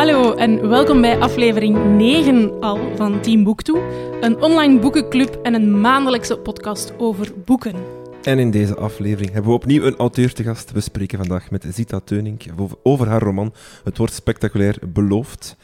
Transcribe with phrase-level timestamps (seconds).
[0.00, 3.78] Hallo en welkom bij aflevering 9 al van Team Boektoe,
[4.20, 7.74] een online boekenclub en een maandelijkse podcast over boeken.
[8.22, 10.72] En in deze aflevering hebben we opnieuw een auteur te gast.
[10.72, 12.44] We spreken vandaag met Zita Teunink
[12.82, 13.52] over haar roman
[13.84, 15.56] Het wordt spectaculair beloofd.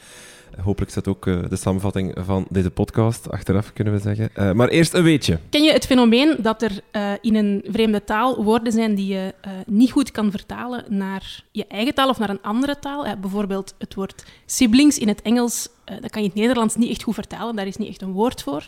[0.63, 4.29] Hopelijk zet ook uh, de samenvatting van deze podcast achteraf, kunnen we zeggen.
[4.35, 5.39] Uh, maar eerst een weetje.
[5.49, 9.33] Ken je het fenomeen dat er uh, in een vreemde taal woorden zijn die je
[9.65, 13.05] niet goed kan vertalen naar je eigen taal of naar een andere taal?
[13.21, 17.03] bijvoorbeeld het woord siblings in het Engels, dat kan je in het Nederlands niet echt
[17.03, 18.65] goed vertalen, daar is niet echt een woord voor.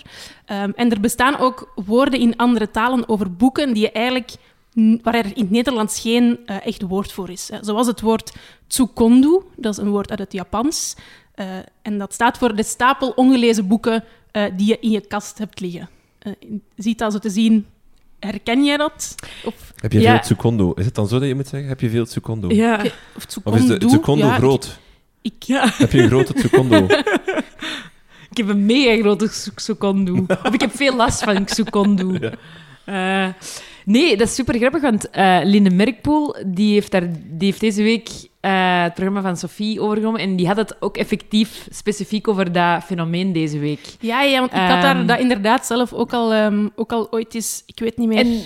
[0.52, 4.32] Um, en er bestaan ook woorden in andere talen over boeken die je eigenlijk
[5.02, 7.50] waar er in het Nederlands geen echt woord voor is.
[7.62, 8.34] Zoals het woord
[8.68, 10.96] tsukondu, dat is een woord uit het Japans.
[11.40, 11.46] Uh,
[11.82, 15.60] en dat staat voor de stapel ongelezen boeken uh, die je in je kast hebt
[15.60, 15.90] liggen.
[16.24, 16.34] Uh,
[16.76, 17.66] ziet dat zo te zien,
[18.20, 19.16] herken jij dat?
[19.44, 19.74] Of...
[19.76, 20.12] Heb je ja.
[20.12, 20.74] veel tsukondo?
[20.74, 21.70] Is het dan zo dat je moet zeggen?
[21.70, 22.50] Heb je veel tsukondo?
[22.50, 22.82] Ja.
[23.16, 24.80] Of, of is de tsukondo ja, groot?
[25.22, 25.70] Ik, ik, ja.
[25.74, 26.86] Heb je een grote tsukondo?
[28.32, 30.26] ik heb een mega grote tsukondo.
[30.44, 32.18] of ik heb veel last van tsukondo.
[32.86, 33.36] Ja.
[33.90, 35.10] Nee, dat is super grappig, want
[35.44, 40.22] Linde Merkpoel die heeft, daar, die heeft deze week uh, het programma van Sophie overgenomen.
[40.22, 43.80] En die had het ook effectief specifiek over dat fenomeen deze week.
[44.00, 47.08] Ja, ja want ik had daar um, dat inderdaad zelf ook al, um, ook al
[47.12, 47.64] ooit eens...
[47.66, 48.20] Ik weet niet meer...
[48.20, 48.42] En,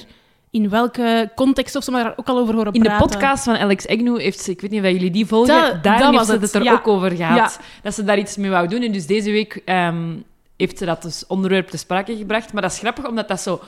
[0.51, 3.01] in welke context of zo, maar daar ook al over horen in praten.
[3.01, 5.79] In de podcast van Alex Agnew heeft ze, ik weet niet of jullie die volgen,
[5.81, 6.73] daar heeft ze het er ja.
[6.73, 7.37] ook over gehad.
[7.37, 7.65] Ja.
[7.81, 8.81] Dat ze daar iets mee wou doen.
[8.81, 10.23] En dus deze week um,
[10.57, 12.53] heeft ze dat dus onderwerp te sprake gebracht.
[12.53, 13.61] Maar dat is grappig, omdat dat zo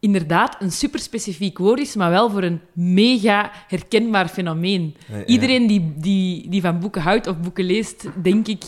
[0.00, 4.96] inderdaad een super specifiek woord is, maar wel voor een mega herkenbaar fenomeen.
[5.12, 8.62] Ja, Iedereen die, die, die van boeken houdt of boeken leest, denk ik.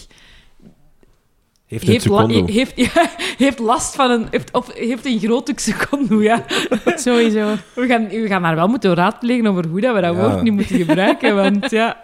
[1.67, 3.11] Heeft, heeft, la heeft, ja,
[3.45, 4.27] heeft last van een.
[4.31, 6.45] Heeft, of heeft een grote seconde, ja.
[6.95, 7.55] Sowieso.
[7.75, 10.53] We gaan, we gaan maar wel moeten raadplegen over hoe dat we dat woord niet
[10.53, 11.35] moeten gebruiken.
[11.35, 12.01] Want ja.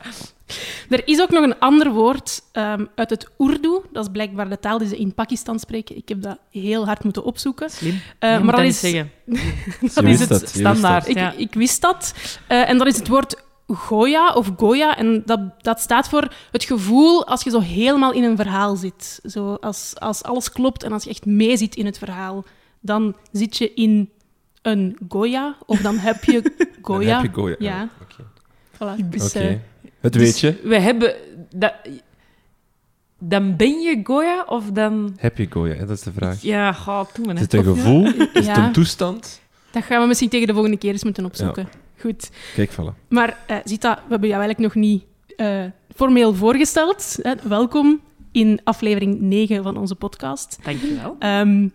[0.88, 3.80] Er is ook nog een ander woord um, uit het Urdu.
[3.92, 5.96] Dat is blijkbaar de taal die ze in Pakistan spreken.
[5.96, 7.70] Ik heb dat heel hard moeten opzoeken.
[7.70, 7.92] Slim.
[7.92, 9.10] Uh, maar dat is, zeggen.
[9.94, 11.08] dat is het standaard.
[11.08, 12.14] Ik, ik, wist dat.
[12.48, 14.96] Uh, en dat is het woord Goya of Goya.
[14.96, 19.20] En dat, dat staat voor het gevoel als je zo helemaal in een verhaal zit.
[19.24, 22.44] Zo als, als alles klopt en als je echt meezit in het verhaal,
[22.80, 24.10] dan zit je in
[24.62, 25.56] een Goya.
[25.66, 26.52] Of dan heb je
[26.82, 27.06] Goya.
[27.12, 27.56] dan heb je Goya.
[27.58, 27.82] Ja.
[27.82, 28.26] Oh, okay.
[28.76, 29.08] Voilà.
[29.10, 29.62] Dus, okay.
[30.12, 30.68] Het dus weet je.
[30.68, 31.14] We hebben...
[31.54, 31.74] Dat,
[33.18, 35.16] dan ben je Goya of dan...
[35.16, 35.74] Heb je Goya?
[35.74, 36.42] Dat is de vraag.
[36.42, 37.34] Ja, ga doen.
[37.34, 38.04] Is het een gevoel?
[38.04, 38.26] Ja.
[38.32, 39.40] Is het een toestand?
[39.70, 41.68] Dat gaan we misschien tegen de volgende keer eens moeten opzoeken.
[41.72, 41.78] Ja.
[42.00, 42.30] Goed.
[42.54, 42.94] Kijk, vallen.
[43.08, 45.04] Maar uh, Zita, we hebben jou eigenlijk nog niet
[45.36, 47.18] uh, formeel voorgesteld.
[47.22, 47.34] Hè?
[47.42, 48.00] Welkom
[48.32, 50.58] in aflevering 9 van onze podcast.
[50.62, 51.16] Dankjewel.
[51.20, 51.72] Um,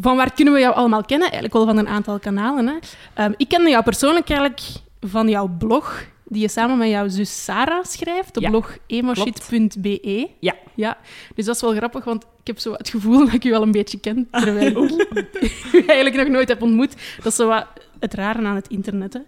[0.00, 1.26] van waar kunnen we jou allemaal kennen?
[1.30, 2.66] Eigenlijk wel van een aantal kanalen.
[2.66, 3.24] Hè?
[3.24, 4.62] Um, ik kende jou persoonlijk eigenlijk
[5.00, 10.30] van jouw blog die je samen met jouw zus Sarah schrijft op ja, blog emoshit.be.
[10.40, 10.54] Ja.
[10.74, 10.98] ja.
[11.34, 13.62] Dus dat is wel grappig, want ik heb zo het gevoel dat ik u wel
[13.62, 15.06] een beetje ken, terwijl ik
[15.72, 16.94] u eigenlijk nog nooit heb ontmoet.
[17.16, 17.66] Dat is zo wat
[17.98, 19.20] het rare aan het internet.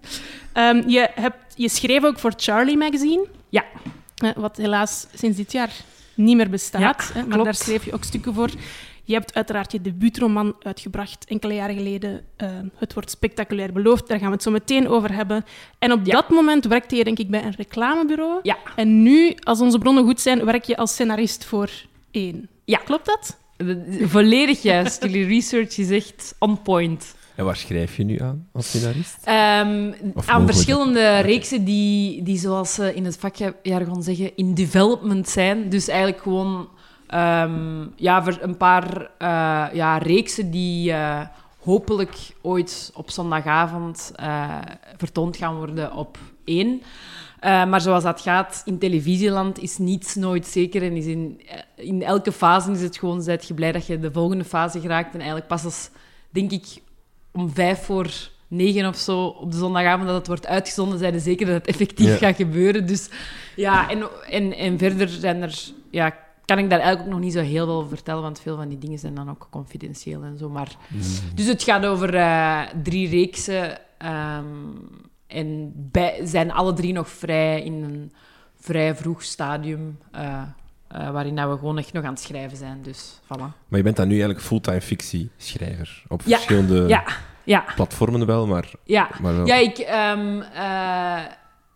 [0.52, 0.68] Hè.
[0.68, 3.26] Um, je, hebt, je schreef ook voor Charlie Magazine.
[3.48, 3.64] Ja.
[4.36, 5.72] Wat helaas sinds dit jaar
[6.14, 6.80] niet meer bestaat.
[6.80, 8.50] Ja, hè, maar daar schreef je ook stukken voor.
[9.08, 12.24] Je hebt uiteraard je debuutroman uitgebracht enkele jaren geleden.
[12.42, 14.08] Uh, het wordt spectaculair beloofd.
[14.08, 15.44] Daar gaan we het zo meteen over hebben.
[15.78, 18.40] En op dat moment werkte je denk ik bij een reclamebureau.
[18.42, 18.56] Ja.
[18.76, 21.70] En nu, als onze bronnen goed zijn, werk je als scenarist voor
[22.10, 22.48] één.
[22.64, 22.78] Ja.
[22.78, 23.38] Klopt dat?
[24.00, 25.02] Volledig juist.
[25.02, 27.14] Jullie research is echt on point.
[27.34, 29.16] En waar schrijf je nu aan als scenarist?
[29.16, 29.94] Um,
[30.26, 35.68] aan verschillende reeksen die, die, zoals ze in het vakjargon zeggen, in development zijn.
[35.68, 36.68] Dus eigenlijk gewoon
[37.14, 41.20] Um, ja, voor een paar uh, ja, reeksen die uh,
[41.58, 44.58] hopelijk ooit op zondagavond uh,
[44.96, 46.82] vertoond gaan worden op één.
[47.40, 50.82] maar zoals dat gaat in televisieland is niets nooit zeker.
[50.82, 51.40] En is in,
[51.76, 55.12] in elke fase is het gewoon, zijt je blij dat je de volgende fase geraakt.
[55.12, 55.90] En eigenlijk pas als,
[56.30, 56.82] denk ik,
[57.32, 58.10] om vijf voor
[58.48, 61.66] negen of zo op de zondagavond dat het wordt uitgezonden, zijn ze zeker dat het
[61.66, 62.16] effectief ja.
[62.16, 62.86] gaat gebeuren.
[62.86, 63.10] Dus
[63.56, 66.14] ja, en, en, en verder zijn er ja,
[66.48, 68.68] kan ik daar eigenlijk ook nog niet zo heel veel over vertellen, want veel van
[68.68, 70.48] die dingen zijn dan ook confidentieel en zo.
[70.48, 71.00] Maar, mm.
[71.34, 74.78] Dus het gaat over uh, drie reeksen um,
[75.26, 78.12] en bij, zijn alle drie nog vrij in een
[78.60, 79.98] vrij vroeg stadium.
[80.14, 80.42] Uh,
[80.92, 82.82] uh, waarin we gewoon echt nog aan het schrijven zijn.
[82.82, 83.48] Dus, voilà.
[83.68, 86.02] Maar je bent dan nu eigenlijk fulltime fictieschrijver?
[86.08, 86.36] Op ja.
[86.36, 87.04] verschillende ja.
[87.44, 87.64] Ja.
[87.74, 88.70] platformen wel, maar...
[88.84, 89.46] Ja, maar wel.
[89.46, 89.78] ja ik...
[89.78, 90.42] Um,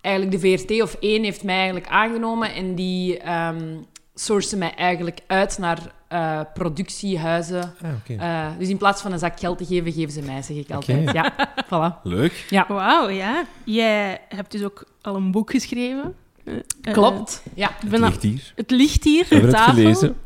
[0.00, 3.30] eigenlijk de VRT of één heeft mij eigenlijk aangenomen en die...
[3.32, 5.78] Um, sourcen mij eigenlijk uit naar
[6.12, 7.74] uh, productiehuizen.
[7.82, 8.50] Ah, okay.
[8.50, 10.70] uh, dus in plaats van een zak geld te geven, geven ze mij, zeg ik
[10.70, 11.08] altijd.
[11.08, 11.14] Okay.
[11.14, 11.32] Ja,
[11.66, 12.02] voilà.
[12.02, 12.46] Leuk.
[12.50, 12.64] Ja.
[12.68, 13.44] Wauw, ja.
[13.64, 16.14] Jij hebt dus ook al een boek geschreven.
[16.44, 17.42] Eh, Klopt.
[17.54, 17.70] Ja.
[17.70, 18.52] ik Het ligt hier.
[18.56, 19.72] het ligt hier We op het tafel.
[19.74, 20.16] gelezen.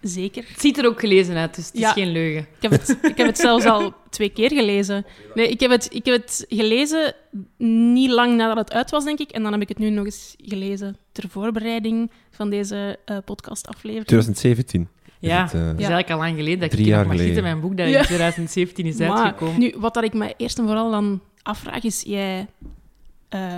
[0.00, 0.44] Zeker.
[0.48, 2.40] Het ziet er ook gelezen uit, dus het is geen leugen.
[2.56, 5.06] Ik heb, het, ik heb het zelfs al twee keer gelezen.
[5.34, 7.14] Nee, ik heb, het, ik heb het gelezen
[7.92, 9.30] niet lang nadat het uit was, denk ik.
[9.30, 14.06] En dan heb ik het nu nog eens gelezen ter voorbereiding van deze eh, podcastaflevering.
[14.06, 14.88] 2017.
[15.20, 17.04] is Ja, het, eh, dat is eigenlijk al lang geleden dat Drie ik hier jaar
[17.06, 17.36] nog mag zitten.
[17.42, 17.58] geleden.
[17.60, 17.98] Mijn boek dat Ja.
[17.98, 19.60] in 2017 is Maar uitgekomen.
[19.60, 22.46] nu, wat dat ik me eerst en vooral dan afvraag is, jij
[23.28, 23.56] eh,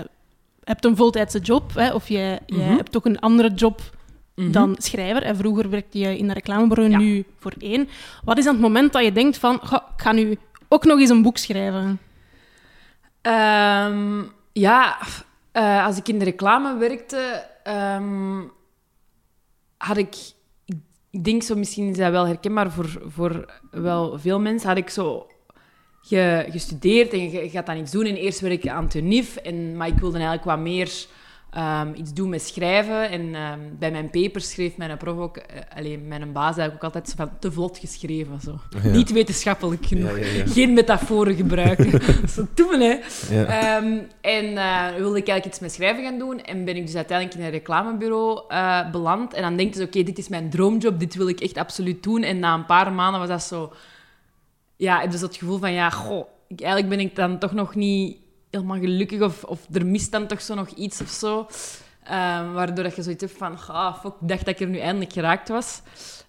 [0.64, 2.76] hebt een voltijdse job, hè, of jij, jij Mhm.
[2.76, 3.96] hebt ook een andere job
[4.34, 4.50] Mhm.
[4.50, 5.23] dan schrijver.
[5.23, 6.99] En vroeger werkte je in een reclamebureau, Ja.
[6.99, 7.88] nu voor één.
[8.25, 10.37] Wat is dan het moment dat je denkt van, "Goh, ik ga nu
[10.69, 11.99] ook nog eens een boek schrijven?
[13.20, 14.99] Ehm, ja,
[15.52, 18.40] eh, als ik in de reclame werkte, ehm,
[19.76, 20.14] had ik...
[20.64, 24.90] ik- denk zo, misschien is dat wel herkenbaar voor, voor wel veel mensen, had ik
[24.90, 25.26] zo
[26.02, 28.05] ge- gestudeerd en je, je gaat dan iets doen.
[28.05, 30.90] En eerst werk ik aan TUNIF, en, maar ik wilde eigenlijk wat meer
[31.52, 33.10] ehm, iets doen met schrijven.
[33.10, 36.82] En ehm, bij mijn papers schreef mijn prof ook, eh, alleen mijn baas eigenlijk ook
[36.82, 38.40] altijd zo van te vlot geschreven.
[38.40, 38.58] Zo.
[38.82, 38.90] Ja.
[38.90, 40.19] Niet wetenschappelijk genoeg.
[40.19, 40.46] Ja, ja, ja.
[40.46, 42.00] Geen metaforen gebruiken.
[42.34, 42.99] zo doen, hè.
[43.44, 46.40] Ehm, en eh, wilde ik eigenlijk iets met schrijven gaan doen.
[46.40, 49.34] En ben ik dus uiteindelijk in een reclamebureau eh, beland.
[49.34, 52.02] En dan denk je, dus, oké, dit is mijn droomjob, dit wil ik echt absoluut
[52.02, 52.22] doen.
[52.22, 53.72] En na een paar maanden was dat zo...
[54.76, 58.21] Ja, zo het gevoel van, ja, goh, ik, eigenlijk ben ik dan toch nog niet
[58.52, 59.20] helemaal gelukkig.
[59.20, 61.46] Of, of er mist dan toch zo nog iets of zo.
[62.02, 64.78] Ehm, waardoor dat je zoiets hebt van, ah, fuck, ik dacht dat ik er nu
[64.78, 65.82] eindelijk geraakt was.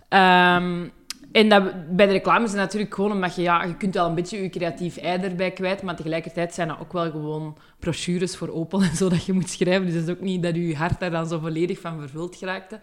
[0.10, 0.88] Ehm,
[1.32, 4.08] en dat, bij de reclame is het natuurlijk gewoon omdat je, ja, je kunt wel
[4.08, 8.36] een beetje je creatief ei erbij kwijt, maar tegelijkertijd zijn dat ook wel gewoon brochures
[8.36, 9.86] voor Opel en zo dat je moet schrijven.
[9.86, 12.80] Dus het is ook niet dat je hart daar dan zo volledig van vervuld geraakte.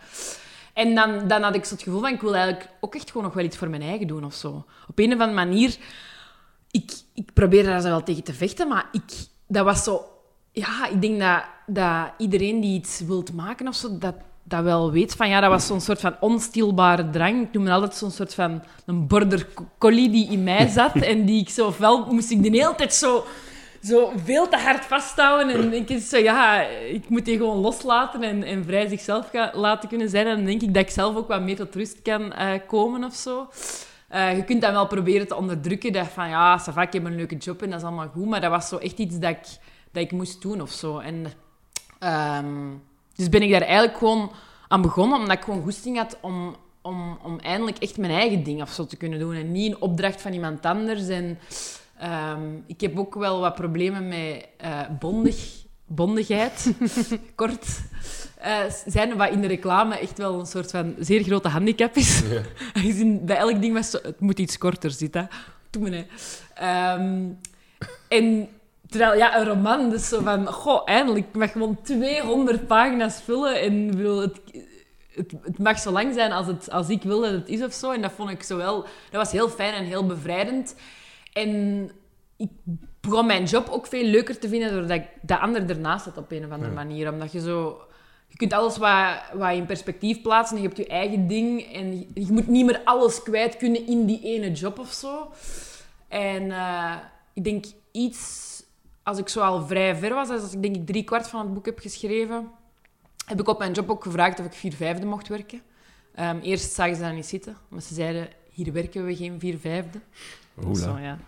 [0.74, 3.26] En dan, dan had ik zo het gevoel van, ik wil eigenlijk ook echt gewoon
[3.26, 4.64] nog wel iets voor mijn eigen doen of zo.
[4.88, 5.76] Op een of andere manier,
[6.70, 9.12] ik, ik probeerde daar zo wel tegen te vechten, maar ik,
[9.50, 10.04] dat was zo...
[10.52, 14.92] Ja, ik denk dat, dat iedereen die iets wilt maken of zo, dat, dat wel
[14.92, 15.28] weet van...
[15.28, 17.42] Ja, dat was zo'n soort van onstilbare drang.
[17.42, 19.46] Ik noem het altijd zo'n soort van een border
[19.78, 21.66] collie die in mij zat en die ik zo...
[21.66, 23.24] Ofwel moest ik de hele tijd zo
[23.82, 25.54] zo veel te hard vasthouden.
[25.54, 29.50] En denk ik zo, ja, ik moet die gewoon loslaten en, en vrij zichzelf gaan,
[29.54, 30.26] laten kunnen zijn.
[30.26, 33.04] En dan denk ik dat ik zelf ook wat meer tot rust kan eh, komen
[33.04, 33.48] of zo.
[34.10, 35.92] Eh, je kunt dat wel proberen te onderdrukken.
[35.92, 38.26] Dat van, ja, ça va, ik heb een leuke job en dat is allemaal goed.
[38.26, 39.46] Maar dat was zo echt iets dat ik,
[39.92, 40.98] dat ik moest doen of zo.
[40.98, 41.26] En,
[41.98, 42.68] ehm,
[43.14, 44.30] dus ben ik daar eigenlijk gewoon
[44.68, 48.62] aan begonnen, omdat ik gewoon goesting had om, om, om eindelijk echt mijn eigen ding
[48.62, 49.34] of zo te kunnen doen.
[49.34, 51.08] En niet een opdracht van iemand anders.
[51.08, 51.38] En
[51.98, 55.59] ehm, ik heb ook wel wat problemen met eh, bondig,
[55.90, 56.72] bondigheid.
[57.34, 57.80] Kort.
[58.36, 62.22] Eh, zijn wat in de reclame echt wel een soort van zeer grote handicap is.
[62.74, 65.28] Aangezien bij elk ding was het moet iets korter zitten.
[65.70, 66.04] Doe me, hè.
[66.54, 67.28] Ehm,
[68.08, 68.48] en
[68.88, 73.60] terwijl, ja, een roman, dus zo van, goh, eindelijk, ik mag gewoon 200 pagina's vullen
[73.60, 74.40] en bedoel, het,
[75.14, 77.72] het, het mag zo lang zijn als, het, als ik wil dat het is of
[77.72, 77.90] zo.
[77.90, 80.74] En dat vond ik zo wel, dat was heel fijn en heel bevrijdend.
[81.32, 81.90] En
[82.36, 82.50] ik
[83.00, 86.32] begon mijn job ook veel leuker te vinden doordat ik de ander ernaast had op
[86.32, 87.12] een of andere manier.
[87.12, 87.80] Omdat je zo...
[88.26, 90.56] Je kunt alles wat, wat in perspectief plaatsen.
[90.56, 91.72] Je hebt je eigen ding.
[91.74, 95.30] En je, je moet niet meer alles kwijt kunnen in die ene job of zo.
[96.08, 96.96] En eh,
[97.32, 98.48] ik denk iets...
[99.02, 101.54] Als ik zo al vrij ver was, als ik denk ik drie kwart van het
[101.54, 102.48] boek heb geschreven,
[103.26, 105.62] heb ik op mijn job ook gevraagd of ik vier vijfde mocht werken.
[106.14, 109.58] Ehm, eerst zagen ze dat niet zitten, maar ze zeiden, hier werken we geen vier
[109.58, 110.00] vijfde.
[110.64, 110.74] Oela.
[110.74, 111.18] Zo, ja.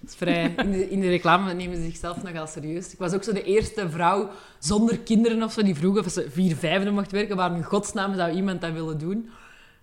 [0.00, 0.54] Dat is vrij...
[0.56, 2.92] In de, in de reclame nemen ze zichzelf nogal serieus.
[2.92, 6.30] Ik was ook zo de eerste vrouw zonder kinderen of zo die vroeg of ze
[6.30, 7.36] vier vijfde mocht werken.
[7.36, 9.30] Waarom in godsnaam zou iemand dat willen doen?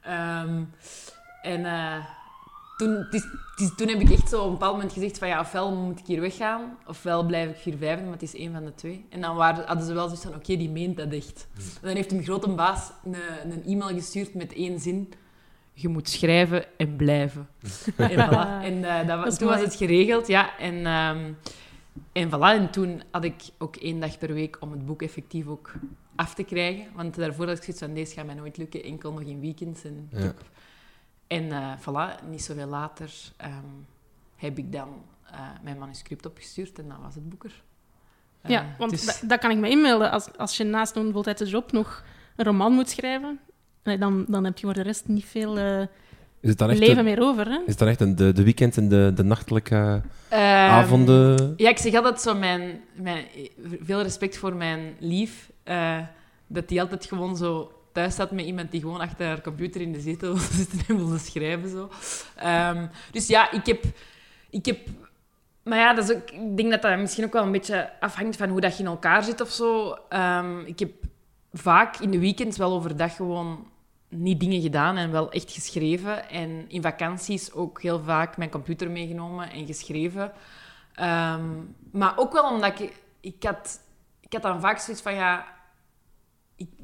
[0.02, 0.64] Ehm,
[1.42, 2.06] en eh,
[2.78, 3.08] toen,
[3.76, 6.06] toen heb ik echt zo op een bepaald moment gezegd van ja, ofwel moet ik
[6.06, 9.06] hier weggaan, ofwel blijf ik vier vijfde, maar het is één van de twee.
[9.10, 11.48] En dan waren, hadden ze wel zoiets van, oké, die meent dat echt.
[11.56, 13.16] En dan heeft een grote baas een,
[13.52, 15.14] een e-mail gestuurd met één zin.
[15.80, 17.48] Je moet schrijven en blijven.
[17.96, 18.64] en voilà.
[18.64, 20.58] En eh, dat, Dat toen was het geregeld, ja.
[20.58, 21.32] En, ehm,
[22.12, 22.60] en voilà.
[22.62, 25.74] En toen had ik ook één dag per week om het boek effectief ook
[26.16, 26.86] af te krijgen.
[26.96, 29.84] Want daarvoor had ik zoiets van, deze gaat mij nooit lukken, enkel nog in weekends.
[29.84, 30.34] En, Ja.
[31.28, 33.52] en eh, voilà, niet zoveel later ehm,
[34.36, 34.90] heb ik dan
[35.32, 37.64] eh, mijn manuscript opgestuurd en dan was het boek er.
[38.42, 40.12] Eh, Ja, want dus- da- dat kan ik me inmelden.
[40.12, 42.04] Als, als je naast een voltijdse job nog
[42.36, 43.40] een roman moet schrijven,
[43.88, 45.82] nee, dan, dan heb je voor de rest niet veel eh,
[46.40, 47.46] Is het dan echt, leven de, meer over.
[47.46, 47.58] Hè?
[47.58, 51.54] is het dan echt een, de, de weekends en de, de nachtelijke Ehm, avonden?
[51.58, 53.26] Ja, ik zeg altijd zo mijn, mijn...
[53.82, 55.50] Veel respect voor mijn lief.
[55.64, 55.98] eh,
[56.48, 59.92] dat die altijd gewoon zo thuis zat met iemand die gewoon achter haar computer in
[59.92, 61.70] de zetel wilde zitten en wilde schrijven.
[61.70, 61.90] Zo.
[62.36, 63.84] Ehm, dus ja, ik heb...
[64.50, 64.78] Ik heb
[65.64, 68.38] maar ja, dat is ook, ik denk dat dat misschien ook wel een beetje afhangt
[68.38, 69.98] van hoe dat je in elkaar zit of zo.
[70.10, 70.92] Ehm, ik heb
[71.54, 73.68] vaak in de weekends wel overdag gewoon
[74.10, 76.30] niet dingen gedaan en wel echt geschreven.
[76.30, 80.32] En in vakanties ook heel vaak mijn computer meegenomen en geschreven.
[80.94, 81.46] Ehm,
[81.92, 83.06] maar ook wel omdat ik...
[83.20, 83.80] Ik had,
[84.20, 85.46] ik had dan vaak zoiets van, ja...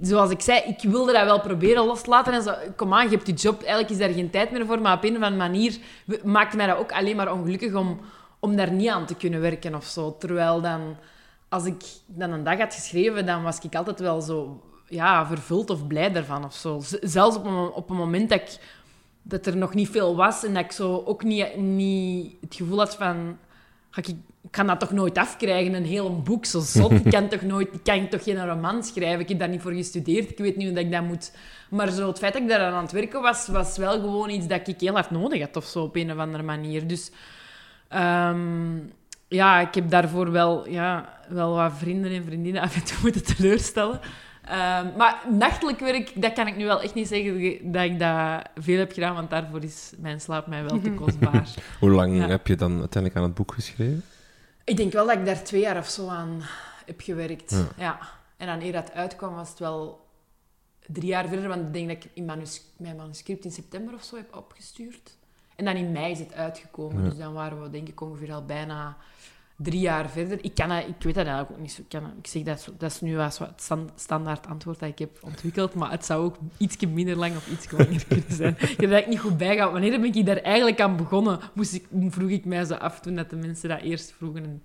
[0.01, 2.33] Zoals ik zei, ik wilde dat wel proberen los te laten.
[2.33, 4.81] En zo, kom aan, je hebt je job, eigenlijk is daar geen tijd meer voor.
[4.81, 5.77] Maar op een of andere manier
[6.23, 7.99] maakte mij dat ook alleen maar ongelukkig om,
[8.39, 10.17] om daar niet aan te kunnen werken of zo.
[10.17, 10.97] Terwijl dan,
[11.49, 14.63] als ik dan een dag had geschreven, dan was ik altijd wel zo
[14.93, 16.81] ja, vervuld of blij daarvan of zo.
[17.01, 18.57] zelfs op een, op een moment dat, ik,
[19.21, 22.77] dat er nog niet veel was en dat ik zo ook niet, niet het gevoel
[22.77, 23.37] had van...
[23.95, 26.91] Ik, ik kan dat toch nooit afkrijgen, een heel boek, zo zot.
[26.91, 27.73] Ik kan toch nooit...
[27.73, 29.19] Ik kan toch geen roman schrijven?
[29.19, 30.29] Ik heb daar niet voor gestudeerd.
[30.29, 31.31] Ik weet niet hoe dat ik dat moet...
[31.69, 34.47] Maar zo, het feit dat ik daar aan het werken was, was wel gewoon iets
[34.47, 36.87] dat ik heel hard nodig had of zo, op een of andere manier.
[36.87, 37.11] Dus...
[37.87, 38.77] Ehm,
[39.27, 43.23] ja, ik heb daarvoor wel, ja, wel wat vrienden en vriendinnen af en toe moeten
[43.23, 43.99] teleurstellen.
[44.45, 48.49] Um, maar nachtelijk werk, dat kan ik nu wel echt niet zeggen dat ik dat
[48.55, 51.49] veel heb gedaan, want daarvoor is mijn slaap mij wel te kostbaar.
[51.79, 54.03] Hoe lang heb je dan uiteindelijk aan het boek geschreven?
[54.63, 56.41] Ik denk wel dat ik daar twee jaar of zo aan
[56.85, 57.65] heb gewerkt.
[57.77, 57.99] Ja.
[58.37, 60.07] En dan eer dat uitkwam, was het wel
[60.87, 64.15] drie jaar verder, want ik denk dat ik in mijn manuscript in september of zo
[64.15, 65.17] heb opgestuurd.
[65.55, 68.45] En dan in mei is het uitgekomen, dus dan waren we denk ik ongeveer al
[68.45, 68.97] bijna
[69.63, 70.43] drie jaar verder.
[70.43, 71.81] Ik, kan ik weet dat eigenlijk ook niet zo.
[71.81, 75.17] Ik, kan, ik zeg dat, dat is nu wel het standaard antwoord dat ik heb
[75.21, 78.55] ontwikkeld, maar het zou ook iets minder lang of iets langer kunnen zijn.
[78.59, 79.81] Ik heb dat niet goed bijgehouden.
[79.81, 81.39] Wanneer ben ik daar eigenlijk aan begonnen?
[81.53, 84.61] Moest ik, vroeg ik mij zo af toen dat de mensen dat eerst vroegen.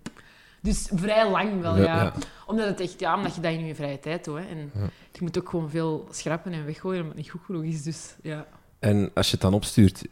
[0.62, 2.12] Dus vrij lang wel, ja.
[2.46, 4.38] Omdat het echt, ja, omdat je dat in je vrije tijd doet.
[4.38, 4.44] Hè.
[4.44, 4.70] En
[5.12, 7.82] je moet ook gewoon veel schrappen en weggooien, omdat het niet goed genoeg is.
[7.82, 8.46] Dus, ja.
[8.78, 10.04] En als je het dan opstuurt,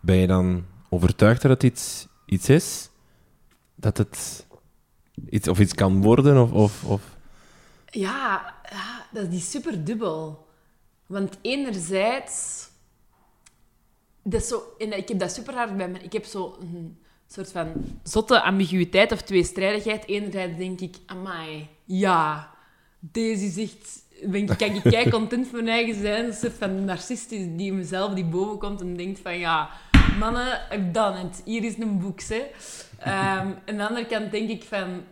[0.00, 2.87] ben je dan overtuigd dat het iets, iets is?
[3.80, 4.46] Dat het
[5.30, 6.42] iets, of iets kan worden?
[6.42, 7.16] Of, of, of...
[7.86, 10.46] Ja, ja, dat is super dubbel.
[11.06, 12.66] Want enerzijds...
[14.22, 15.98] Dat is zo, en ik heb dat super hard bij me.
[15.98, 20.06] Ik heb zo een soort van zotte ambiguïteit of tweestrijdigheid.
[20.06, 22.50] Enerzijds denk ik, amai, ja,
[22.98, 24.06] deze is echt...
[24.26, 26.24] Ben, kan ik kei content van mijn eigen zijn?
[26.24, 29.70] Een soort van narcist die mezelf die boven komt en denkt van, ja,
[30.18, 31.42] mannen, I've done it.
[31.44, 32.42] Hier is een boek, hè.
[33.00, 35.04] Um, aan de andere kant denk ik van...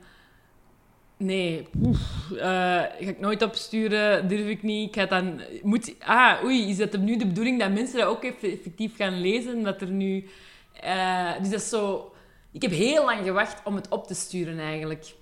[1.16, 1.98] Nee, oef,
[2.32, 4.88] uh, ga ik nooit opsturen, durf ik niet.
[4.88, 5.40] Ik ga dan...
[5.62, 9.62] Moet, ah, oei, is het nu de bedoeling dat mensen dat ook effectief gaan lezen?
[9.62, 10.28] Dat er nu...
[10.84, 12.12] Uh, dus dat is zo...
[12.52, 15.14] Ik heb heel lang gewacht om het op te sturen, eigenlijk.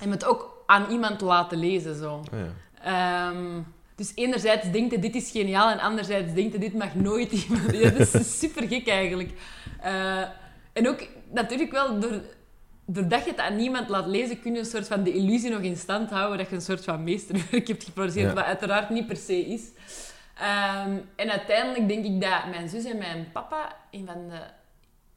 [0.00, 2.12] En het ook aan iemand te laten lezen, zo.
[2.14, 2.38] Oh
[2.84, 3.28] ja.
[3.28, 7.32] um, dus enerzijds denkt je, dit is geniaal, en anderzijds denkt je, dit mag nooit
[7.48, 7.72] iemand...
[7.72, 9.30] Ja, dat is super gek, eigenlijk.
[9.84, 10.20] Uh,
[10.72, 12.22] en ook natuurlijk wel door,
[12.86, 15.60] doordat je het aan niemand laat lezen, kun je een soort van de illusie nog
[15.60, 19.16] in stand houden dat je een soort van meesterwerk hebt geproduceerd, wat uiteraard niet per
[19.16, 19.70] se is.
[20.38, 24.40] Ehm, en uiteindelijk denk ik dat mijn zus en mijn papa, een van de,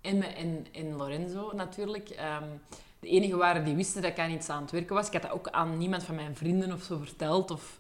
[0.02, 2.62] en, en, en Lorenzo natuurlijk, um,
[3.00, 5.08] de enige waren die wisten dat ik aan iets aan het werken was.
[5.08, 7.52] Ik had dat ook aan niemand van mijn vrienden of zo verteld.
[7.52, 7.80] Of,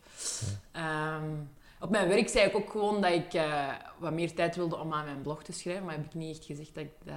[0.71, 1.31] ehm,
[1.79, 3.67] op mijn werk zei ik ook gewoon dat ik uh,
[3.98, 6.45] wat meer tijd wilde om aan mijn blog te schrijven, maar heb ik niet echt
[6.45, 7.15] gezegd dat ik dat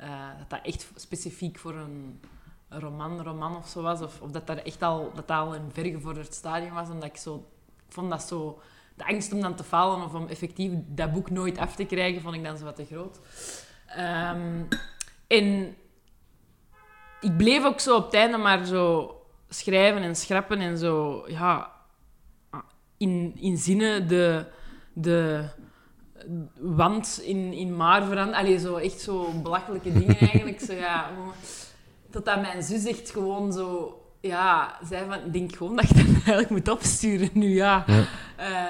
[0.00, 2.20] uh, dat dat echt specifiek voor een
[2.68, 4.00] roman, roman of zo was.
[4.00, 6.88] Of, of dat dat echt al, dat dat al een vergevorderd stadium was.
[6.88, 7.48] Omdat ik zo...
[7.88, 8.60] vond dat zo...
[8.96, 12.22] De angst om dan te falen of om effectief dat boek nooit af te krijgen,
[12.22, 13.20] vond ik dan zo wat te groot.
[13.98, 14.68] Um,
[15.26, 15.76] en
[17.20, 19.14] ik bleef ook zo op het einde maar zo
[19.48, 21.24] schrijven en schrappen en zo...
[21.28, 21.72] Ja,
[22.96, 24.46] in, in zinnen de...
[24.92, 25.48] de
[26.58, 28.38] wand in, in maar veranderd.
[28.38, 30.60] Allee, zo, echt zo belachelijke dingen eigenlijk.
[30.60, 31.10] Zo, ja,
[32.10, 33.98] totdat mijn zus echt gewoon zo...
[34.20, 37.84] Ja, zei van, ik denk gewoon dat je dat eigenlijk moet opsturen nu, ja.
[37.86, 38.04] ja.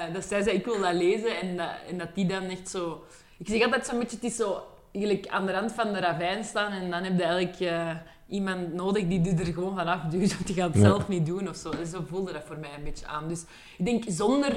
[0.07, 1.39] Uh, dat zij zei, ik wil dat lezen.
[1.41, 3.03] En dat, en dat die dan echt zo...
[3.37, 6.43] Ik zeg altijd zo'n beetje, het is zo eigenlijk aan de rand van de ravijn
[6.43, 6.71] staan.
[6.71, 7.91] En dan heb je eigenlijk uh,
[8.27, 10.33] iemand nodig die er gewoon vanaf duwt.
[10.33, 11.69] Want die gaat het zelf niet doen of zo.
[11.69, 13.27] Dus zo voelde dat voor mij een beetje aan.
[13.27, 13.45] Dus
[13.77, 14.51] ik denk, zonder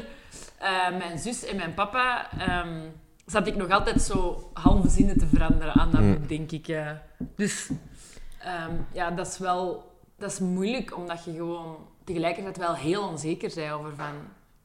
[0.61, 2.29] uh, mijn zus en mijn papa...
[2.65, 2.93] Um,
[3.27, 6.69] zat ik nog altijd zo halve zinnen te veranderen aan dat boek, denk ik.
[6.69, 6.91] Uh.
[7.37, 13.09] Dus um, ja, dat is wel dat is moeilijk, omdat je gewoon tegelijkertijd wel heel
[13.09, 14.15] onzeker bent over van...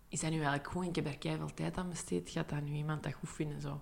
[0.09, 0.87] Is dat nu eigenlijk gewoon...
[0.87, 2.29] Ik heb er veel tijd aan besteed.
[2.29, 3.61] Gaat dat nu iemand dat goed vinden?
[3.61, 3.81] Zo.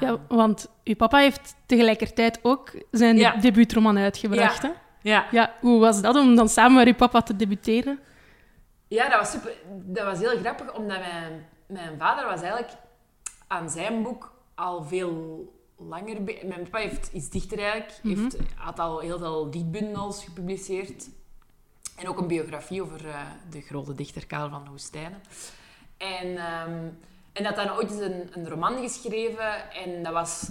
[0.00, 3.36] Ja, want uw papa heeft tegelijkertijd ook zijn ja.
[3.36, 4.62] debuutroman uitgebracht.
[4.62, 4.68] Ja.
[4.68, 4.74] Hè?
[5.10, 5.26] Ja.
[5.30, 5.54] ja.
[5.60, 7.98] Hoe was dat om dan samen met uw papa te debuteren?
[8.88, 12.72] Ja, dat was, super, dat was heel grappig, omdat mijn, mijn vader was eigenlijk
[13.46, 16.22] aan zijn boek al veel langer...
[16.22, 17.98] Mijn papa heeft, is dichter eigenlijk.
[18.02, 21.08] Mm heeft, had al heel veel dichtbundels gepubliceerd.
[21.96, 23.00] En ook een biografie over
[23.50, 25.20] de grote dichter Karel van Hoestijnen.
[25.96, 26.88] En, ehm,
[27.32, 29.72] en dat dan ooit eens een, een roman geschreven.
[29.72, 30.50] En dat, was,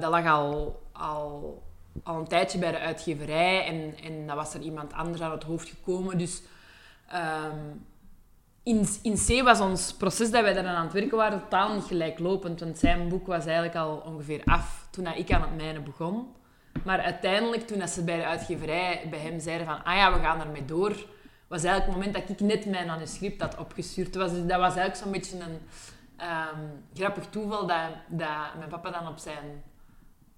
[0.00, 1.62] dat lag al, al,
[2.02, 3.66] al een tijdje bij de uitgeverij.
[3.66, 6.18] En, en dat was er iemand anders aan het hoofd gekomen.
[6.18, 6.42] Dus...
[7.08, 7.58] Ehm,
[8.66, 11.84] in, in C was ons proces dat wij daar aan het werken waren totaal niet
[11.84, 12.60] gelijklopend.
[12.60, 16.26] Want zijn boek was eigenlijk al ongeveer af toen ik aan het mijne begon.
[16.84, 20.40] Maar uiteindelijk, toen ze bij de uitgeverij bij hem zeiden van ah ja, we gaan
[20.40, 20.90] ermee door,
[21.48, 24.12] was eigenlijk het moment dat ik net mijn manuscript had opgestuurd.
[24.12, 25.58] Dat was, dat was eigenlijk zo'n beetje een
[26.20, 29.62] um, grappig toeval dat, dat mijn papa dan op zijn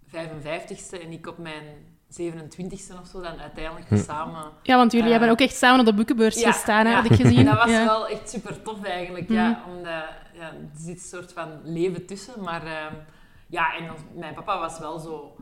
[0.06, 1.64] 55ste en ik op mijn
[2.10, 3.96] 27e of zo dan uiteindelijk hm.
[3.96, 4.52] samen...
[4.62, 6.94] Ja, want jullie hebben eh, ook echt samen op de boekenbeurs gestaan, ja.
[6.94, 7.44] had ik gezien.
[7.54, 9.62] dat was wel echt super tof eigenlijk, ja.
[9.64, 9.70] Hm.
[9.70, 12.42] Omdat ja, er zit een soort van leven tussen.
[12.42, 12.86] Maar uh,
[13.46, 15.36] ja, en mijn papa was wel zo...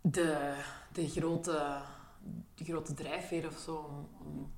[0.00, 0.54] De,
[0.92, 1.80] de grote,
[2.54, 4.52] de grote drijfveer of zo om, om,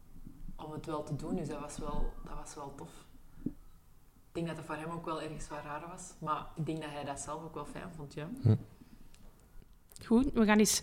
[0.56, 1.36] om, het wel te doen.
[1.36, 2.90] Dus dat was wel, dat was wel tof.
[4.38, 6.02] Ik denk dat het voor hem ook wel ergens wel raar was.
[6.18, 8.28] Maar ik denk dat hij dat zelf ook wel fijn vond, ja.
[8.42, 8.54] Hm.
[10.04, 10.82] Goed, we gaan eens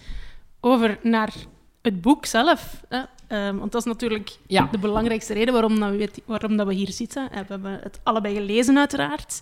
[0.60, 1.34] over naar
[1.82, 2.84] het boek zelf.
[2.90, 3.00] Hè?
[3.48, 4.68] Um, want dat is natuurlijk ja.
[4.72, 7.30] de belangrijkste reden waarom, dat we, waarom dat we hier zitten.
[7.30, 9.42] We hebben het allebei gelezen, uiteraard.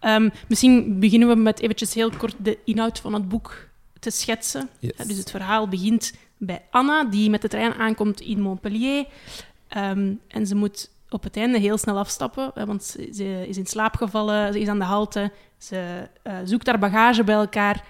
[0.00, 3.68] Um, misschien beginnen we met eventjes heel kort de inhoud van het boek
[4.00, 4.68] te schetsen.
[4.80, 9.06] Dus het verhaal begint bij Anna, die met de trein aankomt in Montpellier.
[9.76, 13.96] Um, en ze moet op het einde heel snel afstappen, want ze is in slaap
[13.96, 17.84] gevallen, ze is aan de halte, ze uh, zoekt haar bagage bij elkaar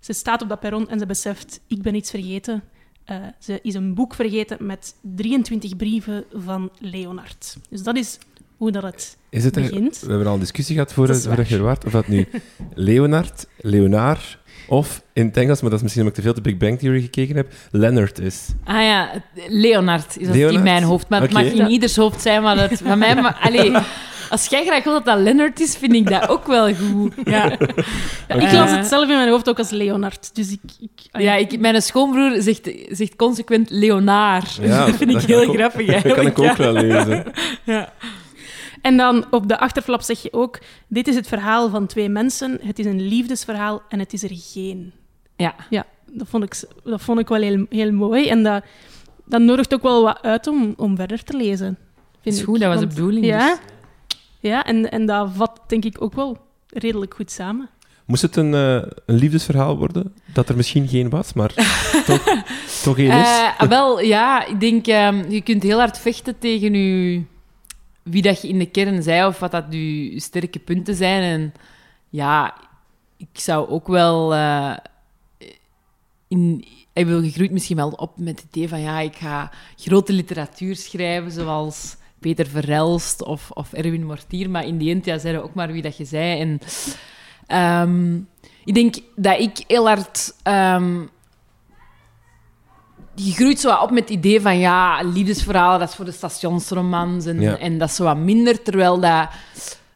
[0.00, 2.62] ze staat op dat perron en ze beseft, ik ben iets vergeten.
[3.10, 7.56] Uh, ze is een boek vergeten met 23 brieven van Leonard.
[7.70, 8.18] Dus dat is
[8.56, 10.00] hoe dat het, is het begint.
[10.00, 11.84] we hebben al een discussie gehad voor, je er waard.
[11.84, 12.28] Of dat nu
[12.74, 14.38] Leonard, Leonard
[14.70, 16.78] of in het Engels, maar dat is misschien omdat ik te veel de Big Bang
[16.78, 18.48] Theory gekeken heb, Leonard is.
[18.64, 19.10] Ah ja,
[19.48, 21.08] Leonard is dat in mijn hoofd.
[21.08, 23.14] Maar het mag in ieders hoofd zijn, maar dat van mij...
[23.14, 23.82] Maar, allez,
[24.30, 27.14] als jij graag wil dat dat Leonard is, vind ik dat ook wel goed.
[27.24, 27.52] Ja.
[28.28, 30.34] Ik las het zelf in mijn hoofd ook als Leonard.
[30.34, 34.44] Dus ik, ik, ja, ik, mijn schoonbroer zegt, zegt consequent Leonaar.
[34.60, 36.02] Ja, dat vind ik heel grappig.
[36.02, 37.32] Dat kan ik ook wel lezen.
[37.64, 37.92] Ja.
[38.82, 42.58] En dan op de achterflap zeg je ook: Dit is het verhaal van twee mensen.
[42.62, 44.92] Het is een liefdesverhaal en het is er geen.
[45.36, 45.54] Ja.
[45.70, 48.28] Ja, dat vond ik, dat vond ik wel heel, heel mooi.
[48.28, 48.64] En dat,
[49.24, 51.78] dat nodigt ook wel wat uit om, om verder te lezen.
[52.22, 53.24] Vind is goed, dat was de bedoeling.
[53.26, 53.58] Ja, dus.
[54.40, 57.68] Ja, en, en dat vat denk ik ook wel redelijk goed samen.
[58.04, 60.14] Moest het een, uh, een liefdesverhaal worden?
[60.32, 61.54] Dat er misschien geen was, maar
[62.06, 62.42] toch,
[62.82, 63.28] toch één is?
[63.28, 64.46] Uh, wel, ja.
[64.46, 67.22] Ik denk, uh, je kunt heel hard vechten tegen je,
[68.02, 71.22] wie dat je in de kern zei of wat dat je sterke punten zijn.
[71.22, 71.54] En
[72.08, 72.54] ja,
[73.16, 74.34] ik zou ook wel...
[74.34, 74.76] Uh,
[76.28, 79.50] in, ik wil, je groeit misschien wel op met het idee van ja, ik ga
[79.76, 84.50] grote literatuur schrijven, zoals Peter Verelst of, of Erwin Mortier.
[84.50, 86.40] Maar in die end, ja, zei ook maar wie dat je zei.
[86.40, 86.60] En
[87.88, 88.28] um,
[88.64, 90.34] ik denk dat ik heel hard...
[90.44, 91.10] Um,
[93.24, 97.26] je groeit zo op met het idee van, ja, liefdesverhalen, dat is voor de stationsromans.
[97.26, 99.28] En, en dat is zo wat minder, terwijl dat...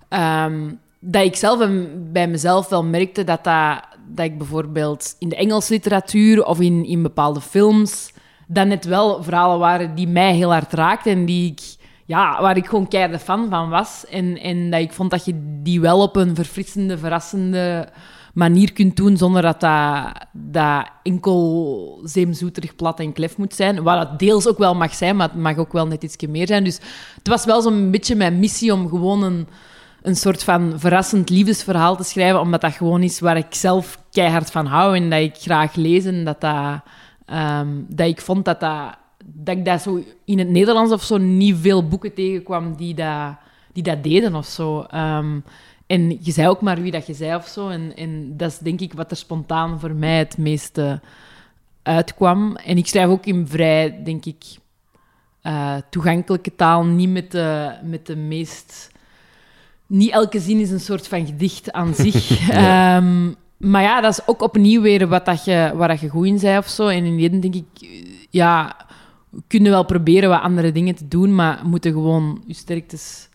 [0.08, 1.68] Um, dat ik zelf
[2.12, 6.84] bij mezelf wel merkte dat, dat, dat ik bijvoorbeeld in de Engelse literatuur of in,
[6.84, 8.12] in bepaalde films,
[8.46, 11.60] dat net wel verhalen waren die mij heel hard raakten en die ik
[12.06, 14.04] ja, waar ik gewoon keihard fan van was.
[14.10, 17.88] En, en dat ik vond dat je die wel op een verfrissende, verrassende
[18.34, 23.82] manier kunt doen, zonder dat dat, dat enkel zeemzoeterig plat en klef moet zijn.
[23.82, 26.46] Wat het deels ook wel mag zijn, maar het mag ook wel net iets meer
[26.46, 26.64] zijn.
[26.64, 26.80] Dus
[27.14, 29.46] het was wel zo'n beetje mijn missie om gewoon een,
[30.02, 34.50] een soort van verrassend liefdesverhaal te schrijven, omdat dat gewoon is waar ik zelf keihard
[34.50, 36.80] van hou en dat ik graag lees en dat, dat,
[37.26, 41.16] ehm, dat ik vond dat dat dat ik dat zo in het Nederlands of zo
[41.16, 43.36] niet veel boeken tegenkwam die dat,
[43.72, 44.82] die dat deden of zo.
[44.82, 45.40] Ehm,
[45.86, 47.68] en je zei ook maar wie dat je zei of zo.
[47.68, 51.00] En, en dat is denk ik wat er spontaan voor mij het meeste
[51.82, 52.56] uitkwam.
[52.56, 54.44] En ik schrijf ook in vrij, denk ik,
[55.42, 56.84] uh, toegankelijke taal.
[56.84, 58.92] Niet met de, met de meest...
[59.86, 62.50] Niet elke zin is een soort van gedicht aan zich.
[62.50, 66.26] Ehm, maar ja, dat is ook opnieuw weer wat dat je, waar dat je goed
[66.26, 66.86] in zei of zo.
[66.86, 67.88] En in die end denk ik...
[68.30, 68.76] Ja,
[69.46, 73.28] kunnen wel proberen wat andere dingen te doen, maar moeten gewoon je sterktes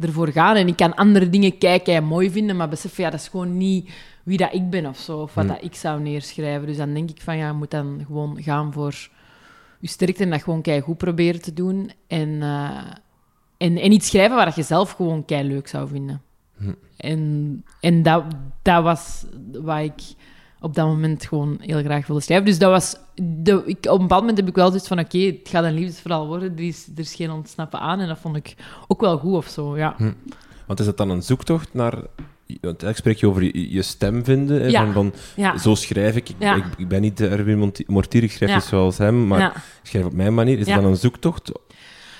[0.00, 0.56] ervoor gaan.
[0.56, 3.56] En ik kan andere dingen kijken en mooi vinden, maar besef, ja, dat is gewoon
[3.56, 3.90] niet
[4.22, 5.54] wie dat ik ben of zo, of wat hmm.
[5.54, 6.66] dat ik zou neerschrijven.
[6.66, 8.94] Dus dan denk ik van, ja, je moet dan gewoon gaan voor
[9.80, 11.90] je sterkte en dat gewoon kei goed proberen te doen.
[12.06, 12.80] En, uh,
[13.56, 16.22] en, en iets schrijven waar je zelf gewoon kei leuk zou vinden.
[16.56, 16.76] Hmm.
[16.96, 18.24] En, en dat,
[18.62, 20.02] dat was wat ik
[20.60, 22.46] op dat moment gewoon heel graag wilde schrijven.
[22.46, 22.96] Dus dat was...
[23.14, 25.74] De, ik, op een bepaald moment heb ik wel zoiets van, oké, het gaat een
[25.74, 28.00] liefdesverhaal worden, er is, er is geen ontsnappen aan.
[28.00, 28.54] En dat vond ik
[28.86, 29.94] ook wel goed of zo, ja.
[29.96, 30.12] Hm.
[30.66, 31.94] Want is het dan een zoektocht naar
[32.46, 34.70] want eigenlijk spreek je over je, stem vinden.
[34.70, 34.92] ja.
[34.92, 36.28] Van, van Zo schrijf ik.
[36.28, 36.88] Ik, ik.
[36.88, 40.34] ben niet de Erwin Mortier, ik schrijf niet zoals hem, maar ik schrijf op mijn
[40.34, 40.58] manier.
[40.58, 41.52] Is het dan een zoektocht?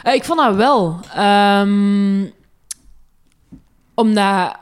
[0.07, 1.01] Uh, ik vond dat wel.
[1.19, 2.33] Um,
[3.95, 4.57] omdat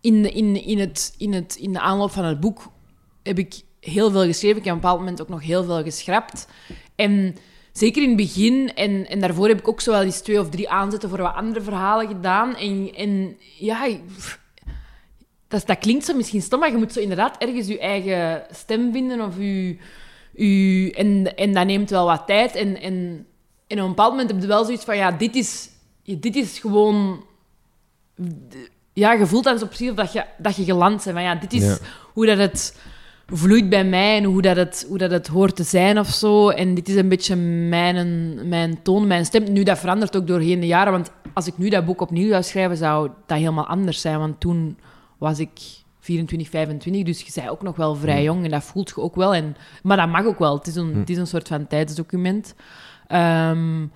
[0.00, 2.70] in, in, in, het, in, het, in de aanloop van het boek
[3.28, 4.58] heb ik heel veel geschreven.
[4.58, 6.46] Ik heb op een bepaald moment ook nog heel veel geschrapt.
[6.94, 7.36] En
[7.72, 10.48] zeker in het begin, en, en daarvoor heb ik ook zo wel eens twee of
[10.48, 12.56] drie aanzetten voor wat andere verhalen gedaan.
[12.56, 13.88] En, en ja,
[15.48, 18.92] dat, dat klinkt zo misschien stom, maar je moet zo inderdaad ergens je eigen stem
[18.92, 19.76] vinden of je...
[20.32, 22.54] je en, en dat neemt wel wat tijd.
[22.54, 23.26] En, en,
[23.66, 25.68] en op een bepaald moment heb je wel zoiets van, ja, dit is,
[26.02, 27.24] dit is gewoon...
[28.92, 31.16] Ja, je voelt dan zo precies of dat je, dat je geland bent.
[31.16, 31.78] Van, ja, dit is
[32.12, 32.76] hoe dat het
[33.32, 36.48] vloeit bij mij en hoe dat, het, hoe dat het hoort te zijn of zo.
[36.48, 39.52] En dit is een beetje mijn, mijn toon, mijn stem.
[39.52, 42.42] Nu, dat verandert ook doorheen de jaren, want als ik nu dat boek opnieuw zou
[42.42, 44.18] schrijven, zou dat helemaal anders zijn.
[44.18, 44.78] Want toen
[45.18, 45.50] was ik
[46.00, 49.16] 24, 25, dus je zei ook nog wel vrij jong en dat voelt je ook
[49.16, 49.34] wel.
[49.34, 50.56] En, maar dat mag ook wel.
[50.56, 50.98] Het is een, hm.
[50.98, 52.54] het is een soort van tijdsdocument.
[53.06, 53.86] Ehm,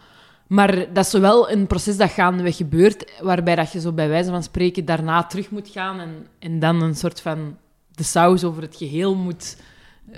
[0.46, 4.30] maar dat is zowel een proces dat gaandeweg gebeurt, waarbij dat je zo bij wijze
[4.30, 7.56] van spreken daarna terug moet gaan en, en dan een soort van
[7.94, 9.56] de saus over het geheel moet...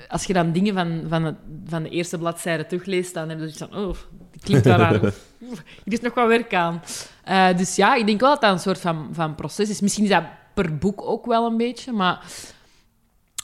[0.08, 3.48] Als je dan dingen van, van, het, van de eerste bladzijde terugleest, dan heb je
[3.48, 3.84] zoiets van...
[3.84, 3.94] Oh,
[4.32, 5.00] dat klinkt wel raar.
[5.84, 6.82] Hier is nog wat werk aan.
[7.28, 9.80] Uh, dus ja, ik denk wel dat dat een soort van, van proces is.
[9.80, 12.26] Misschien is dat per boek ook wel een beetje, maar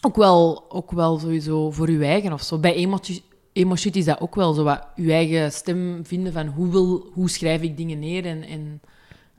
[0.00, 2.58] ook wel, ook wel sowieso voor je eigen of zo.
[2.58, 6.70] Bij emotie, emotie is dat ook wel zo wat je eigen stem vinden van hoe,
[6.70, 8.80] wil, hoe schrijf ik dingen neer en, en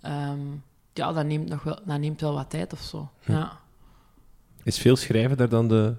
[0.01, 0.39] ehm,
[0.93, 3.10] ja, dat neemt, nog wel, dat neemt wel wat tijd of zo.
[3.25, 3.60] Ja.
[4.63, 5.93] Is veel schrijven daar dan de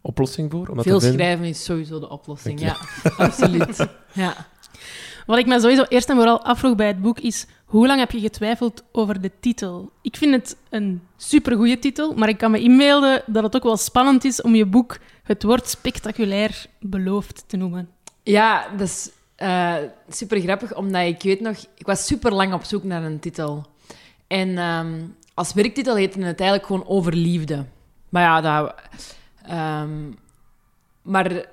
[0.00, 0.68] oplossing voor?
[0.68, 2.76] Om veel schrijven is sowieso de oplossing, ja.
[3.16, 3.86] Absoluut.
[4.12, 4.46] Ja.
[5.26, 7.46] Wat ik me sowieso eerst en vooral afvroeg bij het boek is...
[7.64, 9.90] Hoe lang heb je getwijfeld over de titel?
[10.02, 13.76] Ik vind het een supergoeie titel, maar ik kan me inbeelden dat het ook wel
[13.76, 17.88] spannend is om je boek het woord spectaculair beloofd te noemen.
[18.22, 19.74] Ja, dat is uh,
[20.08, 21.56] super grappig, omdat ik weet nog...
[21.74, 23.66] Ik was super lang op zoek naar een titel.
[24.26, 25.00] En ehm,
[25.34, 27.64] als werktitel heette het eigenlijk gewoon Over Liefde.
[28.08, 28.74] Maar ja, dat...
[29.50, 30.18] Um,
[31.02, 31.46] maar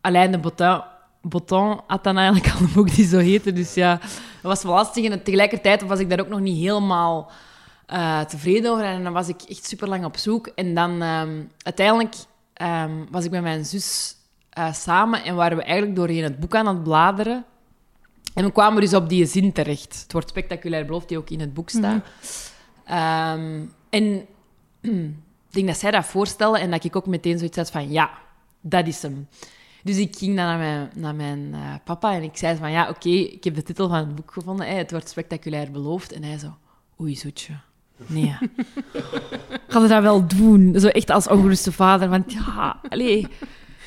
[0.00, 0.82] Alain de Bottin
[1.22, 3.52] Botton had dan eigenlijk al een boek die zo heette.
[3.52, 4.10] Dus ja, dat
[4.42, 5.04] was wel lastig.
[5.04, 7.30] En tegelijkertijd was ik daar ook nog niet helemaal
[7.92, 8.84] uh, tevreden over.
[8.84, 10.46] En dan was ik echt super lang op zoek.
[10.46, 12.14] En dan um, uiteindelijk
[12.62, 14.16] um, was ik met mijn zus
[14.58, 17.44] uh, samen en waren we eigenlijk doorheen het boek aan het bladeren.
[18.34, 20.00] En we kwamen dus op die zin terecht.
[20.02, 21.94] Het wordt spectaculair beloofd, die ook in het boek staat.
[21.94, 22.02] Mm
[22.90, 24.26] um, en
[25.48, 28.10] ik denk dat zij dat voorstelde en dat ik ook meteen zoiets had van ja,
[28.60, 29.28] dat is hem.
[29.82, 32.88] Dus ik ging dan naar mijn, naar mijn uh, papa en ik zei van, ja,
[32.88, 36.12] oké, ik heb de titel van het boek gevonden, hey, het wordt spectaculair beloofd.
[36.12, 36.56] En hij zo,
[37.00, 37.52] oei, zoetje.
[38.06, 38.36] Nee,
[39.68, 40.80] je dat wel doen?
[40.80, 43.28] Zo echt als ongeruste vader, want ja, allee,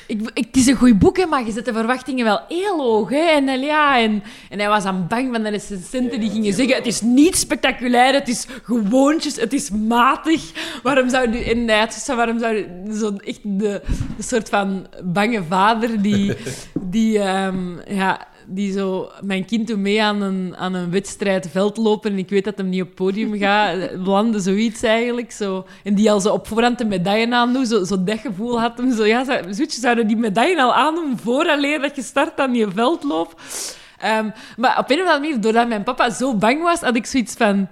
[0.06, 3.10] ik, het is een goed boek, hè, maar je zet de verwachtingen wel heel hoog.
[3.10, 3.16] Hè?
[3.16, 6.86] En, ja, en, en hij was aan bang van de recensenten die gingen zeggen: Het
[6.86, 10.52] is niet spectaculair, het is gewoontjes, het is matig.
[10.82, 11.44] Waarom zou je.
[11.44, 12.94] En hij waarom zou je.
[12.98, 13.82] Zo echt de,
[14.16, 16.34] de soort van bange vader die.
[16.80, 22.12] die um, ja, die zo mijn kind doet mee aan een, aan een wedstrijd veldlopen
[22.12, 23.76] en ik weet dat hem niet op het podium gaat,
[24.12, 25.32] landen zoiets eigenlijk.
[25.32, 25.66] Zo.
[25.84, 28.92] En die al zo op voorhand de medaille aandoen, zo, zo dat gevoel had hem.
[28.92, 33.40] Zo, ja, zoetje, zouden die medaille al aandoen vooraleer dat je start aan je veldloop?
[34.04, 37.06] Um, maar op een of andere manier, doordat mijn papa zo bang was, had ik
[37.06, 37.68] zoiets van...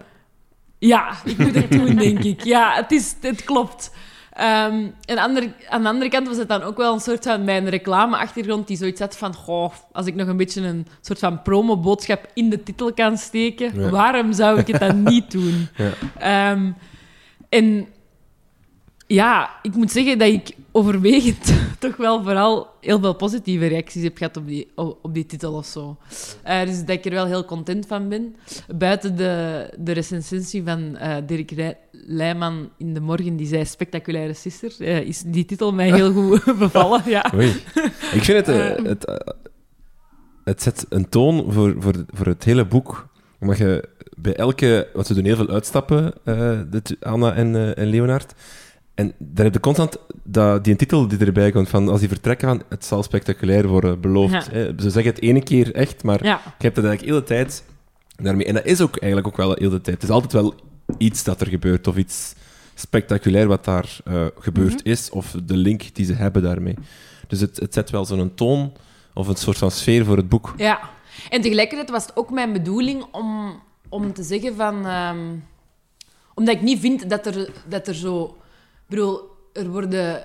[0.78, 2.44] Ja, ik moet het doen, denk ik.
[2.44, 3.90] Ja, het, is, het klopt.
[4.40, 7.44] Um, en andere, aan de andere kant was het dan ook wel een soort van
[7.44, 11.42] mijn reclameachtergrond die zoiets had van goh, als ik nog een beetje een soort van
[11.42, 15.68] promoboodschap in de titel kan steken, waarom zou ik het dan niet doen?
[15.76, 16.50] Ja.
[16.50, 16.76] Um,
[17.48, 17.86] en
[19.14, 24.16] ja, ik moet zeggen dat ik overwegend toch wel vooral heel veel positieve reacties heb
[24.16, 25.96] gehad op die, op die titel of zo.
[26.46, 28.36] Uh, dus dat ik er wel heel content van ben.
[28.76, 34.72] Buiten de, de recensie van uh, Dirk Leijman in de morgen, die zei spectaculaire sister,
[34.78, 37.02] uh, is die titel mij heel goed bevallen.
[37.06, 37.32] Ja.
[38.12, 38.46] Ik vind het,
[38.92, 39.22] het,
[40.44, 43.08] het zet een toon voor, voor, voor het hele boek.
[43.40, 46.12] Omdat je bij elke, wat ze doen heel veel uitstappen,
[47.00, 48.34] Anna en, en Leonard.
[48.94, 52.48] En dan heb je constant dat, die titel die erbij komt, van als die vertrekken
[52.48, 54.50] van het zal spectaculair worden, beloofd.
[54.50, 54.64] Hè?
[54.78, 56.36] Ze zeggen het ene keer echt, maar ja.
[56.36, 57.64] ik heb dat eigenlijk de hele tijd
[58.16, 58.46] daarmee.
[58.46, 59.96] En dat is ook eigenlijk ook wel heel de tijd.
[59.96, 60.54] Het is altijd wel
[60.98, 62.34] iets dat er gebeurt, of iets
[62.74, 64.90] spectaculair wat daar uh, gebeurd mhm.
[64.90, 66.74] is, of de link die ze hebben daarmee.
[67.28, 68.72] Dus het, het zet wel zo'n toon
[69.14, 70.54] of een soort van sfeer voor het boek.
[70.56, 70.80] Ja,
[71.30, 74.86] en tegelijkertijd was het ook mijn bedoeling om, om te zeggen van...
[74.86, 75.44] Um,
[76.34, 78.36] omdat ik niet vind dat er, dat er zo...
[78.84, 79.20] Ik bedoel,
[79.52, 80.24] er worden...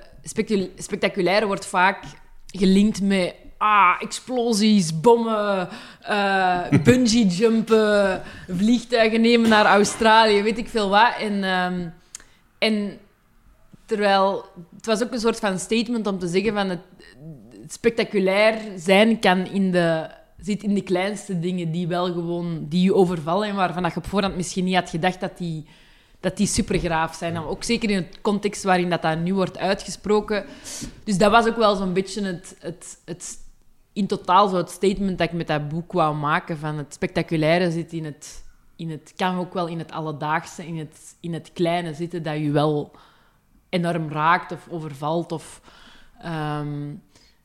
[0.76, 2.04] Spectaculair wordt vaak
[2.46, 5.68] gelinkt met ah, explosies, bommen,
[6.08, 11.14] uh, bungee jumpen, vliegtuigen nemen naar Australië, weet ik veel wat.
[11.18, 11.88] En, ehm,
[12.58, 12.98] en
[13.86, 14.44] terwijl
[14.76, 16.80] het was ook een soort van statement om te zeggen van het,
[17.68, 20.06] spectaculair zijn kan in de,
[20.38, 24.06] zit in de kleinste dingen die wel gewoon die je overvallen en waarvan je op
[24.06, 25.66] voorhand misschien niet had gedacht dat die,
[26.20, 27.38] dat die supergraaf zijn.
[27.38, 30.44] ook zeker in het context waarin dat, dat nu wordt uitgesproken.
[31.04, 33.38] Dus dat was ook wel zo'n beetje het, het, het
[33.92, 36.58] in totaal zo het statement dat ik met dat boek wou maken.
[36.58, 38.44] Van het spectaculaire zit in het,
[38.76, 39.12] in het...
[39.16, 42.90] Kan ook wel in het alledaagse, in het, in het kleine zitten, dat je wel
[43.68, 45.32] enorm raakt of overvalt.
[45.32, 45.60] Of,
[46.18, 46.94] ehm,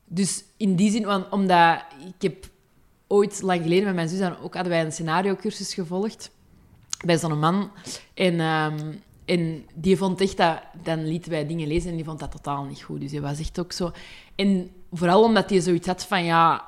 [0.05, 2.49] dus in die zin, want, omdat ik heb
[3.07, 6.31] ooit lang geleden met mijn zus ook hadden wij een scenario-cursus gevolgd
[7.05, 7.71] bij zo'n man.
[8.13, 8.93] En, ehm,
[9.25, 10.61] en die vond echt dat...
[10.83, 13.01] Dan lieten wij dingen lezen en die vond dat totaal niet goed.
[13.01, 13.91] Dus hij was echt ook zo...
[14.35, 16.63] En vooral omdat hij zoiets had van, ja,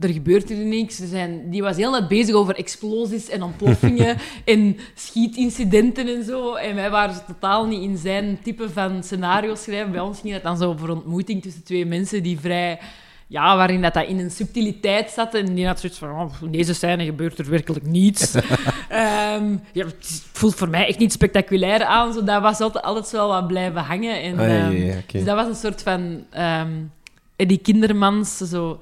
[0.00, 0.96] er gebeurt er niks.
[0.96, 6.54] Ze zijn, die was heel net bezig over explosies en ontploffingen en schietincidenten en zo.
[6.54, 9.92] En wij waren totaal niet in zijn type van scenario schrijven.
[9.92, 12.80] Bij ons ging het dan zo over ontmoeting tussen twee mensen die vrij...
[13.28, 15.34] Ja, waarin dat, dat in een subtiliteit zat.
[15.34, 18.34] En die had zoiets van, oh, in deze scène gebeurt er werkelijk niets.
[18.34, 18.42] um,
[19.72, 22.12] ja, het voelt voor mij echt niet spectaculair aan.
[22.12, 24.22] Zo, dat was altijd, altijd wel wat blijven hangen.
[24.22, 26.24] En, um, Dus dat was een soort van...
[26.38, 26.92] Um,
[27.36, 28.80] die Kindermans, zo,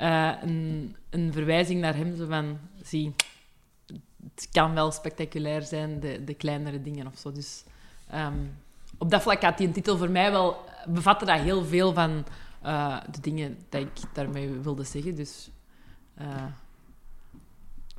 [0.00, 3.14] uh, een, een verwijzing naar hem, zo van, zie,
[4.34, 7.32] het kan wel spectaculair zijn, de, de kleinere dingen of zo.
[7.32, 7.64] Dus
[8.98, 10.56] op dat vlak had die titel voor mij wel,
[10.86, 12.24] bevatte dat heel veel van
[12.64, 15.14] uh, de dingen dat ik daarmee wilde zeggen.
[15.14, 15.50] Dus,
[16.20, 16.44] uh,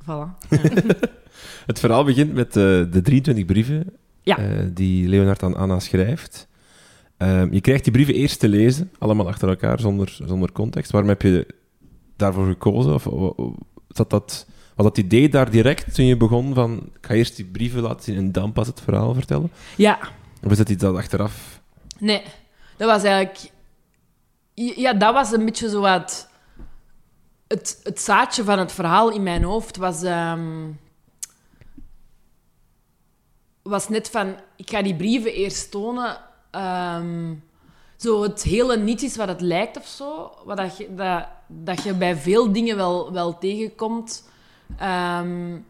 [0.02, 0.48] voilà.
[1.66, 4.36] het verhaal begint met de 23 brieven ja.
[4.72, 6.48] die Leonard aan Anna schrijft.
[7.16, 10.90] Ehm, je krijgt die brieven eerst te lezen, allemaal achter elkaar, zonder, zonder context.
[10.90, 11.46] Waarom heb je
[12.16, 12.94] daarvoor gekozen?
[12.94, 13.04] Of,
[13.86, 17.44] dat dat, was dat idee daar direct toen je begon van, ik ga eerst die
[17.44, 19.50] brieven laten zien en dan pas het verhaal vertellen?
[19.76, 19.98] Ja.
[20.42, 21.60] Of is dat iets dat achteraf...
[21.98, 22.22] Nee,
[22.76, 23.50] dat was eigenlijk...
[24.56, 26.28] Ja, dat was een beetje zo wat...
[27.46, 30.02] Het, het zaadje van het verhaal in mijn hoofd was...
[30.02, 30.70] Ehm,
[33.62, 36.18] was net van, ik ga die brieven eerst tonen
[36.56, 37.34] Ehm,
[37.96, 40.34] zo het hele niet is wat het lijkt of zo.
[40.44, 44.28] Wat dat, je, dat, dat je bij veel dingen wel, wel tegenkomt.
[44.82, 45.66] Um,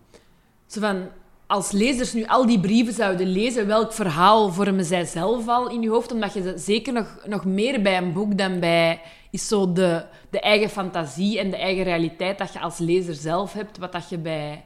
[0.66, 1.08] zo van,
[1.46, 5.82] als lezers nu al die brieven zouden lezen, welk verhaal vormen zij zelf al in
[5.82, 6.12] je hoofd?
[6.12, 10.40] Omdat je zeker nog, nog meer bij een boek dan bij is zo de, de
[10.40, 13.78] eigen fantasie en de eigen realiteit dat je als lezer zelf hebt.
[13.78, 14.64] Wat dat je bij...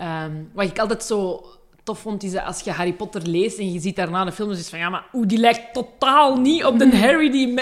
[0.00, 1.44] Um, wat ik altijd zo
[1.82, 4.58] tof vond, is als je Harry Potter leest en je ziet daarna de film, dus
[4.58, 6.96] is van ja, maar oeh, die lijkt totaal niet op de.
[7.06, 7.54] Harry die...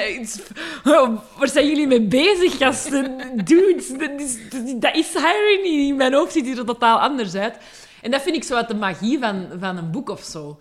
[1.39, 3.19] Waar zijn jullie mee bezig, gasten?
[3.45, 4.39] Dudes, dat is,
[4.77, 5.89] dat is Harry niet.
[5.89, 7.57] In mijn hoofd ziet hij er totaal anders uit.
[8.03, 10.59] En dat vind ik zo uit de magie van, van een boek of zo.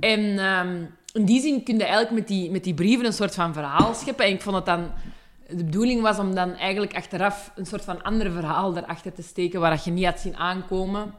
[0.00, 3.34] En ehm, in die zin kun je eigenlijk met die, met die brieven een soort
[3.34, 4.24] van verhaal scheppen.
[4.24, 4.90] En ik vond het dan...
[5.48, 9.60] De bedoeling was om dan eigenlijk achteraf een soort van ander verhaal erachter te steken,
[9.60, 11.14] waar je niet had zien aankomen.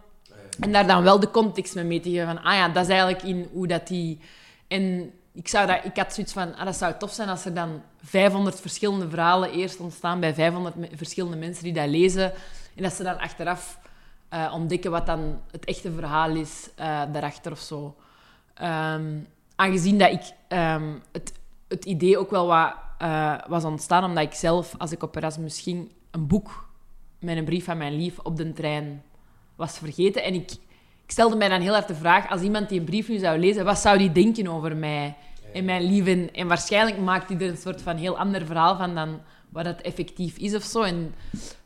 [0.60, 2.90] En daar dan wel de context mee mee te geven van, ah ja, dat is
[2.90, 4.20] eigenlijk in hoe dat die...
[4.68, 7.54] En ik, zou dat, ik had zoiets van, ah, dat zou tof zijn als er
[7.54, 12.34] dan 500 verschillende verhalen eerst ontstaan bij 500 verschillende mensen die dat lezen.
[12.76, 13.78] En dat ze dan achteraf
[14.36, 17.96] uh, ontdekken wat dan het echte verhaal is uh, daarachter of zo.
[18.62, 20.22] Um, aangezien dat ik
[20.58, 21.34] um, het,
[21.68, 25.62] het idee ook wel wat uh, was ontstaan, omdat ik zelf, als ik op Erasmus
[25.62, 26.70] ging, een boek
[27.20, 29.04] met een brief van mijn lief op de trein
[29.56, 30.24] was vergeten.
[30.24, 30.52] En ik,
[31.04, 33.40] ik stelde mij dan heel hard de vraag, als iemand die een brief nu zou
[33.40, 35.16] lezen, wat zou die denken over mij
[35.54, 36.32] en mijn lief?
[36.32, 39.82] En, waarschijnlijk maakt hij er een soort van heel ander verhaal van dan wat het
[39.82, 40.82] effectief is of zo.
[40.82, 41.16] En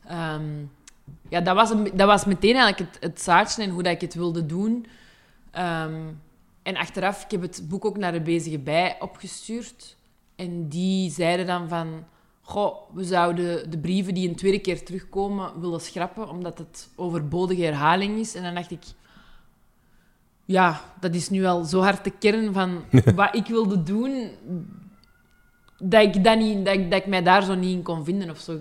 [0.06, 0.64] ehm,
[1.30, 4.00] ja, dat was, een, dat was meteen eigenlijk het, het zaadje en hoe dat ik
[4.00, 4.86] het wilde doen.
[5.50, 6.08] Ehm,
[6.62, 9.96] en achteraf, ik heb het boek ook naar de bezige bij opgestuurd.
[10.36, 12.04] En die zeiden dan van
[12.40, 17.62] goh, we zouden de brieven die een tweede keer terugkomen willen schrappen, omdat het overbodige
[17.62, 18.34] herhaling is.
[18.34, 18.82] En dan dacht ik,
[20.44, 24.30] ja, dat is nu al zo hard de kern van wat ik wilde doen,
[25.78, 28.30] dat ik, dat, niet, dat, ik, dat ik mij daar zo niet in kon vinden
[28.30, 28.60] of zo.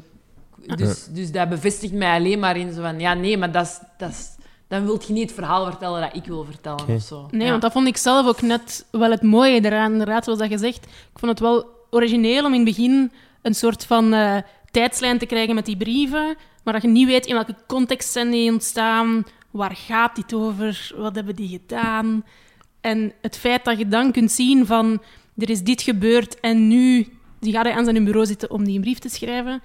[0.76, 3.80] Dus, dus dat bevestigt mij alleen maar in zo van, ja, nee, maar dat is,
[3.98, 4.28] dat is,
[4.68, 7.28] dan wil je niet het verhaal vertellen dat ik wil vertellen of zo.
[7.32, 7.50] Nee, Ja.
[7.50, 9.92] want dat vond ik zelf ook net wel het mooie eraan.
[9.92, 10.86] Inderdaad, zoals dat gezegd.
[10.86, 14.38] Ik vond het wel origineel om in het begin een soort van eh,
[14.72, 18.32] tijdslijn te krijgen met die brieven, maar dat je niet weet in welke context zijn
[18.32, 22.24] die ontstaan, waar gaat dit over, wat hebben die gedaan.
[22.82, 25.02] En het feit dat je dan kunt zien van,
[25.38, 27.08] er is dit gebeurd en nu
[27.40, 29.62] die gaat hij aan zijn bureau zitten om die een brief te schrijven,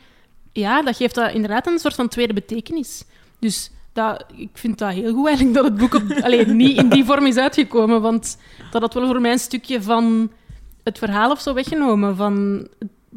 [0.54, 3.04] ja, dat geeft dat inderdaad een soort van tweede betekenis.
[3.38, 6.88] Dus dat, ik vind dat heel goed eigenlijk dat het boek op, alleen niet in
[6.88, 8.38] die vorm is uitgekomen, want
[8.70, 10.32] dat had wel voor mij een stukje van
[10.82, 12.16] het verhaal of zo weggenomen.
[12.16, 12.68] Van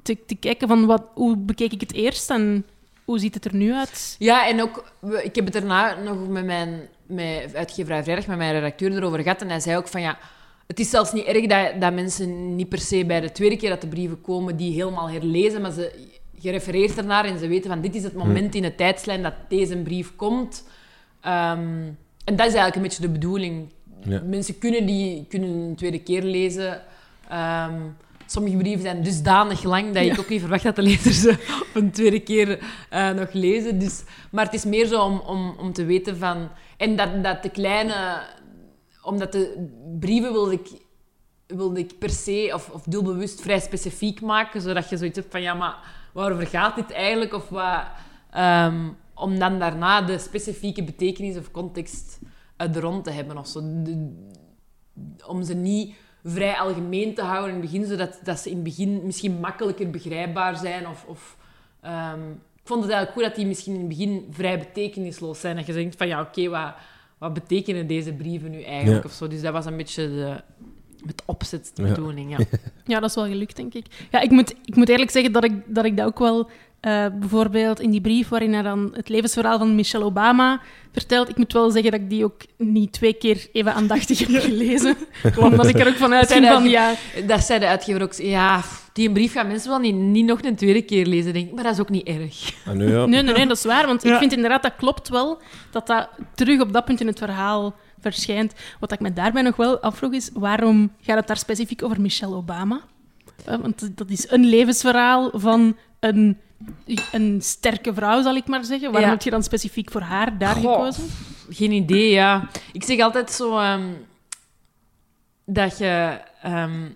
[0.04, 2.66] te, te kijken van wat, hoe bekeek ik het eerst en
[3.06, 4.16] hoe ziet het er nu uit.
[4.20, 4.92] Ja, en ook,
[5.24, 9.42] ik heb het daarna nog met mijn met uitgeverij Vrijdag, met mijn redacteur erover gehad.
[9.42, 10.18] En hij zei ook van ja,
[10.68, 13.70] het is zelfs niet erg dat, dat mensen niet per se bij de tweede keer
[13.70, 15.92] dat de brieven komen, die helemaal herlezen, maar ze,
[16.48, 19.34] je refereert ernaar en ze weten van dit is het moment in de tijdslijn dat
[19.48, 20.64] deze brief komt.
[21.22, 21.84] Ehm,
[22.24, 23.70] en dat is eigenlijk een beetje de bedoeling.
[24.04, 24.22] Ja.
[24.26, 26.82] Mensen kunnen die kunnen een tweede keer lezen.
[27.30, 27.82] Ehm,
[28.26, 31.76] sommige brieven zijn dusdanig lang dat ik ook niet verwacht dat de lezers ze op
[31.82, 33.80] een tweede keer eh, nog lezen.
[33.80, 36.50] Dus, maar het is meer zo om, om, om te weten van...
[36.78, 38.22] En dat, dat de kleine...
[39.04, 39.68] Omdat de
[40.00, 40.68] brieven wilde ik,
[41.48, 44.62] wilde ik per se, of, of doelbewust, vrij specifiek maken.
[44.62, 45.76] Zodat je zoiets hebt van, ja, maar
[46.18, 47.34] waarover gaat dit eigenlijk?
[47.34, 47.84] Of wat...
[48.32, 52.20] ehm, om dan daarna de specifieke betekenis of context
[52.56, 53.60] uit de rond te hebben of zo.
[53.64, 54.30] De-
[55.26, 58.64] om ze niet vrij algemeen te houden in het begin, zodat dat ze in het
[58.64, 60.88] begin misschien makkelijker begrijpbaar zijn.
[60.88, 61.38] Of, of,
[61.82, 65.56] ehm, ik vond het eigenlijk goed dat die misschien in het begin vrij betekenisloos zijn.
[65.56, 66.74] Dat je denkt van, ja, oké, wat,
[67.18, 69.04] wat betekenen deze brieven nu eigenlijk?
[69.04, 69.10] Ja.
[69.10, 69.28] Of zo.
[69.28, 70.42] Dus dat was een beetje de,
[71.08, 71.88] met opzet de Ja.
[71.90, 72.46] bedoeling, ja.
[72.94, 73.86] Ja, dat is wel gelukt, denk ik.
[74.12, 76.50] Ja, ik moet, ik moet eerlijk zeggen dat ik, dat ik dat ook wel...
[76.80, 81.30] eh, bijvoorbeeld in die brief waarin hij dan het levensverhaal van Michelle Obama vertelt.
[81.30, 84.96] Ik moet wel zeggen dat ik die ook niet twee keer even aandachtig heb gelezen.
[85.38, 86.94] Omdat ik er ook van uitging Zijn van, ja...
[87.28, 88.14] Dat zei de uitgever ook.
[88.14, 88.62] Ja,
[88.94, 91.54] die een brief gaan mensen wel niet, niet nog een tweede keer lezen, denk ik.
[91.54, 92.54] Maar dat is ook niet erg.
[92.68, 93.06] Ah, nu ja.
[93.06, 93.86] Nee, nee, nee, dat is waar.
[93.86, 95.42] Want ik vind inderdaad, dat klopt wel,
[95.72, 97.76] dat dat terug op dat punt in het verhaal
[98.12, 98.54] verschijnt.
[98.80, 102.36] Wat ik me daarbij nog wel afvroeg is, waarom gaat het daar specifiek over Michelle
[102.36, 102.82] Obama?
[103.46, 106.38] Eh, Want dat is een levensverhaal van een,
[107.12, 108.92] een sterke vrouw, zal ik maar zeggen.
[108.92, 109.16] Waarom Ja.
[109.16, 110.74] heb je dan specifiek voor haar daar Goh.
[110.76, 111.04] gekozen?
[111.50, 112.50] Geen idee, ja.
[112.72, 113.88] Ik zeg altijd zo ehm,
[115.46, 116.88] dat je, ehm,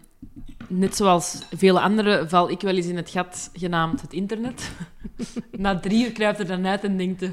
[0.68, 4.72] net zoals vele anderen, val ik wel eens in het gat genaamd het internet.
[5.52, 7.26] Na drie uur kruipt er dan uit en denkt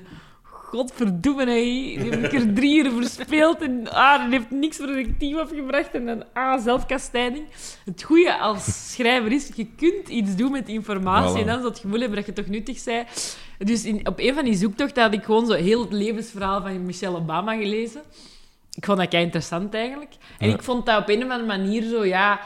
[0.70, 1.54] godverdomme, hé,
[2.02, 6.06] die heb ik er drie uur verspeeld en ah, dat heeft niks productief opgebracht en
[6.06, 7.46] dan ah, zelfkastijding.
[7.84, 11.40] Het goede als schrijver is, je kunt iets doen met informatie Voilà.
[11.40, 13.36] en dan zal het gevoel hebben dat je toch nuttig bent.
[13.58, 16.84] Dus in, op een van die zoektochten had ik gewoon zo heel het levensverhaal van
[16.86, 18.00] Michelle Obama gelezen.
[18.74, 20.12] Ik vond dat kei interessant eigenlijk.
[20.38, 20.54] En Ja.
[20.54, 22.40] ik vond dat op een of andere manier zo, ja,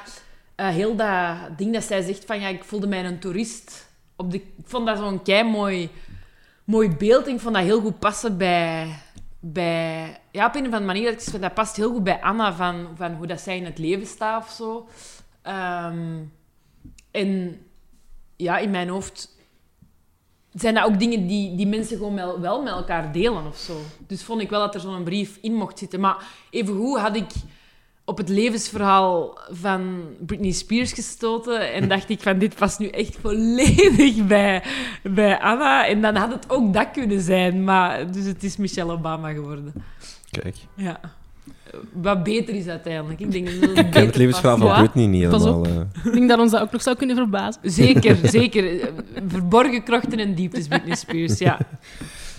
[0.54, 3.88] eh, heel dat ding dat zij zegt van, ja, ik voelde mij een toerist.
[4.16, 5.88] Op de, ik vond dat zo'n kei mooi,
[6.64, 7.24] mooi beeld.
[7.24, 8.98] Vond dat heel goed passen bij,
[9.40, 10.20] bij...
[10.30, 12.54] Ja, op een of andere manier, dat, ik zeg, dat past heel goed bij Anna,
[12.54, 14.88] van, van hoe dat zij in het leven staat of zo.
[15.42, 16.18] Ehm,
[17.10, 17.60] en
[18.36, 19.36] ja, in mijn hoofd
[20.52, 23.80] zijn dat ook dingen die, die mensen gewoon wel, wel met elkaar delen of zo.
[24.06, 26.00] Dus vond ik wel dat er zo'n brief in mocht zitten.
[26.00, 27.30] Maar evengoed had ik
[28.12, 33.16] op het levensverhaal van Britney Spears gestoten en dacht ik van dit past nu echt
[33.20, 34.62] volledig bij,
[35.02, 35.86] bij Anna.
[35.86, 39.72] En dan had het ook dat kunnen zijn, maar dus het is Michelle Obama geworden.
[40.30, 40.56] Kijk.
[40.76, 41.00] Ja.
[41.92, 43.20] Wat beter is uiteindelijk.
[43.20, 45.60] Ik denk dat het Ik ken het levensverhaal van Britney niet pas helemaal.
[45.60, 45.66] op.
[45.66, 46.06] eh.
[46.06, 47.60] Ik denk dat ons dat ook nog zou kunnen verbazen.
[47.62, 48.90] Zeker, zeker.
[49.26, 51.58] Verborgen krochten en dieptes, Britney Spears, ja.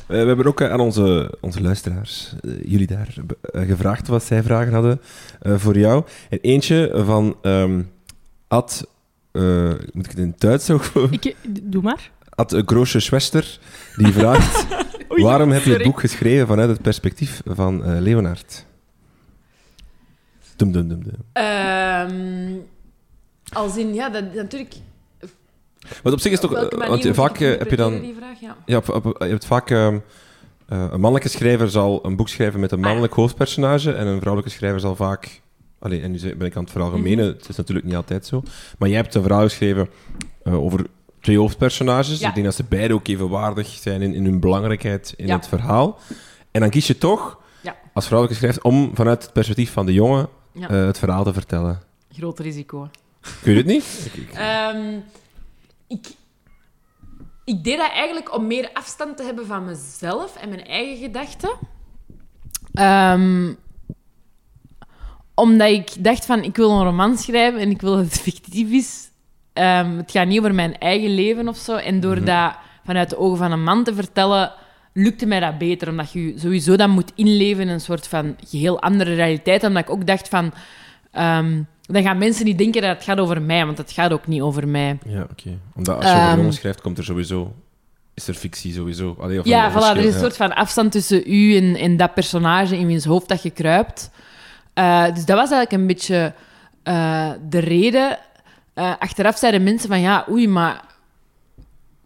[0.07, 4.43] Eh, we hebben ook eh, aan onze, onze luisteraars, eh, jullie daar, gevraagd wat zij
[4.43, 5.01] vragen hadden
[5.41, 6.03] eh, voor jou.
[6.29, 7.81] En eentje van ehm
[8.47, 8.87] Ad,
[9.31, 10.83] eh, moet ik het in het Duits ook?
[11.09, 12.11] Ik, doe maar.
[12.29, 13.59] Ad Groosje Schwester,
[13.95, 14.65] die vraagt:
[15.11, 18.65] Oei, waarom heb je het boek geschreven vanuit het perspectief van eh, Leonard?
[20.55, 21.15] Dum, dum, dum, dum.
[21.33, 22.55] Ehm,
[23.53, 24.73] als in, ja, dat, natuurlijk...
[26.03, 28.55] Want op zich is toch, eh, want vaak eh, heb je dan, Die vraag, ja.
[28.65, 29.99] ja, op- op- je hebt vaak ehm,
[30.67, 32.87] eh, een mannelijke schrijver zal een boek schrijven met een Ah, ja.
[32.89, 35.41] mannelijk hoofdpersonage en een vrouwelijke schrijver zal vaak,
[35.79, 37.33] allee, en nu ben ik aan het veralgemenen, Mhm.
[37.37, 38.43] het is natuurlijk niet altijd zo,
[38.77, 39.89] maar jij hebt een verhaal geschreven
[40.43, 40.85] eh, over
[41.21, 42.19] twee hoofdpersonages.
[42.19, 42.27] Ja.
[42.27, 45.35] Ik denk dat ze beide ook even waardig zijn in, in hun belangrijkheid in Ja.
[45.35, 45.99] het verhaal.
[46.51, 47.75] En dan kies je toch, Ja.
[47.93, 50.69] als vrouwelijke schrijver, om vanuit het perspectief van de jongen Ja.
[50.69, 51.81] eh, het verhaal te vertellen.
[52.11, 52.89] Groot risico.
[53.41, 54.09] Kun je het niet?
[54.13, 54.33] Ik-
[55.87, 56.15] ik-
[57.45, 61.51] ik, deed dat eigenlijk om meer afstand te hebben van mezelf en mijn eigen gedachten.
[62.73, 63.53] Ehm,
[65.35, 68.69] omdat ik dacht van, ik wil een roman schrijven en ik wil dat het fictief
[68.71, 69.09] is.
[69.53, 71.75] Ehm, het gaat niet over mijn eigen leven of zo.
[71.75, 72.25] En door Mhm.
[72.25, 72.55] dat
[72.85, 74.51] vanuit de ogen van een man te vertellen,
[74.93, 75.87] lukte mij dat beter.
[75.89, 79.63] Omdat je je sowieso dan moet inleven in een soort van geheel andere realiteit.
[79.63, 80.53] Omdat ik ook dacht van...
[81.11, 84.27] ehm, dan gaan mensen niet denken dat het gaat over mij, want het gaat ook
[84.27, 84.97] niet over mij.
[85.05, 85.57] Ja, oké.
[85.75, 86.31] Omdat als je over Ehm.
[86.31, 87.53] een jongen schrijft, komt er sowieso...
[88.13, 89.15] Is er fictie sowieso?
[89.19, 90.19] Allee, of Ja, een voilà, er is een ja.
[90.19, 94.09] soort van afstand tussen u en, en dat personage in wiens hoofd dat je kruipt.
[94.73, 96.33] Eh, dus dat was eigenlijk een beetje
[96.83, 98.17] eh, de reden.
[98.73, 100.81] Eh, achteraf zeiden mensen van, ja, oei, maar...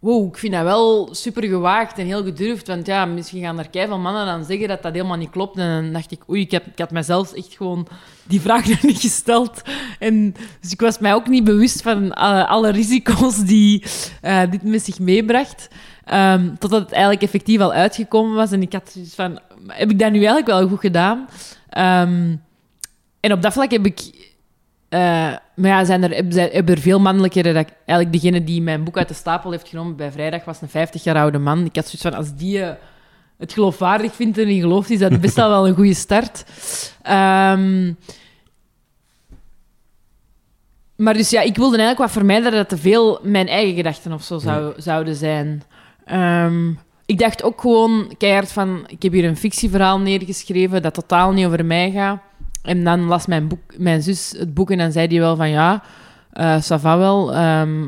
[0.00, 2.66] Wow, ik vind dat wel super gewaagd en heel gedurfd.
[2.66, 5.58] Want ja, misschien gaan er keiveel mannen dan zeggen dat dat helemaal niet klopt.
[5.58, 7.88] En dan dacht ik, oei, ik, heb, ik had mezelf echt gewoon
[8.22, 9.62] die vraag nog niet gesteld.
[9.98, 13.84] En, dus ik was mij ook niet bewust van alle, alle risico's die
[14.20, 15.68] eh, dit met zich meebracht.
[16.04, 18.52] Ehm, totdat het eigenlijk effectief al uitgekomen was.
[18.52, 21.28] En ik had zoiets van, heb ik dat nu eigenlijk wel goed gedaan?
[21.68, 22.36] Ehm,
[23.20, 24.17] en op dat vlak heb ik...
[24.88, 24.98] eh,
[25.54, 28.84] maar ja, zijn er, zijn- hebben er veel mannelijke dat ik- Eigenlijk degene die mijn
[28.84, 31.64] boek uit de stapel heeft genomen bij vrijdag was een 50 jaar oude man.
[31.64, 32.74] Ik had zoiets van, als die eh,
[33.38, 36.44] het geloofwaardig vindt en in gelooft, is dat best wel wel een goede start.
[37.02, 37.92] Ehm,
[40.96, 44.22] maar dus ja, ik wilde eigenlijk wat vermijden dat te veel mijn eigen gedachten of
[44.22, 45.62] zo zou, zouden zijn.
[46.04, 46.68] Ehm,
[47.06, 48.84] ik dacht ook gewoon keihard van...
[48.86, 52.20] Ik heb hier een fictieverhaal neergeschreven dat totaal niet over mij gaat.
[52.68, 55.50] En dan las mijn, boek, mijn zus het boek en dan zei die wel van...
[55.50, 55.82] Ja,
[56.60, 57.34] va wel.
[57.34, 57.84] Ehm,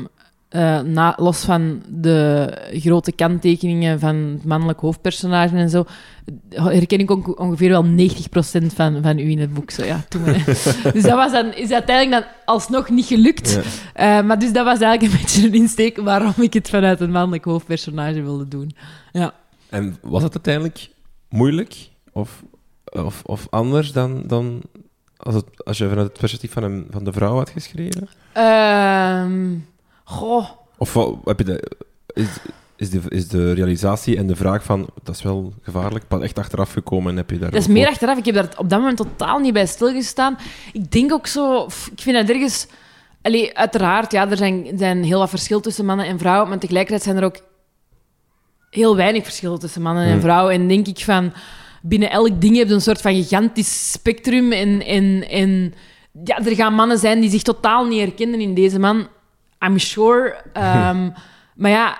[0.51, 5.85] eh, na, los van de grote kanttekeningen van het mannelijk hoofdpersonage en zo,
[6.49, 9.71] herken ik ongeveer wel 90% van, van u in het boek.
[9.71, 10.23] Zo, ja, toen,
[10.93, 13.51] dus dat was dan, is uiteindelijk dan alsnog niet gelukt.
[13.93, 14.19] Ja.
[14.19, 17.11] Eh, maar dus dat was eigenlijk een beetje een insteek waarom ik het vanuit een
[17.11, 18.75] mannelijk hoofdpersonage wilde doen.
[19.11, 19.33] Ja.
[19.69, 20.89] En was het uiteindelijk
[21.29, 21.75] moeilijk?
[22.11, 22.43] Of,
[22.91, 24.61] of, of anders dan, dan
[25.17, 28.09] als, het, als je vanuit het perspectief van, een, van de vrouw had geschreven?
[28.33, 29.55] Ehm,
[30.03, 30.49] goh.
[30.77, 31.71] Of wat- heb je de,
[32.13, 32.27] is,
[32.75, 36.39] is, de, is de realisatie en de vraag van, dat is wel gevaarlijk, pas echt
[36.39, 37.51] achteraf gekomen en heb je daar...
[37.51, 38.17] Dat is meer achteraf.
[38.17, 40.37] Ik heb daar op dat moment totaal niet bij stilgestaan.
[40.73, 41.63] Ik denk ook zo...
[41.65, 42.67] Ik vind dat ergens...
[43.21, 47.03] Allee, uiteraard, ja, er zijn, zijn heel wat verschil tussen mannen en vrouwen, maar tegelijkertijd
[47.03, 47.39] zijn er ook
[48.69, 50.21] heel weinig verschillen tussen mannen en Hmm.
[50.21, 50.53] vrouwen.
[50.53, 51.33] En denk ik van...
[51.81, 54.51] Binnen elk ding heb je een soort van gigantisch spectrum.
[54.51, 55.73] En, en, en
[56.23, 59.07] ja, er gaan mannen zijn die zich totaal niet herkennen in deze man.
[59.65, 60.35] I'm sure.
[60.53, 61.09] Ehm,
[61.61, 61.97] maar ja,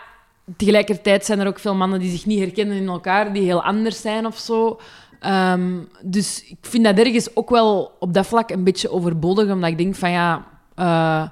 [0.58, 4.02] tegelijkertijd zijn er ook veel mannen die zich niet herkennen in elkaar, die heel anders
[4.02, 4.80] zijn of zo.
[5.20, 9.70] Ehm, dus ik vind dat ergens ook wel op dat vlak een beetje overbodig, omdat
[9.70, 10.46] ik denk van ja.
[10.76, 11.24] eh,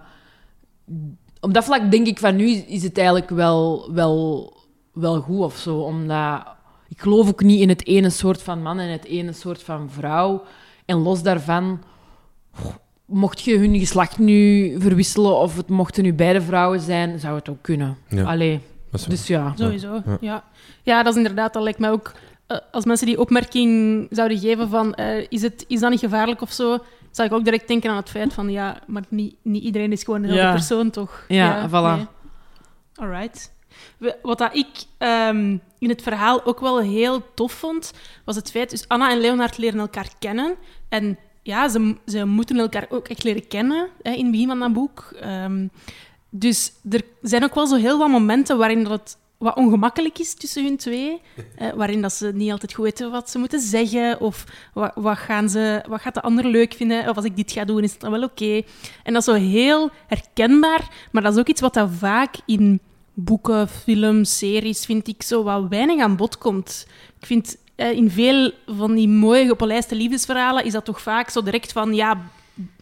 [1.39, 4.53] op dat vlak denk ik van nu is het eigenlijk wel, wel,
[4.93, 5.77] wel goed of zo.
[5.77, 6.45] Omdat
[6.89, 9.89] ik geloof ook niet in het ene soort van man en het ene soort van
[9.91, 10.43] vrouw.
[10.85, 11.83] En los daarvan,
[13.05, 17.49] mocht je hun geslacht nu verwisselen of het mochten nu beide vrouwen zijn, zou het
[17.49, 17.97] ook kunnen.
[18.07, 18.23] Ja.
[18.23, 18.59] Allee,
[19.07, 19.53] dus ja.
[19.57, 20.17] Sowieso, Ja.
[20.21, 20.43] ja.
[20.83, 21.03] ja.
[21.03, 22.11] dat is inderdaad, dat lijkt mij ook...
[22.47, 24.93] eh, als mensen die opmerking zouden geven van...
[24.93, 26.77] eh, is, het, is dat niet gevaarlijk of zo?
[27.11, 28.51] Zou ik ook direct denken aan het feit van...
[28.51, 30.51] Ja, maar niet, niet iedereen is gewoon dezelfde Ja.
[30.53, 31.25] persoon, toch?
[31.27, 32.07] Ja, voilà.
[32.95, 33.51] Alright.
[33.51, 33.58] We-
[34.21, 34.67] Wat dat ik
[34.97, 37.93] ehm, in het verhaal ook wel heel tof vond,
[38.25, 38.69] was het feit...
[38.69, 40.55] Dus Anna en Leonard leren elkaar kennen.
[40.89, 44.59] En ja, ze, ze moeten elkaar ook echt leren kennen hè, in het begin van
[44.59, 45.13] dat boek.
[45.19, 45.67] Ehm,
[46.29, 50.33] dus er zijn ook wel zo heel wat momenten waarin dat het wat ongemakkelijk is
[50.33, 51.21] tussen hun twee.
[51.55, 54.19] eh, waarin dat ze niet altijd goed weten wat ze moeten zeggen.
[54.19, 57.09] Of wat, wat, gaan ze, wat gaat de ander leuk vinden.
[57.09, 58.61] Of als ik dit ga doen, is het dan wel oké.
[59.03, 61.07] En dat is zo heel herkenbaar.
[61.11, 62.79] Maar dat is ook iets wat dat vaak in
[63.23, 66.87] boeken, films, series, vind ik, zo wat weinig aan bod komt.
[67.19, 71.43] Ik vind eh, in veel van die mooie gepolijste liefdesverhalen is dat toch vaak zo
[71.43, 72.21] direct van, ja,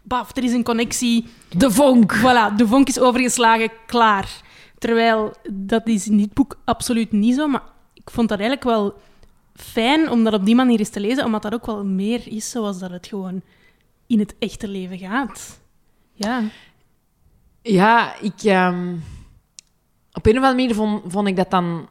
[0.03, 1.25] baf, er is een connectie.
[1.49, 2.15] De vonk.
[2.15, 4.41] Voilà, de vonk is overgeslagen, klaar.
[4.77, 7.63] Terwijl, dat is in dit boek absoluut niet zo, maar
[7.93, 8.93] ik vond dat eigenlijk wel
[9.55, 12.49] fijn om dat op die manier eens te lezen, omdat dat ook wel meer is
[12.49, 13.41] zoals dat het gewoon
[14.07, 15.59] in het echte leven gaat.
[16.13, 16.43] Ja.
[17.61, 18.43] Ja, ik...
[18.43, 18.95] ehm,
[20.17, 21.89] op een of andere manier vond, vond ik dat dan...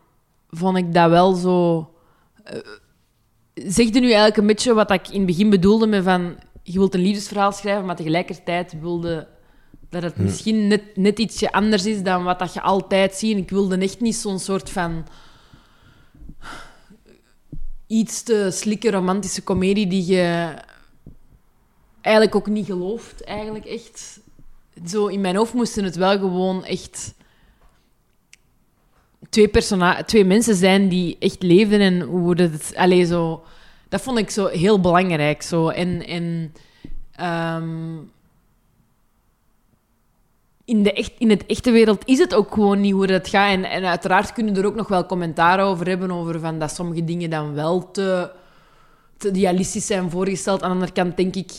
[0.50, 1.88] Vond ik dat wel zo...
[2.44, 2.58] eh
[3.54, 6.36] zegde nu eigenlijk een beetje wat ik in het begin bedoelde met van...
[6.62, 9.28] Je wilt een liefdesverhaal schrijven, maar tegelijkertijd wilde
[9.90, 13.36] dat het misschien net, net ietsje anders is dan wat dat je altijd ziet.
[13.36, 15.06] Ik wilde echt niet zo'n soort van...
[17.86, 20.54] Iets te slikke romantische komedie die je
[22.00, 24.20] eigenlijk ook niet gelooft, eigenlijk echt
[24.86, 27.14] zo in mijn hoofd moesten het wel gewoon echt
[29.36, 32.72] twee, persona twee mensen zijn die echt leefden en hoe het...
[32.76, 33.44] Allee, zo...
[33.88, 35.42] dat vond ik zo heel belangrijk.
[35.42, 35.68] Zo.
[35.68, 36.02] En
[37.12, 37.96] ehm,
[40.64, 43.52] in, de echt, in het echte wereld is het ook gewoon niet hoe dat gaat.
[43.52, 47.04] En, en uiteraard kunnen er ook nog wel commentaar over hebben, over van dat sommige
[47.04, 48.30] dingen dan wel te,
[49.16, 50.62] te idealistisch zijn voorgesteld.
[50.62, 51.52] Aan de andere kant denk ik,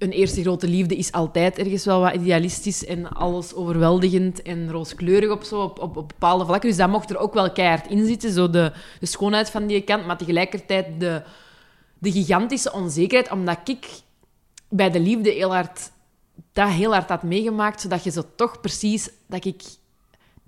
[0.00, 5.30] een eerste grote liefde is altijd ergens wel wat idealistisch en alles overweldigend en rooskleurig
[5.30, 6.68] op, zo, op, op, bepaalde vlakken.
[6.68, 9.80] Dus dat mocht er ook wel keihard in zitten, zo de, de schoonheid van die
[9.80, 11.22] kant, maar tegelijkertijd de,
[11.98, 13.86] de gigantische onzekerheid, omdat ik
[14.68, 15.90] bij de liefde heel hard,
[16.52, 19.62] dat heel hard had meegemaakt, zodat je zo toch precies, dat ik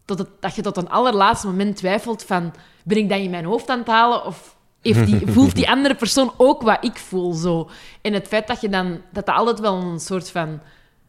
[0.05, 3.68] tot dat je tot een allerlaatste moment twijfelt van, ben ik dat in mijn hoofd
[3.68, 7.70] aan het halen of heeft die, voelt die andere persoon ook wat ik voel zo?
[8.01, 10.61] En het feit dat je dan, dat dat altijd wel een soort van,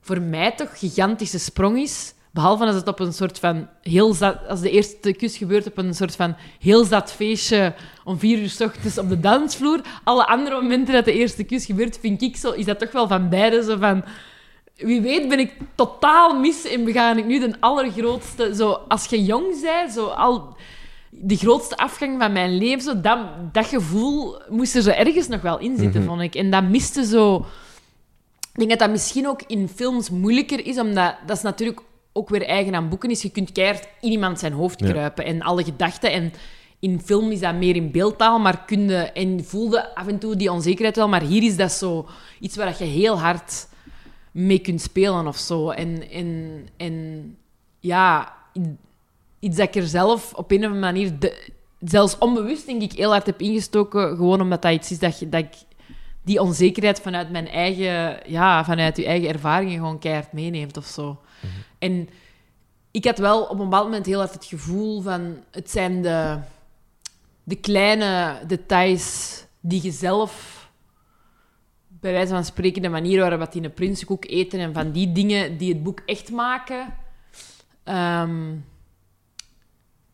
[0.02, 2.14] voor mij toch, gigantische sprong is.
[2.32, 5.78] Behalve als het op een soort van heel zat, als de eerste kus gebeurt op
[5.78, 9.82] een soort van heel zat feestje om vier uur s ochtends op de dansvloer.
[10.04, 13.08] Alle andere momenten dat de eerste kus gebeurt, vind ik zo, is dat toch wel
[13.08, 14.04] van beide zo van.
[14.76, 18.56] Wie weet ben ik totaal mis en bega ik nu de allergrootste.
[18.56, 20.56] Zo, als je jong bent, zo al
[21.26, 23.20] de grootste afgang van mijn leven, zo, dat,
[23.52, 26.10] dat gevoel moest er zo ergens nog wel in zitten, mhm.
[26.10, 26.36] vond ik.
[26.36, 27.46] En dat miste zo...
[28.54, 32.30] Ik denk dat dat misschien ook in films moeilijker is, omdat dat is natuurlijk ook
[32.30, 33.22] weer eigen aan boeken is.
[33.22, 36.12] Je kunt keihard in iemand zijn hoofd kruipen en alle gedachten.
[36.12, 36.34] En
[36.80, 40.36] in film is dat meer in beeldtaal, maar kun je, en voelde af en toe
[40.36, 41.08] die onzekerheid wel.
[41.08, 42.08] Maar hier is dat zo
[42.40, 43.68] iets waar je heel hard
[44.32, 45.70] mee kunt spelen of zo.
[45.70, 47.38] En, en, en
[47.80, 48.34] ja,
[49.44, 52.92] iets dat ik er zelf op een of andere manier, de, zelfs onbewust, denk ik,
[52.92, 54.16] heel hard heb ingestoken.
[54.16, 55.54] Gewoon omdat dat iets is dat, je, dat ik
[56.24, 61.20] die onzekerheid vanuit mijn eigen, ja, vanuit je eigen ervaringen gewoon keihard meeneemt of zo.
[61.40, 61.52] Mhm.
[61.80, 62.10] En
[62.92, 66.38] ik had wel op een bepaald moment heel hard het gevoel van, het zijn de,
[67.44, 70.62] de kleine details die je zelf
[71.88, 75.58] bij wijze van spreken, de manier waarop die een prinsenkoek eten en van die dingen
[75.58, 76.94] die het boek echt maken.
[77.84, 78.56] Ehm,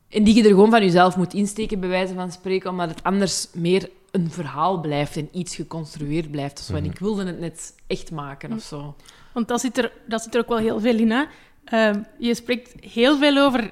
[0.10, 3.04] en die je er gewoon van jezelf moet insteken, bij wijze van spreken, omdat het
[3.04, 6.60] anders meer een verhaal blijft en iets geconstrueerd blijft.
[6.60, 6.92] Of En mhm.
[6.92, 8.96] ik wilde het net echt maken of zo.
[9.34, 11.12] Want dat zit er, dat zit er ook wel heel veel in.
[11.12, 11.24] Hè?
[11.66, 13.72] Ehm, je spreekt heel veel over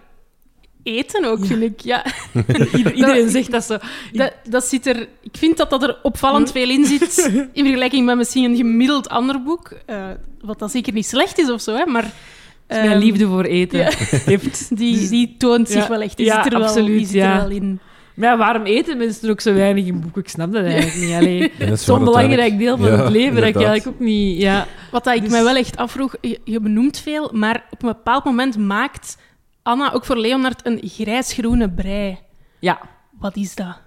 [0.83, 1.79] eten ook, vind ik.
[1.79, 2.05] Ja.
[2.93, 3.77] Iedereen zegt dat zo.
[4.11, 7.17] Dat, dat zit er, ik vind dat dat er opvallend veel in zit,
[7.53, 9.71] in vergelijking met misschien een gemiddeld ander boek.
[9.87, 10.09] Uh,
[10.41, 12.13] wat dan zeker niet slecht is of zo, hè, maar
[12.67, 13.79] mijn ehm, liefde voor eten
[14.31, 14.77] heeft...
[14.77, 16.17] Die, dus- die toont zich wel echt.
[16.17, 17.79] Die zit er, absoluut, wel, die zit er wel in.
[18.17, 20.21] Maar ja, waarom eten mensen er ook zo weinig in boeken?
[20.21, 21.13] Ik snap dat eigenlijk niet.
[21.13, 24.41] Alleen zo'n belangrijk deel van het leven dat ik eigenlijk ook niet...
[24.41, 24.67] Ja.
[24.91, 25.31] Wat dat ik dus...
[25.31, 29.17] me wel echt afvroeg, je, je, benoemt veel, maar op een bepaald moment maakt
[29.63, 32.17] Anna ook voor Leonard een grijs-groene brei.
[32.59, 32.79] Ja.
[33.19, 33.79] Wat is dat?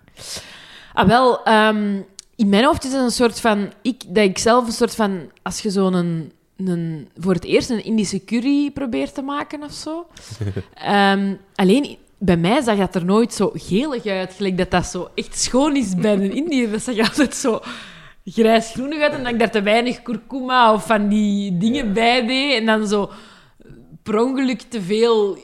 [0.93, 2.07] Ah, wel, um,
[2.37, 3.72] in mijn hoofd is het een soort van...
[3.83, 5.31] Ik, dat ik zelf een soort van...
[5.43, 6.33] Als je zo'n
[6.68, 10.06] een, voor het eerst een Indische curry probeert te maken of zo.
[10.74, 15.08] Ehm, alleen bij mij zag dat er nooit zo gelig uit, gelijk dat dat zo
[15.14, 16.70] echt schoon is bij een Indiër.
[16.70, 17.61] Dat zag altijd zo
[18.24, 22.58] grijs-groenig uit en dat ik daar te weinig kurkuma of van die dingen bij deed.
[22.58, 23.11] En dan zo
[24.02, 25.38] per ongeluk te veel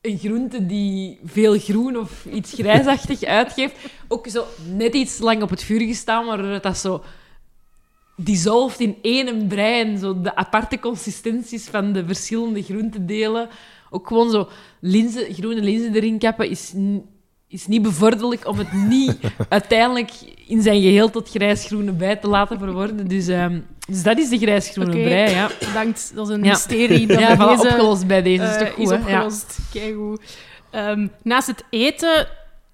[0.00, 3.74] een groente die veel groen of iets grijsachtig uitgeeft.
[4.08, 4.44] Ook zo
[4.76, 7.02] net iets lang op het vuur gestaan, maar dat zo
[8.16, 9.98] dissolved in één brein.
[9.98, 13.48] Zo de aparte consistenties van de verschillende groentedelen.
[13.90, 14.48] Ook gewoon zo
[14.80, 16.74] linzen, groene linzen erin kappen is,
[17.48, 19.16] is niet bevorderlijk om het niet
[19.48, 20.10] uiteindelijk
[20.46, 23.08] in zijn geheel tot grijsgroene bij te laten verworden.
[23.08, 25.04] Dus, um, dus dat is de grijsgroene okay.
[25.04, 25.30] brei.
[25.30, 25.50] Ja.
[25.66, 27.06] Bedankt, dat is een mysterie.
[27.06, 28.42] Dat ja, deze, opgelost bij deze.
[28.42, 29.58] Uh, is toch goed, is opgelost.
[29.72, 30.90] Ja.
[30.90, 32.26] Um, naast het eten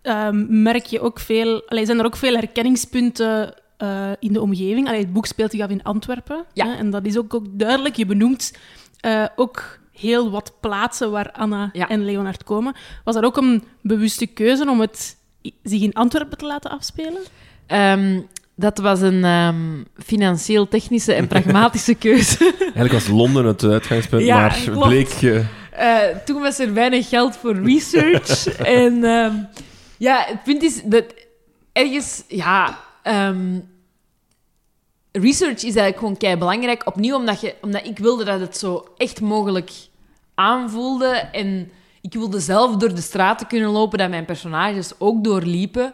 [0.02, 1.62] um, merk je ook veel...
[1.66, 4.86] Allee, zijn er ook veel herkenningspunten uh, in de omgeving.
[4.86, 6.44] Allee, het boek speelt zich af in Antwerpen.
[6.52, 6.66] Ja.
[6.66, 7.96] Hè, en dat is ook, ook duidelijk.
[7.96, 8.52] Je benoemt
[9.06, 11.88] uh, ook heel wat plaatsen waar Anna ja.
[11.88, 12.74] en Leonard komen.
[13.04, 15.16] Was dat ook een bewuste keuze om het
[15.62, 17.22] zich in Antwerpen te laten afspelen?
[17.68, 22.54] Um, dat was een um, financieel-technische en pragmatische keuze.
[22.58, 24.86] Eigenlijk was Londen het uitgangspunt, ja, maar klopt.
[24.86, 25.22] bleek...
[25.22, 26.04] Uh...
[26.24, 28.46] toen was er weinig geld voor research.
[28.82, 29.48] en um,
[29.98, 31.04] ja, het punt is dat
[31.72, 32.24] ergens...
[32.28, 33.68] Ja, Um,
[35.12, 36.86] research is eigenlijk gewoon kei belangrijk.
[36.86, 39.72] Opnieuw omdat, je, omdat ik wilde dat het zo echt mogelijk
[40.34, 41.08] aanvoelde.
[41.32, 45.92] En ik wilde zelf door de straten kunnen lopen, dat mijn personages ook doorliepen.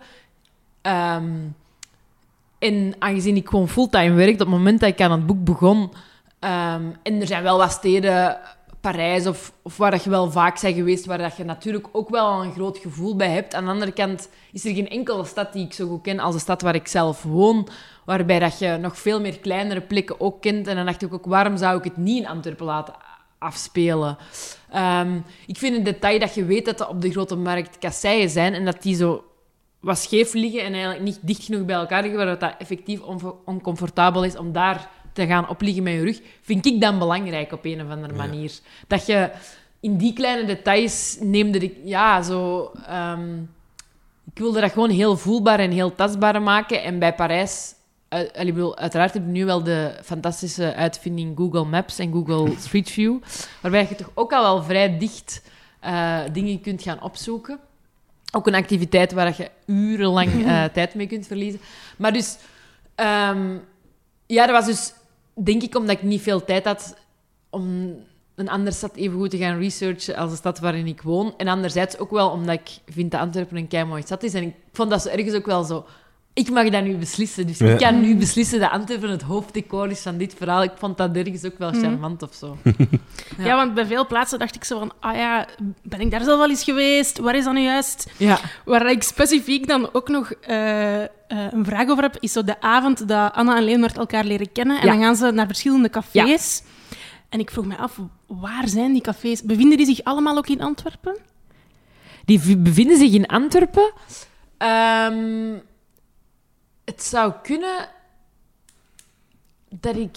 [0.82, 1.56] Um,
[2.58, 5.90] en aangezien ik gewoon fulltime werkte, op het moment dat ik aan het boek begon...
[6.40, 8.38] Um, en er zijn wel wat steden
[8.92, 12.42] Parijs of, waar dat je wel vaak bent geweest, waar dat je natuurlijk ook wel
[12.42, 13.54] een groot gevoel bij hebt.
[13.54, 16.34] Aan de andere kant is er geen enkele stad die ik zo goed ken als
[16.34, 17.68] de stad waar ik zelf woon,
[18.04, 20.66] waarbij dat je nog veel meer kleinere plekken ook kent.
[20.66, 22.94] En dan dacht ik ook, waarom zou ik het niet in Antwerpen laten
[23.38, 24.18] afspelen?
[24.74, 28.30] Um, ik vind het detail dat je weet dat er op de grote markt kasseien
[28.30, 29.24] zijn en dat die zo
[29.80, 33.00] wat scheef liggen en eigenlijk niet dicht genoeg bij elkaar liggen, waardoor dat effectief
[33.44, 37.64] oncomfortabel is om daar te gaan opliggen met je rug, vind ik dan belangrijk op
[37.64, 38.52] een of andere manier.
[38.86, 39.30] Dat je
[39.80, 42.72] in die kleine details neemde ik, ja, zo...
[42.90, 43.54] Um,
[44.32, 46.82] ik wilde dat gewoon heel voelbaar en heel tastbaar maken.
[46.82, 47.74] En bij Parijs...
[48.10, 53.18] Uh, uiteraard heb je nu wel de fantastische uitvinding Google Maps en Google Street View,
[53.60, 55.42] waarbij je toch ook al wel vrij dicht
[55.84, 57.58] uh, dingen kunt gaan opzoeken.
[58.32, 61.60] Ook een activiteit waar je urenlang uh, tijd mee kunt verliezen.
[61.96, 62.36] Maar dus...
[62.96, 63.64] Um,
[64.26, 64.92] ja, dat was dus
[65.44, 66.96] denk ik omdat ik niet veel tijd had
[67.50, 67.94] om
[68.34, 71.34] een andere stad even goed te gaan researchen als de stad waarin ik woon.
[71.36, 74.34] En anderzijds ook wel omdat ik vind dat Antwerpen een kei mooie stad is.
[74.34, 75.84] En ik vond dat zo ergens ook wel zo...
[76.36, 77.46] Ik mag dat nu beslissen.
[77.46, 80.62] Dus ik kan nu beslissen dat Antwerpen het hoofddecor is van dit verhaal.
[80.62, 81.80] Ik vond dat ergens ook wel mhm.
[81.80, 82.56] charmant of zo.
[83.38, 83.56] Ja.
[83.56, 84.92] want bij veel plaatsen dacht ik zo van...
[85.00, 85.46] Ah ja,
[85.82, 87.18] ben ik daar zelf wel eens geweest?
[87.18, 88.10] Waar is dat nu juist?
[88.16, 88.38] Ja.
[88.64, 90.32] Waar ik specifiek dan ook nog...
[90.48, 94.24] Uh, uh, een vraag over heb, is zo de avond dat Anna en Leonard elkaar
[94.24, 94.80] leren kennen.
[94.80, 96.62] En dan gaan ze naar verschillende cafés.
[97.28, 99.42] En ik vroeg me af, waar zijn die cafés?
[99.42, 101.16] Bevinden die zich allemaal ook in Antwerpen?
[102.24, 103.92] Die bevinden zich in Antwerpen.
[104.58, 105.62] Um,
[106.86, 107.88] het zou kunnen
[109.68, 110.16] dat ik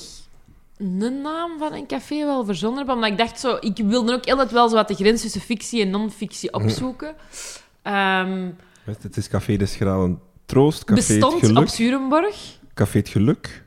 [0.78, 2.95] een naam van een café wel verzonnen heb.
[2.95, 3.57] Omdat ik dacht zo...
[3.59, 7.15] Ik wilde ook altijd wel zo wat de grens tussen fictie en non-fictie opzoeken.
[7.84, 11.57] Um, het is Café de Schralen Troost, Café Bestond het Geluk.
[11.57, 12.57] op Zurenborg.
[12.74, 13.63] Café het Geluk.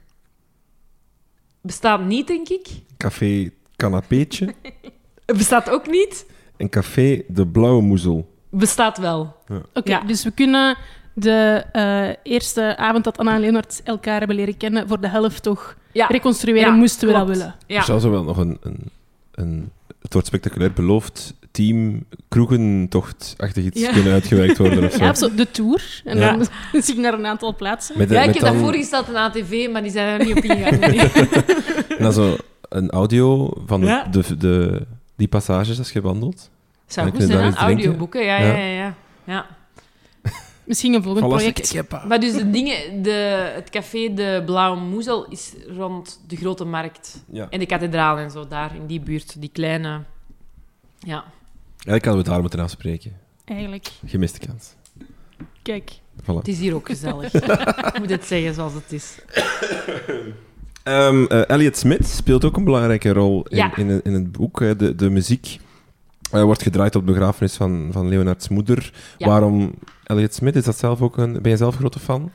[1.60, 2.66] Bestaat niet, denk ik.
[2.96, 4.54] Café Canapeetje.
[5.26, 6.26] Bestaat ook niet.
[6.56, 8.34] En Café de Blauwe Moezel.
[8.50, 9.36] Bestaat wel.
[9.48, 9.62] Ja.
[9.74, 10.76] Oké, dus we kunnen
[11.14, 15.42] de uh, eerste avond dat Anna en Leonard elkaar hebben leren kennen, voor de helft
[15.42, 17.54] toch reconstrueren, moesten we dat willen.
[17.66, 18.90] Er zou zo wel nog een, een,
[19.34, 19.70] een,
[20.02, 24.84] het wordt spectaculair beloofd, team kroegentocht-achtig iets kunnen uitgewerkt worden.
[24.84, 25.04] Of zo.
[25.04, 26.02] Ja, zo de tour.
[26.04, 26.46] En dan
[26.82, 28.08] zie ik naar een aantal plaatsen.
[28.08, 28.52] ja, ik heb dan...
[28.52, 30.80] dat voorgesteld in ATV, maar die zijn er niet op ingegaan.
[31.98, 32.36] en dan zo
[32.68, 34.82] een audio van de, de,
[35.16, 36.50] die passages als je wandelt.
[36.86, 38.94] Zou goed zijn, audioboeken, ja, ja, ja.
[39.24, 39.46] ja.
[40.72, 41.82] Misschien een volgend project.
[42.06, 47.24] Maar dus de dingen, de, het café De Blauwe Moezel is rond de Grote Markt.
[47.50, 49.40] En de kathedraal en zo, daar in die buurt.
[49.40, 50.00] Die kleine...
[50.98, 51.24] Ja.
[51.84, 53.12] Eigenlijk hadden we het daar moeten afspreken.
[53.44, 53.88] Eigenlijk.
[54.06, 54.74] Gemiste kans.
[55.62, 55.90] Kijk.
[56.22, 56.34] Voilà.
[56.34, 57.34] Het is hier ook gezellig.
[57.92, 59.18] Ik moet het zeggen zoals het is.
[60.84, 64.58] Um, Elliot Smith speelt ook een belangrijke rol in, in, in, het boek.
[64.58, 65.58] De, de muziek
[66.32, 68.92] uh, wordt gedraaid op de begrafenis van, van Leonards moeder.
[69.18, 69.74] Waarom
[70.04, 70.56] Elliot Smith?
[70.56, 71.42] Is dat zelf ook een...
[71.42, 72.30] Ben je zelf grote fan?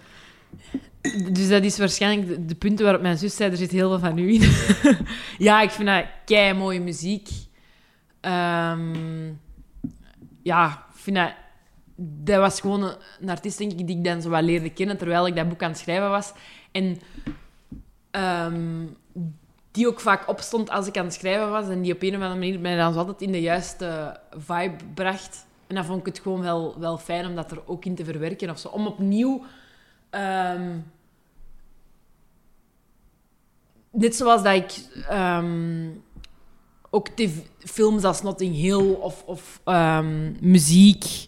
[1.31, 4.09] Dus dat is waarschijnlijk de, de punten waarop mijn zus zei, er zit heel veel
[4.09, 4.51] van u in.
[5.47, 7.29] ja, ik vind dat kei mooie muziek.
[8.21, 9.39] Um,
[10.43, 11.33] ja, ik vind dat...
[11.99, 12.83] Dat was gewoon
[13.19, 15.63] een, artiest, denk ik, die ik dan zo wat leerde kennen terwijl ik dat boek
[15.63, 16.33] aan het schrijven was.
[16.71, 16.99] En
[18.11, 18.95] um,
[19.77, 22.21] die ook vaak opstond als ik aan het schrijven was en die op een of
[22.21, 25.45] andere manier mij dan altijd in de juiste vibe bracht.
[25.67, 28.05] En dan vond ik het gewoon wel, wel fijn om dat er ook in te
[28.05, 28.67] verwerken of zo.
[28.67, 29.43] Om opnieuw...
[30.11, 30.91] Um,
[33.91, 34.73] net zoals dat ik...
[35.11, 36.03] Um,
[36.89, 37.07] ook
[37.59, 41.27] films als Notting Hill of, of um, muziek,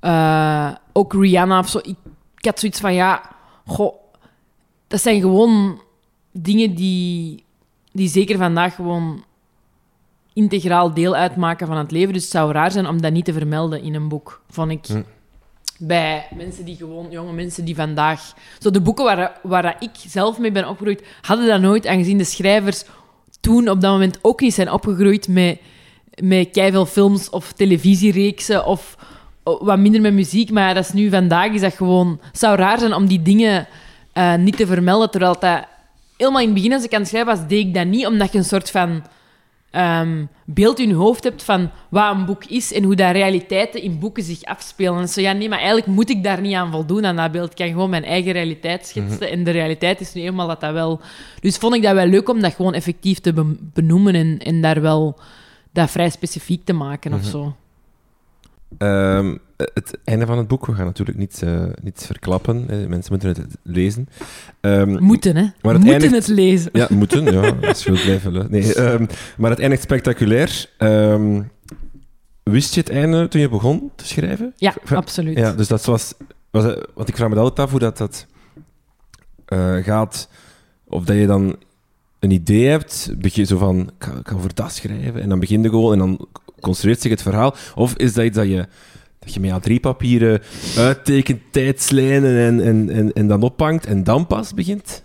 [0.00, 1.78] uh, ook Rihanna of zo.
[1.78, 1.96] Ik,
[2.36, 3.94] ik, had zoiets van, ja, goh,
[4.86, 5.82] dat zijn gewoon
[6.32, 7.44] dingen die,
[7.96, 9.24] die zeker vandaag gewoon
[10.32, 12.12] integraal deel uitmaken van het leven.
[12.12, 14.86] Dus het zou raar zijn om dat niet te vermelden in een boek, vond ik.
[14.86, 15.02] Hm.
[15.78, 18.32] Bij mensen die gewoon, jonge mensen die vandaag...
[18.58, 22.24] Zo de boeken waar, waar ik zelf mee ben opgegroeid, hadden dat nooit, aangezien de
[22.24, 22.84] schrijvers
[23.40, 25.60] toen op dat moment ook niet zijn opgegroeid met,
[26.22, 28.96] met veel films of televisiereeksen of
[29.42, 30.50] wat minder met muziek.
[30.50, 32.18] Maar dat is nu vandaag is dat gewoon...
[32.22, 33.66] Het zou raar zijn om die dingen
[34.14, 35.66] uh, niet te vermelden, terwijl dat...
[36.16, 38.32] Helemaal in het begin, als ik aan het schrijven was, deed ik dat niet, omdat
[38.32, 39.02] je een soort van
[39.76, 43.82] um, beeld in je hoofd hebt van wat een boek is en hoe dat realiteiten
[43.82, 45.00] in boeken zich afspelen.
[45.00, 47.50] En zo, ja, nee, maar eigenlijk moet ik daar niet aan voldoen aan dat beeld.
[47.50, 49.26] Ik kan gewoon mijn eigen realiteit schetsen.
[49.26, 49.32] Mhm.
[49.32, 51.00] En de realiteit is nu eenmaal dat dat wel...
[51.40, 54.80] Dus vond ik dat wel leuk om dat gewoon effectief te benoemen en, en daar
[54.80, 55.18] wel
[55.72, 57.30] dat vrij specifiek te maken of mhm.
[57.30, 57.56] zo.
[58.78, 62.64] Ehm, het einde van het boek, we gaan natuurlijk niets, uh, niets verklappen.
[62.66, 64.08] Mensen moeten het lezen.
[64.60, 65.46] Um, moeten, hè?
[65.62, 66.70] Maar het moeten het lezen.
[66.72, 67.68] Ja, moeten, ja.
[67.68, 68.46] Als je wilt blijven.
[68.50, 69.06] Nee, um,
[69.38, 70.70] maar het eindigt spectaculair.
[72.42, 74.52] wist je het einde toen je begon te schrijven?
[74.56, 75.38] Ja, absoluut.
[75.38, 76.14] Ja, dus dat was...
[76.50, 76.64] was
[76.94, 78.26] want ik vraag me altijd af hoe dat, dat
[79.48, 80.28] uh, gaat.
[80.88, 81.56] Of dat je dan
[82.18, 85.40] een idee hebt, begin zo van, ik ga, ik ga over dat schrijven, en dan
[85.40, 86.28] begin je gewoon, en dan
[86.60, 87.54] construeert zich het verhaal?
[87.74, 88.66] Of is dat iets dat je,
[89.18, 90.42] dat je met A3-papieren
[90.76, 95.04] uittekent, tijdslijnen en, en, en, en dan ophangt en dan pas begint?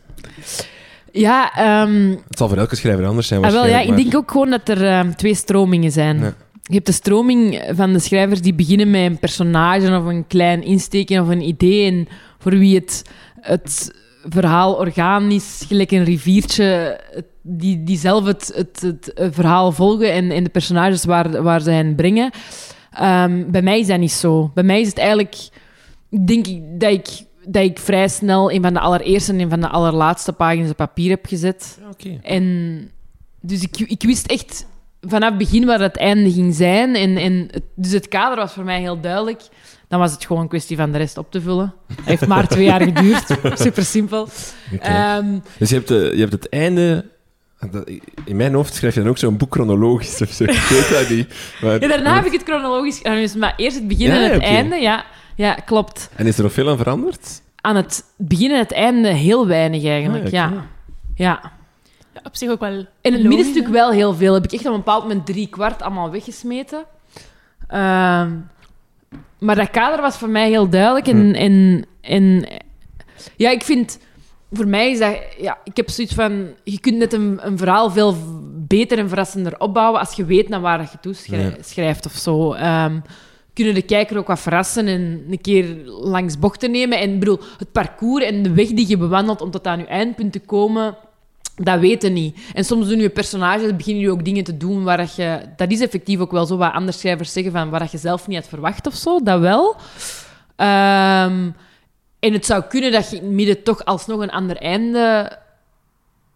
[1.12, 1.52] Ja,
[1.84, 2.10] um...
[2.28, 3.43] het zal voor elke schrijver anders zijn.
[3.43, 6.20] Ah, wel, ja, ik denk ook gewoon dat er uh, twee stromingen zijn.
[6.64, 10.64] Je hebt de stroming van de schrijvers die beginnen met een personage of een klein
[10.64, 11.91] insteken of een idee.
[11.91, 12.08] En
[12.39, 13.02] voor wie het,
[13.41, 13.91] het
[14.30, 16.99] verhaal organisch, gelijk een riviertje,
[17.41, 21.95] die, die zelf het, het, het verhaal volgen en, de personages waar, waar ze hen
[21.95, 22.31] brengen.
[23.01, 24.51] Um, bij mij is dat niet zo.
[24.53, 25.35] Bij mij is het eigenlijk,
[26.25, 27.07] denk ik, dat ik,
[27.45, 30.77] dat ik vrij snel een van de allereerste en een van de allerlaatste pagina's op
[30.77, 31.79] papier heb gezet.
[31.91, 32.19] Okay.
[32.21, 32.89] En
[33.41, 34.65] dus ik, ik wist echt
[35.01, 36.95] vanaf het begin waar het einde ging zijn.
[36.95, 39.41] En, en dus het kader was voor mij heel duidelijk.
[39.87, 41.73] Dan was het gewoon een kwestie van de rest op te vullen.
[41.87, 43.25] Het heeft maar twee jaar geduurd.
[43.61, 44.27] Super simpel.
[44.79, 47.05] Ehm, dus je hebt, je hebt het einde
[48.26, 50.43] in mijn hoofd schrijf je dan ook zo'n boek chronologisch of zo.
[50.51, 51.34] Ik weet dat niet.
[51.62, 53.16] Maar, ja, daarna heb ik het chronologisch gedaan.
[53.16, 54.76] Dus maar eerst het begin en het einde.
[54.76, 55.05] Ja,
[55.36, 56.09] ja, klopt.
[56.16, 57.41] En is er nog veel aan veranderd?
[57.55, 60.51] Aan het begin en het einde heel weinig eigenlijk, ah, ja.
[61.16, 61.51] ja.
[62.14, 62.22] ja.
[62.24, 62.86] Op zich ook wel.
[63.01, 64.34] In het middenstuk wel heel veel.
[64.34, 66.84] Heb ik echt op een bepaald moment drie kwart allemaal weggesmeten.
[67.68, 68.32] Ehm,
[69.39, 71.07] maar dat kader was voor mij heel duidelijk.
[71.07, 71.36] En, hm.
[71.36, 72.47] en, en
[73.36, 73.99] ja, ik vind
[74.52, 75.18] voor mij is dat...
[75.39, 76.47] Ja, ik heb zoiets van...
[76.64, 78.16] Je kunt net een, een verhaal veel
[78.68, 81.14] beter en verrassender opbouwen als je weet naar waar je toe
[81.62, 82.54] schrijft of zo.
[82.54, 83.04] Um,
[83.54, 86.99] kunnen de kijker ook wat verrassen en een keer langs bochten nemen.
[86.99, 90.32] En bedoel, het parcours en de weg die je bewandelt om tot aan je eindpunt
[90.32, 90.95] te komen...
[91.56, 92.39] Dat weten niet.
[92.54, 95.39] En soms doen je personages, beginnen je ook dingen te doen waar je...
[95.56, 98.38] Dat is effectief ook wel zo wat andere schrijvers zeggen, van waar je zelf niet
[98.38, 99.20] had verwacht of zo.
[99.24, 99.76] Dat wel.
[100.58, 101.56] Um,
[102.22, 105.32] en het zou kunnen dat je in het midden toch alsnog een ander einde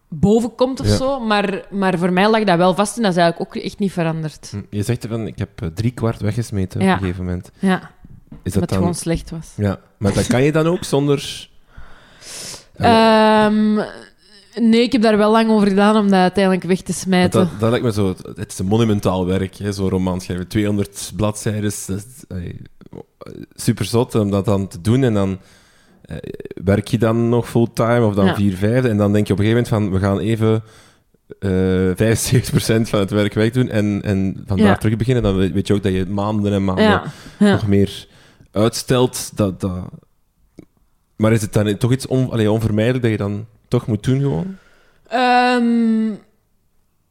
[0.07, 1.19] boven komt of zo.
[1.19, 3.91] Maar, maar voor mij lag dat wel vast en dat is eigenlijk ook echt niet
[3.91, 4.47] veranderd.
[4.51, 7.51] Hm, je zegt van, ik heb eh, drie kwart weggesmeten op een gegeven moment.
[7.59, 7.91] Ja,
[8.43, 9.53] is dat het gewoon slecht was.
[9.55, 11.49] Ja, maar dat kan je dan ook zonder...
[12.77, 13.75] Um,
[14.71, 17.39] nee, ik heb daar wel lang over gedaan om dat uiteindelijk weg te smijten.
[17.39, 18.15] Dat, dat, lijkt me zo...
[18.35, 20.47] Het is een monumentaal werk, zo'n roman schrijven.
[20.47, 21.71] 200 bladzijden.
[23.53, 25.39] Super zot om dat dan te doen en dan
[26.05, 26.17] eh,
[26.63, 28.35] werk je dan nog fulltime of dan ja.
[28.35, 28.89] vier vijfde?
[28.89, 30.63] En dan denk je op een gegeven moment van, we gaan even
[31.39, 32.17] uh, eh,
[32.83, 35.23] 75% van het werk wegdoen en, en vandaar terug beginnen.
[35.23, 37.01] Dan weet je ook dat je maanden en maanden
[37.37, 38.07] nog meer
[38.51, 39.37] uitstelt.
[39.37, 39.89] Dat, dat...
[41.15, 44.19] Maar is het dan toch iets on, allee, onvermijdelijk dat je dan toch moet doen
[44.19, 44.55] gewoon?
[45.07, 46.13] Ehm,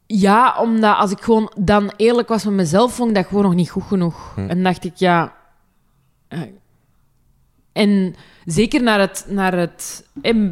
[0.05, 3.55] ja, omdat als ik gewoon dan eerlijk was met mezelf, vond ik dat gewoon nog
[3.55, 4.31] niet goed genoeg.
[4.35, 4.49] Hm.
[4.49, 5.33] En dacht ik, ja...
[7.75, 8.15] Eh, en
[8.45, 10.07] zeker naar het, naar het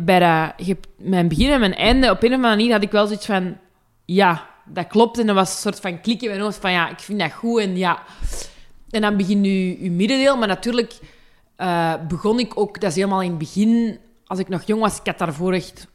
[0.05, 3.05] bij dat, mijn begin en mijn einde, op een of andere manier had ik wel
[3.05, 3.57] zoiets van,
[4.05, 5.19] ja, dat klopt.
[5.19, 7.59] En er was een soort van klik in mijn van, ja, ik vind dat goed
[7.59, 8.03] en ja.
[8.89, 10.93] En dan begin nu je middendeel, maar natuurlijk
[11.57, 14.99] uh, begon ik ook, dat is helemaal in het begin, als ik nog jong was,
[14.99, 15.87] ik had daarvoor echt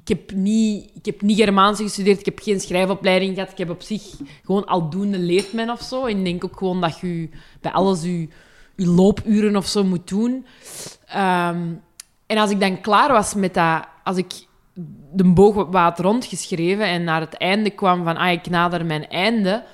[0.00, 3.50] ik heb, niet, ik heb niet Germaans gestudeerd, ik heb geen schrijfopleiding gehad.
[3.50, 4.02] Ik heb op zich
[4.44, 6.04] gewoon aldoende leert men of zo.
[6.04, 7.28] En ik denk ook gewoon dat je
[7.60, 8.28] bij alles je
[8.76, 10.46] je loopuren of zo moet doen.
[11.06, 11.72] Ehm,
[12.26, 14.32] en als ik dan klaar was met dat, als ik
[15.12, 19.64] de boog wat rondgeschreven en naar het einde kwam van, ah, ik nader mijn einde.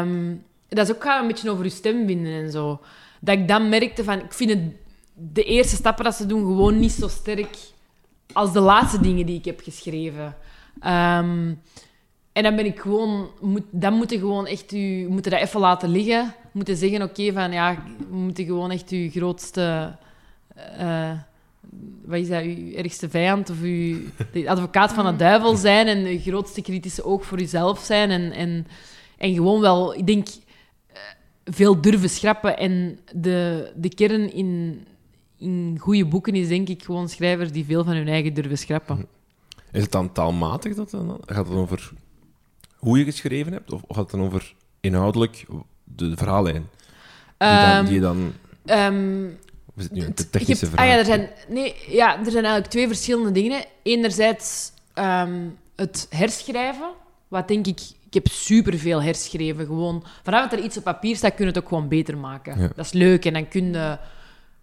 [0.00, 2.80] Um, dat is ook een beetje over je stem vinden en zo.
[3.20, 4.60] Dat ik dan merkte van, ik vind het,
[5.14, 7.56] de eerste stappen dat ze doen gewoon niet zo sterk
[8.32, 10.36] als de laatste dingen die ik heb geschreven.
[10.86, 11.60] Um,
[12.32, 15.60] en dan ben ik gewoon, moet, dan moet je gewoon echt u, moeten dat even
[15.60, 16.34] laten liggen.
[16.52, 19.96] Moeten zeggen, oké, van ja, moeten gewoon echt uw grootste,
[20.80, 21.12] uh,
[22.04, 23.98] wat is dat, uw ergste vijand of uw
[24.32, 28.10] de advocaat van de duivel zijn en uw grootste kritische oog voor uzelf zijn.
[28.10, 28.66] En, en,
[29.18, 31.00] en gewoon wel, ik denk, eh,
[31.44, 32.58] veel durven schrappen.
[32.58, 34.84] En de, de kern in,
[35.38, 39.06] in goede boeken is denk ik gewoon schrijvers die veel van hun eigen durven schrappen.
[39.72, 41.20] Is het dan taalmatig dat dan?
[41.26, 41.92] Gaat het over
[42.80, 43.72] hoe je geschreven hebt?
[43.72, 45.46] Of, of gaat het dan over inhoudelijk
[45.84, 46.68] de, verhaallijn?
[47.38, 48.32] Die, dan, die je dan...
[48.64, 50.80] Um, of is het nu een technische vraag?
[50.80, 53.64] Ah, ja, er zijn, nee, ja, er zijn eigenlijk twee verschillende dingen.
[53.82, 56.90] Enerzijds um, het herschrijven.
[57.28, 57.80] wat denk ik...
[58.06, 59.66] Ik heb superveel herschreven.
[59.66, 62.60] Gewoon, vanaf dat er iets op papier staat, kun je het ook gewoon beter maken.
[62.60, 62.70] Ja.
[62.76, 63.24] Dat is leuk.
[63.24, 63.98] En dan kun je...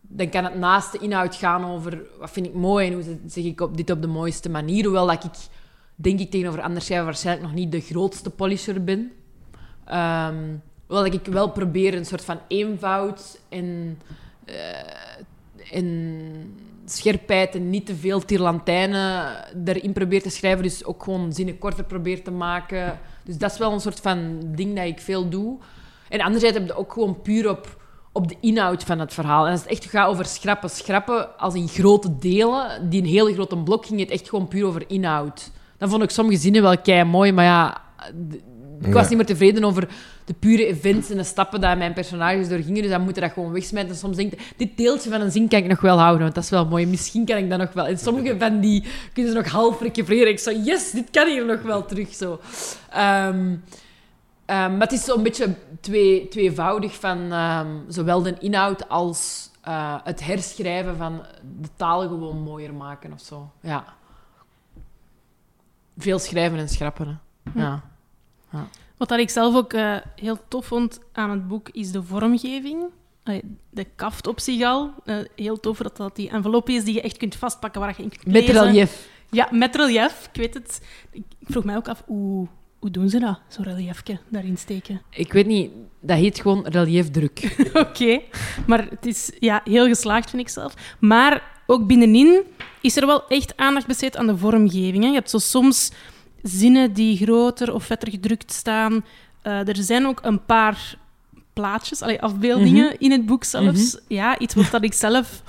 [0.02, 3.44] Dan kan het naast de inhoud gaan over wat vind ik mooi en hoe zeg
[3.44, 4.84] ik op, dit op de mooiste manier.
[4.84, 5.32] Hoewel dat ik,
[6.00, 9.12] denk ik, tegenover andere schrijvers waarschijnlijk nog niet de grootste polisher ben.
[9.86, 10.36] Ehm
[10.88, 14.00] hoewel dat ik wel probeer een soort van eenvoud en,
[14.46, 19.36] eh, en scherpheid en niet te veel tirlantijnen
[19.66, 20.64] erin probeer te schrijven.
[20.64, 23.00] Dus ook gewoon zinnen korter probeer te maken.
[23.24, 25.58] Dus dat is wel een soort van ding dat ik veel doe.
[26.10, 27.82] En anderzijds heb je ook gewoon puur op,
[28.12, 29.46] op de inhoud van het verhaal.
[29.46, 33.34] En als het echt gaat over schrappen, schrappen, als in grote delen, die een hele
[33.34, 35.52] grote blok, ging het echt gewoon puur over inhoud.
[35.78, 37.82] Dan vond ik sommige zinnen wel kei mooi, maar ja,
[38.82, 39.88] ik was niet meer tevreden over
[40.26, 42.82] de pure events en de stappen dat mijn personages doorgingen.
[42.82, 43.92] Dus dan moet je dat gewoon wegsmijten.
[43.92, 46.36] En soms denk je, dit deeltje van een zin kan ik nog wel houden, want
[46.36, 46.88] dat is wel mooi.
[46.88, 47.86] Misschien kan ik dat nog wel.
[47.86, 50.32] En sommige van die kunnen ze nog half recupereren.
[50.32, 52.14] Ik zo, yes, dit kan hier nog wel terug.
[52.14, 52.40] Zo.
[52.90, 53.56] Ehm,
[54.46, 59.96] ehm, maar het is zo'n beetje twee, tweevoudig van ehm, zowel de inhoud als eh,
[60.04, 61.22] het herschrijven van
[61.60, 63.52] de taal gewoon mooier maken of zo.
[63.62, 63.96] Ja.
[65.98, 67.22] Veel schrijven en schrappen.
[67.54, 67.60] Hè.
[67.62, 67.84] Ja.
[68.98, 72.84] Wat dat ik zelf ook eh, heel tof vond aan het boek, is de vormgeving.
[73.24, 74.94] Allee, De kaft op zich al.
[75.06, 78.04] Eh, heel tof dat dat die envelop is die je echt kunt vastpakken, waar je
[78.04, 78.64] in kunt Met lezen.
[78.64, 79.10] relief.
[79.30, 80.30] Ja, met relief.
[80.34, 80.82] Ik weet het.
[81.12, 82.48] Ik ik vroeg mij ook af, hoe,
[82.80, 83.40] hoe doen ze dat?
[83.48, 85.02] Zo'n reliefje daarin steken.
[85.10, 87.58] Ik weet niet, dat heet gewoon reliefdruk.
[87.74, 88.22] Oké,
[88.68, 90.74] maar het is ja, heel geslaagd, vind ik zelf.
[91.00, 92.42] Maar ook binnenin
[92.82, 95.04] is er wel echt aandacht besteed aan de vormgeving.
[95.04, 95.08] Hè.
[95.10, 95.92] Je hebt zo soms
[96.42, 99.06] zinnen die groter of vetter gedrukt staan.
[99.42, 100.96] Eh, er zijn ook een paar
[101.54, 103.98] plaatjes, allee, afbeeldingen in het boek zelfs.
[104.08, 105.42] Ja, iets wat dat ik zelf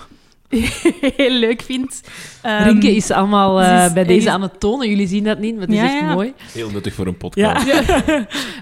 [1.17, 2.01] heel leuk vind.
[2.43, 4.89] Ehm, Rinke is allemaal eh, is- bij deze is- aan het tonen.
[4.89, 6.15] Jullie zien dat niet, maar het is Ja, echt ja.
[6.15, 6.33] mooi.
[6.53, 7.67] Heel nuttig voor een podcast.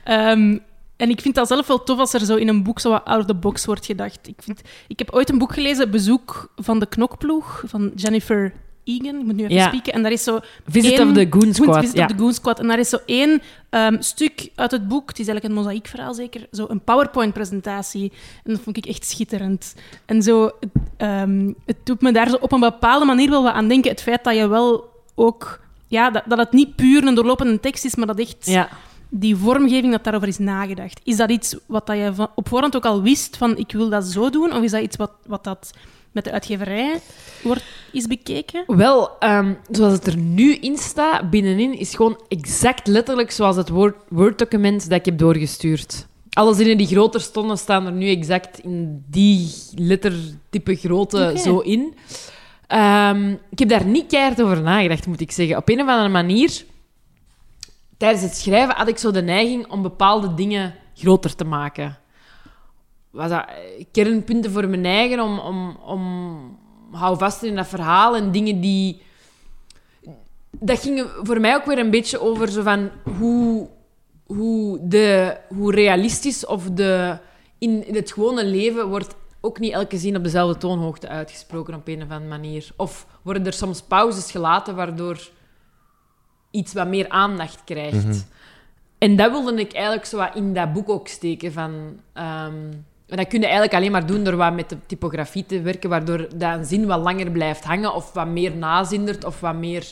[0.04, 0.59] Ehm,
[0.97, 3.05] en ik vind dat zelf wel tof als er zo in een boek zo wat
[3.05, 4.28] out of the box wordt gedacht.
[4.28, 8.53] Ik, vind, ik heb ooit een boek gelezen, Bezoek van de Knokploeg, van Jennifer
[8.84, 9.18] Egan.
[9.18, 9.66] Ik moet nu even Ja.
[9.66, 9.92] spieken.
[9.92, 11.78] En daar is zo Visit één- of the Goon Squad.
[11.80, 12.05] Visit ja.
[12.05, 12.59] of the Goon Squad.
[12.61, 16.14] En daar is zo één ehm, stuk uit het boek, het is eigenlijk een mozaïekverhaal
[16.14, 18.12] zeker, zo een PowerPoint-presentatie.
[18.44, 19.74] En dat vond ik echt schitterend.
[20.07, 20.51] En zo,
[20.97, 23.90] ehm, het doet me daar zo op een bepaalde manier wel wat aan denken.
[23.90, 25.61] Het feit dat je wel ook...
[25.88, 28.68] Ja, dat, dat het niet puur een doorlopende tekst is, maar dat echt Ja.
[29.21, 31.01] Die vormgeving, dat daarover is nagedacht.
[31.05, 33.89] Is dat iets wat dat je van, op voorhand ook al wist van ik wil
[33.89, 34.53] dat zo doen?
[34.53, 35.71] Of is dat iets wat, wat dat
[36.12, 37.01] met de uitgeverij
[37.43, 38.64] wordt, is bekeken?
[38.67, 43.69] Wel, ehm, zoals het er nu in staat, binnenin, is gewoon exact letterlijk zoals het
[43.69, 46.07] Word- Word-document dat ik heb doorgestuurd.
[46.33, 51.95] Alle zinnen die groter stonden, staan er nu exact in die lettertype grootte zo in.
[52.67, 55.57] Ehm, ik heb daar niet keihard over nagedacht, moet ik zeggen.
[55.57, 56.64] Op een of andere manier,
[57.97, 61.99] tijdens het schrijven, had ik zo de neiging om bepaalde dingen groter te maken.
[63.11, 66.59] Was dat eh, kernpunten voor mijn eigen om, om, om
[66.90, 69.03] hou vast in dat verhaal en dingen die...
[70.51, 73.68] Dat ging voor mij ook weer een beetje over zo van hoe,
[74.26, 77.18] hoe, de, hoe realistisch of de...
[77.59, 81.88] In, in het gewone leven wordt ook niet elke zin op dezelfde toonhoogte uitgesproken op
[81.88, 82.68] een of andere manier.
[82.76, 85.30] Of worden er soms pauzes gelaten waardoor
[86.57, 88.26] iets wat meer aandacht krijgt.
[88.98, 91.52] En dat wilde ik eigenlijk zo wat in dat boek ook steken.
[91.52, 92.54] Van, ehm,
[93.07, 95.90] en dat kun je eigenlijk alleen maar doen door wat met de typografie te werken,
[95.90, 99.86] waardoor dat een zin wat langer blijft hangen of wat meer nazindert of wat meer...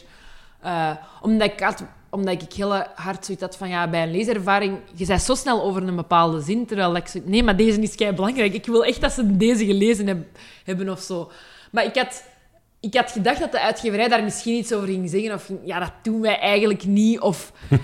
[0.60, 0.90] eh,
[1.22, 5.06] omdat, ik had, omdat ik heel hard zoiets had van, ja, bij een leeservaring, je
[5.06, 8.12] bent zo snel over een bepaalde zin, terwijl ik zo, nee, maar deze is kei
[8.12, 8.52] belangrijk.
[8.54, 10.26] Ik wil echt dat ze deze gelezen heb-
[10.64, 11.30] hebben of zo.
[11.70, 12.24] Maar ik had,
[12.84, 15.92] ik had gedacht dat de uitgeverij daar misschien iets over ging zeggen, of ja, dat
[16.02, 17.52] doen wij eigenlijk niet, of...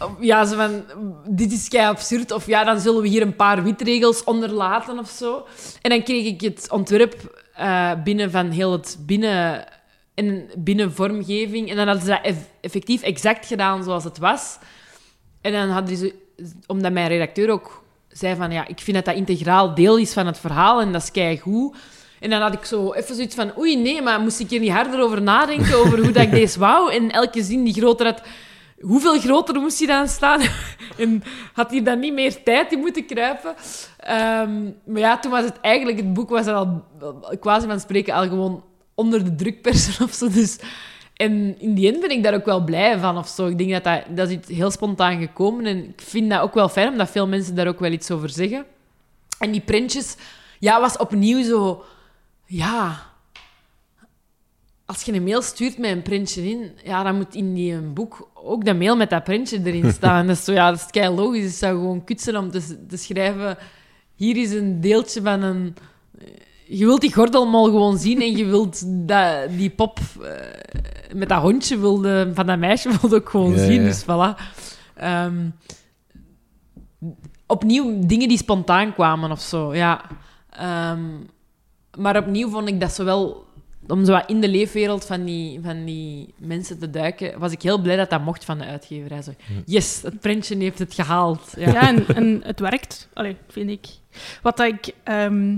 [0.00, 0.84] Of, Ja, zo van,
[1.28, 2.32] dit is kei absurd.
[2.32, 5.46] Of ja, dan zullen we hier een paar witregels onderlaten of zo.
[5.82, 9.66] En dan kreeg ik het ontwerp eh, binnen van heel het binnen...
[10.14, 11.70] En binnen vormgeving.
[11.70, 14.58] En dan hadden ze dat eff- effectief exact gedaan zoals het was.
[15.40, 16.14] En dan hadden ze...
[16.66, 18.50] Omdat mijn redacteur ook zei van...
[18.50, 20.80] Ja, ik vind dat dat integraal deel is van het verhaal.
[20.80, 21.76] En dat is keigoed.
[22.20, 23.58] En dan had ik zo even zoiets van...
[23.58, 25.78] Oei, nee, maar moest ik hier niet harder over nadenken?
[25.78, 26.92] Over hoe dat ik deze wou?
[26.92, 28.22] En elke zin die groter had...
[28.80, 30.40] Hoeveel groter moest hij dan staan?
[30.98, 33.54] en had hij dan niet meer tijd in moeten kruipen?
[33.96, 35.96] Ehm, maar ja, toen was het eigenlijk...
[35.96, 36.84] Het boek was al,
[37.40, 38.64] quasi van spreken, al gewoon
[38.94, 40.28] onder de drukpersen of zo.
[40.28, 40.58] Dus...
[41.18, 43.46] En in die end ben ik daar ook wel blij van of zo.
[43.46, 45.66] Ik denk dat dat, dat is iets heel spontaan gekomen.
[45.66, 48.30] En ik vind dat ook wel fijn, omdat veel mensen daar ook wel iets over
[48.30, 48.64] zeggen.
[49.38, 50.16] En die printjes,
[50.58, 51.84] ja, was opnieuw zo...
[52.48, 53.06] Ja...
[54.86, 57.92] als je een mail stuurt met een printje in, ja, dan moet in die een
[57.92, 60.26] boek ook de mail met dat printje erin staan.
[60.26, 61.44] dat is zo, ja, dat is kei logisch.
[61.44, 63.58] Het zou gewoon kutsen om te, te schrijven...
[64.14, 65.76] Hier is een deeltje van een...
[66.66, 70.28] Je wilt die gordelmol gewoon zien en je wilt dat, die pop uh,
[71.14, 73.84] met dat hondje wilde, van dat meisje wilde ook gewoon zien.
[73.84, 74.40] Dus voilà.
[74.94, 75.50] Ehm,
[77.46, 80.04] opnieuw dingen die spontaan kwamen of zo, ja.
[80.50, 81.00] Ehm,
[81.96, 83.46] maar opnieuw vond ik dat zo wel...
[83.88, 87.62] Om zo wat in de leefwereld van die, van die mensen te duiken, was ik
[87.62, 89.22] heel blij dat dat mocht van de uitgeverij.
[89.22, 89.30] Zo,
[89.64, 91.52] yes, het printje heeft het gehaald.
[91.56, 91.70] Ja.
[91.72, 93.86] Ja, en, en het werkt, Allee, vind ik.
[94.42, 95.56] Wat dat ik ehm,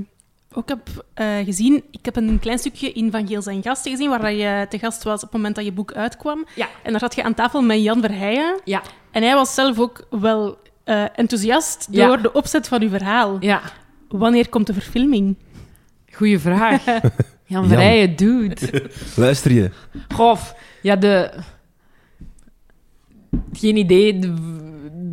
[0.52, 4.08] ook heb eh, gezien, ik heb een klein stukje in Van Geel zijn gasten gezien,
[4.08, 6.46] waar dat je te gast was op het moment dat je boek uitkwam.
[6.54, 6.68] Ja.
[6.82, 8.60] En daar zat je aan tafel met Jan Verheijen.
[8.64, 8.82] Ja.
[9.10, 12.06] En hij was zelf ook wel eh, enthousiast Ja.
[12.06, 13.36] door de opzet van uw verhaal.
[13.40, 13.60] ja,
[14.08, 15.36] Wanneer komt de verfilming?
[16.12, 16.84] Goeie vraag.
[17.46, 17.68] Jan.
[17.68, 18.56] Verrijen, dude.
[19.16, 19.70] Luister je?
[20.14, 20.38] Goh,
[20.82, 21.32] ja, de...
[23.52, 24.18] Geen idee.
[24.18, 24.34] De,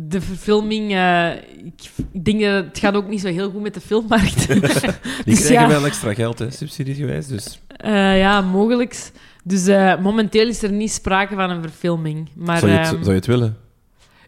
[0.08, 0.92] de verfilming...
[0.92, 1.30] eh,
[1.64, 4.46] ik, ik denk dat het gaat ook niet zo heel goed met de filmmarkt.
[4.48, 4.60] Die
[5.24, 5.68] Dus krijgen ja.
[5.68, 7.26] wel extra geld, hè, subsidiegewijs.
[7.26, 9.10] Dus Eh, ja, mogelijk.
[9.44, 12.28] Dus eh, momenteel is er niet sprake van een verfilming.
[12.34, 13.56] Maar zou, je het, ehm, zou je het willen?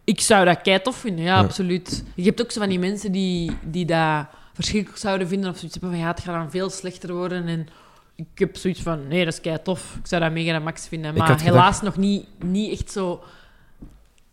[0.03, 1.43] ik zou dat kei tof vinden, ja, Ja.
[1.43, 2.03] absoluut.
[2.15, 5.73] Je hebt ook zo van die mensen die, die dat verschrikkelijk zouden vinden of zoiets
[5.79, 7.47] hebben van ja, het gaat dan veel slechter worden.
[7.47, 7.67] En
[8.15, 9.95] ik heb zoiets van nee, dat is kei tof.
[9.99, 11.15] Ik zou dat mega max vinden.
[11.15, 13.23] Maar helaas nog niet, niet echt zo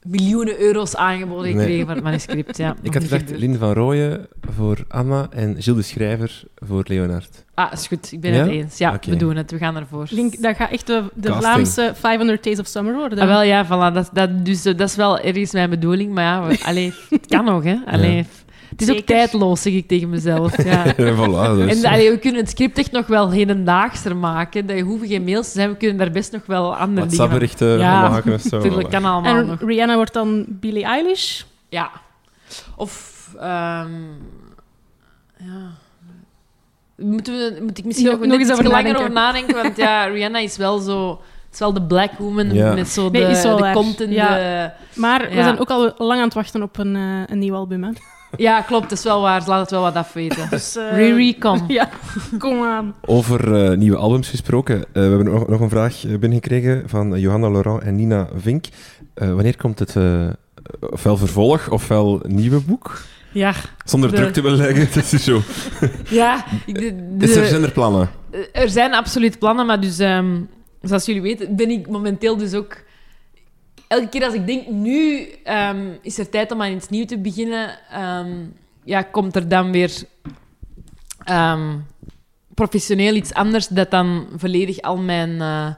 [0.02, 1.52] miljoenen euro's aangeboden Nee.
[1.54, 2.56] gekregen voor het manuscript.
[2.56, 3.40] Ja, Ik had gedacht gebeurd.
[3.44, 7.44] Lin van Rooyen voor Anna en Gilles de Schrijver voor Leonard.
[7.54, 8.12] Ah, is goed.
[8.12, 8.38] Ik ben Ja?
[8.38, 8.78] het eens.
[8.78, 9.50] Ja, we doen het.
[9.50, 10.06] We gaan ervoor.
[10.10, 11.32] Link, dat gaat echt de, de.
[11.32, 13.18] Vlaamse 500 Days of Summer worden.
[13.18, 13.94] Ah, wel, ja, voilà.
[13.94, 16.14] Dat, dat, dus, eh, dat is wel ergens mijn bedoeling.
[16.14, 17.76] Maar ja, we, allee, het kan nog, hè.
[17.86, 18.24] Allee, Ja.
[18.68, 20.56] Het is ook tijdloos, zeg ik tegen mezelf.
[20.64, 20.94] Ja.
[20.94, 21.82] Voilà, dus.
[21.82, 24.66] En allee, we kunnen het script echt nog wel hedendaagser maken.
[24.66, 25.70] Dat je hoeft geen mails te zijn.
[25.70, 26.96] We kunnen daar best nog wel andere dingen.
[27.06, 28.56] WhatsApp-berichten Ja, maken of zo.
[28.56, 29.60] Natuurlijk, kan allemaal en nog.
[29.60, 31.42] Rihanna wordt dan Billie Eilish.
[31.68, 31.90] Ja.
[32.76, 33.28] Of...
[33.38, 33.90] ehm,
[35.38, 35.70] ja...
[36.96, 39.00] Moeten we, moet ik misschien Nog- nog, eens over langer nadenken.
[39.00, 39.54] over nadenken?
[39.54, 41.10] Want ja, Rihanna is wel zo...
[41.10, 42.72] Het is wel de black woman Ja.
[42.74, 44.34] met zo de, Nee, de en Ja.
[44.34, 44.70] de...
[45.00, 45.42] Maar we Ja.
[45.42, 47.82] zijn ook al lang aan het wachten op een, eh, een nieuw album.
[47.82, 47.90] Hè.
[48.37, 48.89] Ja, klopt.
[48.89, 49.43] Dat is wel waar.
[49.43, 50.49] Ze laat het wel wat afweten.
[50.51, 51.64] Dus, eh, Riri, kom.
[51.79, 51.89] Ja,
[52.39, 52.95] kom aan.
[53.05, 54.76] Over eh, nieuwe albums gesproken.
[54.79, 58.64] eh, we hebben nog, nog een vraag binnengekregen van Johanna Laurent en Nina Vink.
[59.14, 60.26] Eh, wanneer komt het eh,
[60.91, 63.01] ofwel vervolg ofwel nieuwe boek?
[63.33, 63.53] Ja.
[63.85, 64.89] Zonder De- druk te willen leggen.
[64.91, 65.41] Het is zo.
[66.11, 66.45] Ja.
[66.66, 68.09] ik- De, de- Is er, zijn er plannen?
[68.53, 69.99] er zijn absoluut plannen, maar dus...
[69.99, 70.41] ehm,
[70.83, 72.76] zoals jullie weten, ben ik momenteel dus ook...
[73.89, 77.18] Elke keer als ik denk, nu ehm, is er tijd om aan iets nieuws te
[77.18, 78.30] beginnen, ehm,
[78.84, 79.93] ja, komt er dan weer
[81.24, 81.76] ehm,
[82.55, 85.68] professioneel iets anders dat dan volledig al mijn eh,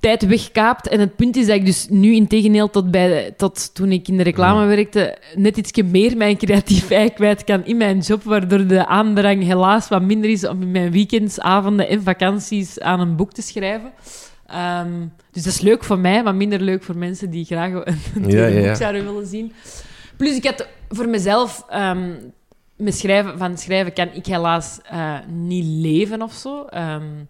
[0.00, 0.88] tijd wegkaapt.
[0.88, 4.08] En het punt is dat ik dus nu, in tegeneel tot, bij, tot toen ik
[4.08, 8.22] in de reclame werkte, net iets meer mijn creatief ei kwijt kan in mijn job,
[8.22, 13.00] waardoor de aandrang helaas wat minder is om in mijn weekends, avonden en vakanties aan
[13.00, 13.92] een boek te schrijven.
[14.46, 17.98] Ehm, dus dat is leuk voor mij, maar minder leuk voor mensen die graag een,
[18.22, 18.66] tweede ja, ja.
[18.66, 19.52] boek zouden willen zien.
[20.16, 21.66] Plus, ik had voor mezelf...
[22.76, 26.64] met schrijven, van schrijven kan ik helaas eh, niet leven of zo.
[26.64, 27.24] Ehm,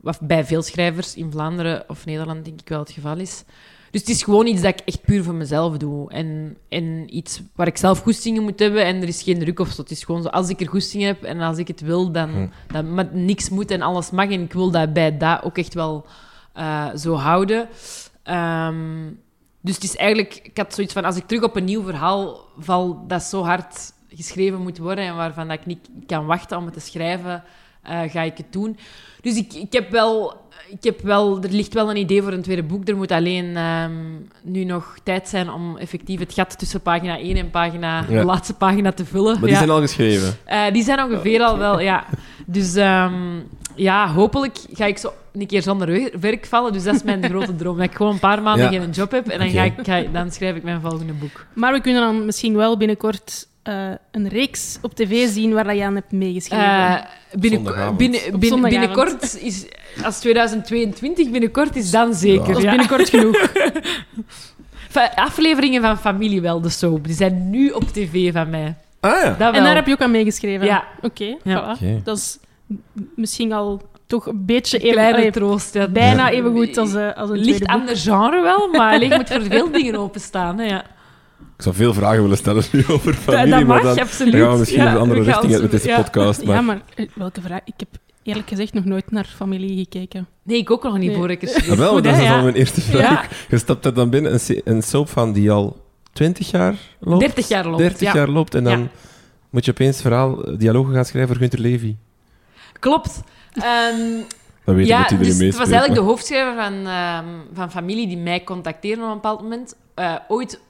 [0.00, 3.44] wat bij veel schrijvers in Vlaanderen of Nederland denk ik wel het geval is.
[3.92, 6.10] Dus het is gewoon iets dat ik echt puur voor mezelf doe.
[6.10, 9.68] En, en iets waar ik zelf goestingen moet hebben en er is geen druk of
[9.68, 9.82] zo.
[9.82, 12.30] Het is gewoon zo, als ik er goesting heb en als ik het wil, dan,
[12.30, 12.46] Hm.
[12.72, 14.30] dan maar niks moet en alles mag.
[14.30, 16.06] En ik wil dat bij dat ook echt wel
[16.52, 17.68] eh, zo houden.
[18.22, 19.10] Ehm,
[19.60, 22.40] dus het is eigenlijk, ik had zoiets van, als ik terug op een nieuw verhaal
[22.58, 26.64] val dat zo hard geschreven moet worden en waarvan dat ik niet kan wachten om
[26.64, 27.44] het te schrijven,
[27.82, 28.76] eh, ga ik het doen.
[29.22, 30.34] Dus ik, ik heb wel,
[30.68, 32.88] ik heb wel, er ligt wel een idee voor een tweede boek.
[32.88, 33.92] Er moet alleen ehm,
[34.42, 38.18] nu nog tijd zijn om effectief het gat tussen pagina 1 en pagina, Ja.
[38.20, 39.32] de laatste pagina te vullen.
[39.32, 39.56] Maar die Ja.
[39.56, 40.36] zijn al geschreven.
[40.44, 42.04] Eh, die zijn ongeveer al wel, ja.
[42.46, 43.14] Dus ehm,
[43.76, 46.72] ja, hopelijk ga ik zo een keer zonder we- werk vallen.
[46.72, 47.76] Dus dat is mijn grote droom.
[47.76, 48.80] Dat ik gewoon een paar maanden Ja.
[48.80, 51.46] geen job heb en dan, ga ik, ga, dan schrijf ik mijn volgende boek.
[51.54, 55.76] Maar we kunnen dan misschien wel binnenkort eh, een reeks op tv zien waar dat
[55.76, 56.66] je aan hebt meegeschreven.
[56.88, 56.96] Eh,
[57.38, 57.96] binnen, zondagavond.
[57.98, 58.94] binnen, binnen, zondagavond.
[58.94, 59.64] binnenkort is,
[60.04, 62.46] als 2022 binnenkort is, dan zeker.
[62.46, 62.70] dat is ja.
[62.70, 63.50] binnenkort genoeg.
[65.14, 68.74] Afleveringen van Familie wel, de soap, die zijn nu op tv van mij.
[69.00, 69.52] Ah ja.
[69.52, 70.66] En daar heb je ook aan meegeschreven?
[70.66, 70.84] Ja.
[71.02, 71.76] Oké, Ja.
[71.76, 72.02] voilà.
[72.04, 72.38] Dat is
[73.14, 74.92] misschien al toch een beetje Een even...
[74.94, 75.74] kleine troost.
[75.74, 75.88] Ja.
[75.88, 79.42] bijna even goed als, eh, als een Licht ander genre wel, maar alleen moet voor
[79.42, 80.58] veel dingen openstaan.
[80.58, 80.84] Hè, ja.
[81.62, 84.32] Ik zou veel vragen willen stellen nu over Dat, familie, dat maar mag, dan absoluut.
[84.32, 86.02] dan gaan we misschien Ja, een andere richting uit met deze ja.
[86.02, 86.44] podcast.
[86.44, 87.60] Maar Ja, maar eh, welke vraag?
[87.64, 87.88] Ik heb
[88.22, 90.26] eerlijk gezegd nog nooit naar familie gekeken.
[90.42, 91.16] Nee, ik ook nog niet Nee.
[91.16, 92.36] voor ik er Ah, wel, Goed, dat is ja.
[92.36, 93.22] al mijn eerste vraag.
[93.30, 93.36] Ja.
[93.48, 95.76] Je stapt er dan binnen, een, een soap van die al
[96.12, 97.20] 20 jaar loopt?
[97.20, 98.14] 30 jaar loopt, 30 ja.
[98.14, 98.88] jaar loopt en dan Ja.
[99.50, 101.96] moet je opeens verhaal, dialogen gaan schrijven voor Gunter Levy.
[102.78, 103.22] Klopt.
[103.52, 104.20] Ehm,
[104.64, 108.18] Dat weet ja, dat dus het was eigenlijk de hoofdschrijver van, ehm, van familie die
[108.18, 109.74] mij contacteerde op een bepaald moment.
[109.94, 110.60] Eh, ooit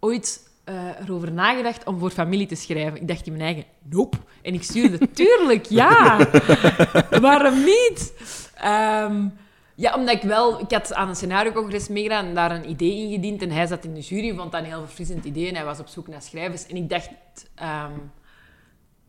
[0.00, 3.00] ooit eh, erover nagedacht om voor familie te schrijven.
[3.00, 4.16] Ik dacht in mijn eigen, nope.
[4.42, 6.28] En ik stuurde, tuurlijk, ja.
[7.20, 8.12] Waarom niet?
[8.54, 9.28] Ehm,
[9.74, 10.60] ja, omdat ik wel...
[10.60, 13.42] Ik had aan een scenario-congres meegedaan en daar een idee ingediend.
[13.42, 15.48] En hij zat in de jury, vond dat een heel verfrissend idee.
[15.48, 16.66] En hij was op zoek naar schrijvers.
[16.66, 17.10] En ik dacht...
[17.54, 17.92] ehm,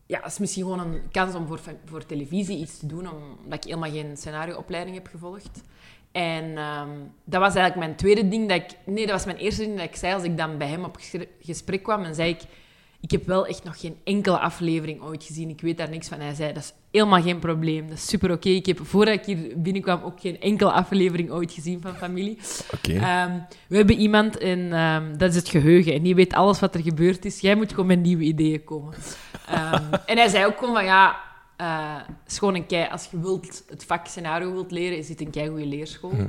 [0.08, 3.10] ja, het is misschien gewoon een kans om voor, voor televisie iets te doen,
[3.44, 5.62] omdat ik helemaal geen scenarioopleiding heb gevolgd.
[6.18, 6.90] En ehm,
[7.24, 8.78] dat was eigenlijk mijn tweede ding dat ik...
[8.86, 10.98] Nee, dat was mijn eerste ding dat ik zei als ik dan bij hem op
[11.42, 12.04] gesprek kwam.
[12.04, 12.42] En zei ik,
[13.02, 15.50] ik heb wel echt nog geen enkele aflevering ooit gezien.
[15.50, 16.20] Ik weet daar niks van.
[16.20, 17.88] Hij zei, dat is helemaal geen probleem.
[17.88, 18.50] Dat is super oké.
[18.50, 22.38] Ik heb, voordat ik hier binnenkwam, ook geen enkele aflevering ooit gezien van familie.
[22.74, 22.94] Oké.
[22.94, 25.94] Ehm, we hebben iemand en ehm, dat is het geheugen.
[25.94, 27.40] En die weet alles wat er gebeurd is.
[27.40, 28.94] Jij moet gewoon met nieuwe ideeën komen.
[30.06, 31.27] En hij zei ook gewoon van ja,
[31.58, 35.22] eh, is gewoon een kei, als je wilt, het vak scenario wilt leren, is dit
[35.22, 36.12] een kei goede leerschool.
[36.12, 36.28] Hm.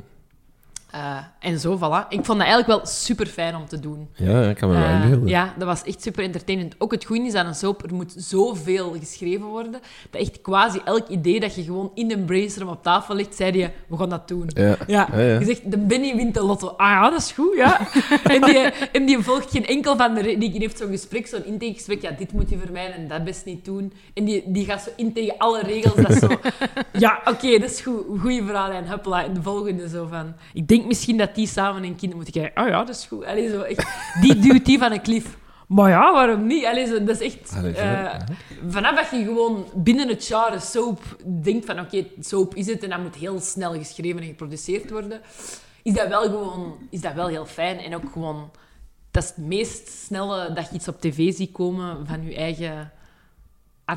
[0.91, 2.07] Eh, en zo, voilà.
[2.09, 4.09] Ik vond dat eigenlijk wel super fijn om te doen.
[4.15, 5.27] Ja, ik kan me wel Eh, inbeelden.
[5.27, 6.75] ja, dat was echt super entertainend.
[6.77, 9.71] Ook het goede is aan een soap, er moet zoveel geschreven worden,
[10.09, 13.57] dat echt quasi elk idee dat je gewoon in een brainstorm op tafel legt, zei
[13.57, 14.49] je, we gaan dat doen.
[14.53, 14.75] Ja.
[14.87, 15.39] Ja, Ja, ja.
[15.39, 16.67] je zegt, de Benny wint de lotto.
[16.67, 17.79] Ah ja, dat is goed, ja.
[18.35, 18.57] en, die,
[18.91, 20.21] en die volgt geen enkel van de...
[20.37, 22.01] Die heeft zo'n gesprek, zo'n intakegesprek.
[22.01, 23.93] Ja, dit moet je vermijden en dat best niet doen.
[24.13, 25.95] En die, die gaat zo in tegen alle regels.
[25.95, 26.27] Dat zo...
[26.99, 28.03] Ja, oké, dat is goed.
[28.19, 28.71] Goeie verhaal.
[28.71, 30.33] En huppla, en de volgende zo van...
[30.53, 32.61] Ik denk misschien dat die samen een kind moeten krijgen.
[32.61, 33.25] Oh ja, dat is goed.
[33.25, 33.87] Allee, zo echt,
[34.21, 35.37] die duwt die van een klif.
[35.67, 36.65] Maar ja, waarom niet?
[36.65, 37.53] Allee, zo, dat is echt...
[37.55, 38.19] Allee, eh,
[38.67, 41.01] vanaf dat je gewoon binnen het genre soap
[41.43, 45.21] denkt van oké, soap is het en dat moet heel snel geschreven en geproduceerd worden,
[45.83, 47.79] is dat wel gewoon is dat wel heel fijn.
[47.79, 48.51] En ook gewoon,
[49.11, 52.91] dat is het meest snelle dat je iets op tv ziet komen van je eigen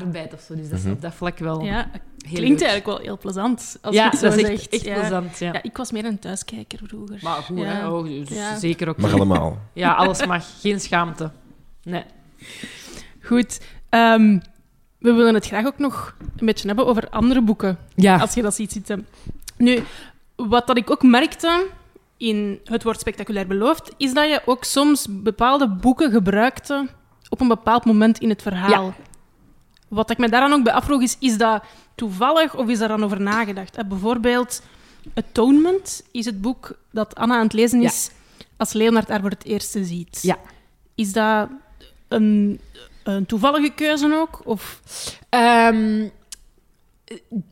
[0.01, 0.55] arbeid of zo.
[0.55, 0.93] Dus dat is Mhm.
[0.93, 2.49] op dat vlak wel Ja, klinkt leuk.
[2.69, 3.77] eigenlijk wel heel plezant.
[3.81, 4.99] Als ja, je het zo dat is echt, echt ja.
[4.99, 5.37] plezant.
[5.39, 5.53] Ja.
[5.53, 7.17] Ja, ik was meer een thuiskijker vroeger.
[7.21, 7.63] Maar goed, Ja.
[7.65, 7.89] hè?
[7.89, 8.55] Oh, dus Ja.
[8.57, 8.97] zeker ook.
[8.97, 9.57] Mag allemaal.
[9.73, 10.45] Ja, alles mag.
[10.61, 11.31] Geen schaamte.
[11.83, 12.03] Nee.
[13.21, 13.61] Goed.
[13.89, 14.39] ehm,
[14.99, 18.17] we willen het graag ook nog een beetje hebben over andere boeken, Ja.
[18.17, 19.07] als je dat ziet zitten.
[19.57, 19.83] Nu,
[20.35, 21.65] wat dat ik ook merkte
[22.17, 26.87] in Het woord spectaculair beloofd, is dat je ook soms bepaalde boeken gebruikte
[27.29, 28.93] op een bepaald moment in het verhaal.
[29.93, 31.63] Wat ik me daaraan ook bij afvroeg is, is dat
[31.95, 33.77] toevallig of is daar dan over nagedacht?
[33.77, 34.61] Eh, bijvoorbeeld
[35.13, 37.87] Atonement is het boek dat Anna aan het lezen Ja.
[37.87, 38.09] is
[38.57, 40.19] als Leonard haar voor het eerste ziet.
[40.21, 40.37] Ja.
[40.95, 41.49] Is dat
[42.07, 42.59] een,
[43.03, 44.41] een toevallige keuze ook?
[44.43, 44.79] Of...
[45.29, 46.07] Ehm,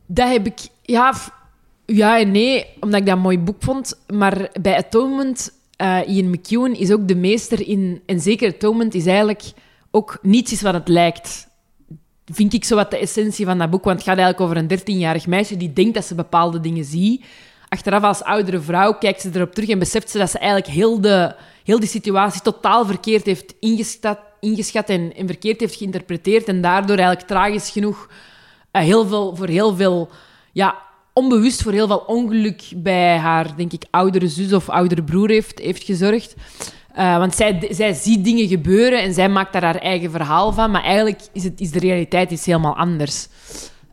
[0.05, 0.59] dat heb ik...
[0.81, 1.13] Ja,
[1.85, 3.99] ja en nee, omdat ik dat een mooi boek vond.
[4.07, 8.01] Maar bij Atonement, eh, Ian McEwan is ook de meester in...
[8.05, 9.43] En zeker Atonement is eigenlijk
[9.91, 11.47] ook niets is wat het lijkt.
[12.31, 13.83] Vind ik zo wat de essentie van dat boek.
[13.83, 17.25] Want het gaat eigenlijk over een 13-jarig meisje die denkt dat ze bepaalde dingen ziet.
[17.69, 21.01] Achteraf als oudere vrouw kijkt ze erop terug en beseft ze dat ze eigenlijk heel,
[21.01, 26.47] de, heel die situatie totaal verkeerd heeft ingeschat, ingeschat en, en verkeerd heeft geïnterpreteerd.
[26.47, 28.09] En daardoor eigenlijk tragisch genoeg
[28.71, 30.09] eh, heel veel, voor heel veel,
[30.51, 30.75] ja,
[31.13, 35.59] onbewust voor heel veel ongeluk bij haar, denk ik, oudere zus of oudere broer heeft,
[35.59, 36.35] heeft gezorgd.
[36.93, 40.71] Eh, want zij, zij ziet dingen gebeuren en zij maakt daar haar eigen verhaal van.
[40.71, 43.27] Maar eigenlijk is, het, is de realiteit iets helemaal anders.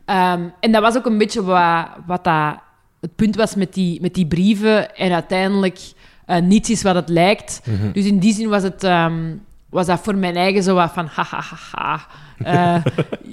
[0.05, 2.57] Ehm, en dat was ook een beetje wat, wat dat,
[3.01, 4.95] het punt was met die, met die brieven.
[4.95, 5.79] En uiteindelijk
[6.25, 7.61] eh, niets is wat het lijkt.
[7.65, 7.91] Mhm.
[7.91, 9.35] Dus in die zin was, het, ehm,
[9.69, 12.07] was dat voor mijn eigen zo wat van ha ha ha ha.
[12.37, 12.85] Eh,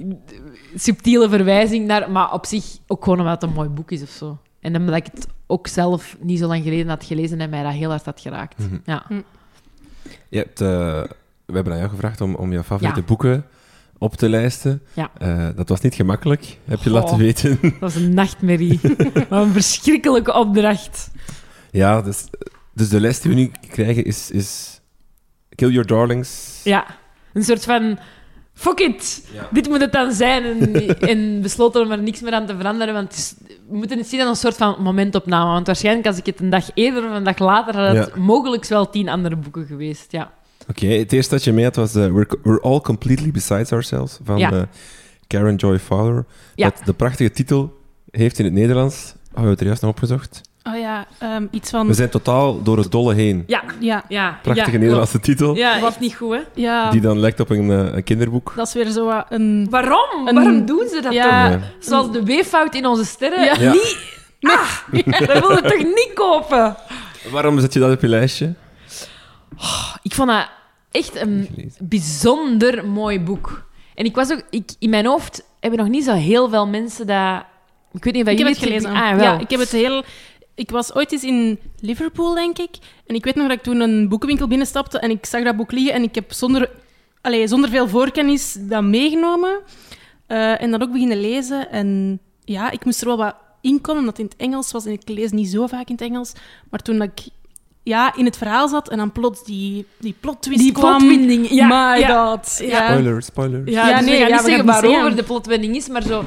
[0.74, 4.08] subtiele verwijzing naar, maar op zich ook gewoon omdat het een mooi boek is of
[4.08, 4.38] zo.
[4.60, 7.72] En omdat ik het ook zelf niet zo lang geleden had gelezen en mij dat
[7.72, 8.58] heel hard had geraakt.
[8.58, 8.78] Mhm.
[8.84, 9.02] Ja.
[10.28, 10.68] Je hebt, eh,
[11.46, 13.06] we hebben aan jou gevraagd om, om jouw favoriete Ja.
[13.06, 13.44] boeken
[13.98, 14.82] op te lijsten.
[14.92, 15.10] Ja.
[15.18, 17.58] Eh, dat was niet gemakkelijk, heb je laten weten.
[17.62, 18.80] Dat was een nachtmerrie.
[19.28, 21.10] Wat een verschrikkelijke opdracht.
[21.70, 22.24] ja, dus,
[22.74, 24.80] dus de lijst die we nu krijgen is, is
[25.54, 26.60] Kill Your Darlings.
[26.64, 26.86] Ja,
[27.32, 27.98] een soort van...
[28.58, 29.24] Fuck it!
[29.32, 29.48] Ja.
[29.52, 30.44] Dit moet het dan zijn.
[30.44, 32.94] En, en besloten om er niks meer aan te veranderen.
[32.94, 33.34] Want het is,
[33.68, 35.50] we moeten het zien als een soort van momentopname.
[35.52, 38.20] Want waarschijnlijk als ik het een dag eerder of een dag later had, het Ja.
[38.20, 40.12] mogelijk wel tien andere boeken geweest.
[40.12, 40.32] Ja.
[40.68, 44.18] Oké, het eerste dat je mee had was eh, We're, We're All Completely Besides Ourselves
[44.24, 44.52] van Ja.
[44.52, 44.62] eh,
[45.26, 46.24] Karen Joy Fowler.
[46.54, 46.68] Ja.
[46.70, 47.78] Dat de prachtige titel
[48.10, 48.94] heeft in het Nederlands.
[48.96, 50.40] Oh, we hebben het er juist nog opgezocht.
[50.68, 51.86] Oh ja, um, iets van...
[51.86, 53.44] We zijn totaal door het dolle heen.
[53.46, 53.62] Ja.
[53.78, 54.04] Ja.
[54.08, 54.38] ja.
[54.42, 54.78] Prachtige ja.
[54.78, 55.56] Nederlandse titel.
[55.56, 56.40] Ja, wat niet goed, hè?
[56.54, 56.90] Ja.
[56.90, 58.52] Die dan lijkt op een, uh, een kinderboek.
[58.56, 59.66] Dat is weer zo een...
[59.70, 60.26] Waarom?
[60.26, 60.34] Een...
[60.34, 61.50] Waarom doen ze dat ja.
[61.50, 61.60] toch?
[61.78, 63.44] Zoals de weeffout in onze sterren.
[63.44, 63.54] Ja.
[63.58, 63.72] Ja.
[63.72, 63.96] Niet...
[64.40, 66.76] Ah, dat wil je toch niet kopen?
[67.30, 68.54] Waarom zet je dat op je lijstje?
[69.58, 70.48] Oh, ik vond dat
[70.90, 71.48] echt een
[71.78, 73.64] bijzonder mooi boek.
[73.94, 74.42] En ik was ook...
[74.50, 77.42] Ik, in mijn hoofd hebben nog niet zo heel veel mensen dat...
[77.92, 78.90] Ik weet niet of ik jullie heb het gelezen.
[78.90, 79.24] Ah, wel.
[79.24, 80.04] Ja, ik heb het heel...
[80.56, 82.76] Ik was ooit eens in Liverpool, denk ik.
[83.06, 85.72] En ik weet nog dat ik toen een boekenwinkel binnenstapte en ik zag dat boek
[85.72, 86.70] liggen en ik heb zonder,
[87.20, 89.58] allez, zonder veel voorkennis dat meegenomen.
[90.28, 91.70] Uh, en dat ook beginnen lezen.
[91.70, 94.86] En ja, ik moest er wel wat in komen, omdat het in het Engels was.
[94.86, 96.32] En ik lees niet zo vaak in het Engels.
[96.70, 97.28] Maar toen dat ik
[97.82, 100.98] ja, in het verhaal zat en dan plots die, die plot twist die kwam.
[100.98, 101.50] plotwending.
[101.50, 102.30] Ja, My ja.
[102.30, 102.58] god.
[102.58, 102.88] Ja.
[102.88, 103.70] Spoiler, spoiler.
[103.70, 106.02] Ja, Ja, dus nee, we gaan ja, niet we zeggen waarover de plotwending is, maar
[106.02, 106.24] zo...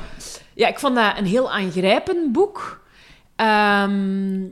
[0.54, 2.79] Ja, ik vond dat een heel aangrijpend boek.
[3.40, 4.48] Ehm,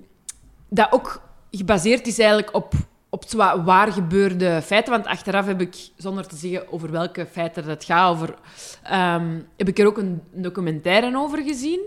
[0.69, 2.73] dat ook gebaseerd is eigenlijk op,
[3.09, 3.23] op
[3.65, 4.93] waar gebeurde feiten.
[4.93, 8.35] Want achteraf heb ik, zonder te zeggen over welke feiten het gaat, over,
[8.84, 11.81] ehm, heb ik er ook een documentaire over gezien.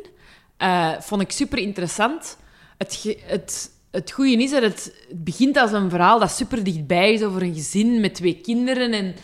[0.57, 2.39] Eh, vond ik super interessant.
[2.79, 7.13] Het, het, het goede is dat het, het begint als een verhaal dat super dichtbij
[7.13, 8.93] is over een gezin met twee kinderen.
[8.93, 9.15] En,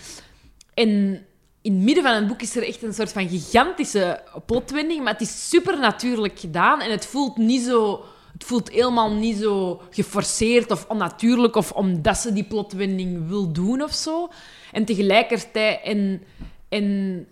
[0.75, 1.26] en
[1.67, 5.13] in het midden van het boek is er echt een soort van gigantische plotwending, maar
[5.13, 8.05] het is super natuurlijk gedaan en het voelt niet zo...
[8.33, 13.83] Het voelt helemaal niet zo geforceerd of onnatuurlijk of omdat ze die plotwending wil doen
[13.83, 14.29] of zo.
[14.73, 15.81] En tegelijkertijd...
[15.83, 16.23] En,
[16.69, 17.27] en,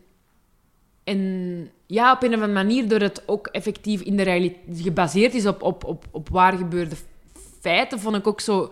[1.05, 5.35] en ja, op een of andere manier, door het ook effectief in de realiteit gebaseerd
[5.35, 6.97] is op, op, op, op waar gebeurde
[7.61, 8.71] feiten, vond ik ook zo...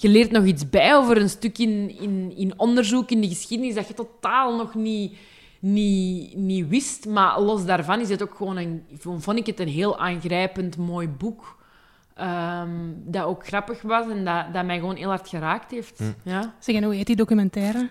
[0.00, 3.74] Je leert nog iets bij over een stuk in, in, in onderzoek in de geschiedenis
[3.74, 5.16] dat je totaal nog niet,
[5.58, 7.06] niet, niet wist.
[7.06, 11.08] Maar los daarvan is het ook gewoon een, vond ik het een heel aangrijpend, mooi
[11.08, 11.58] boek.
[12.14, 12.68] Ehm,
[13.04, 16.02] dat ook grappig was en dat, dat mij gewoon heel hard geraakt heeft.
[16.22, 16.54] Ja.
[16.58, 17.90] Zeg, en hoe heet die documentaire?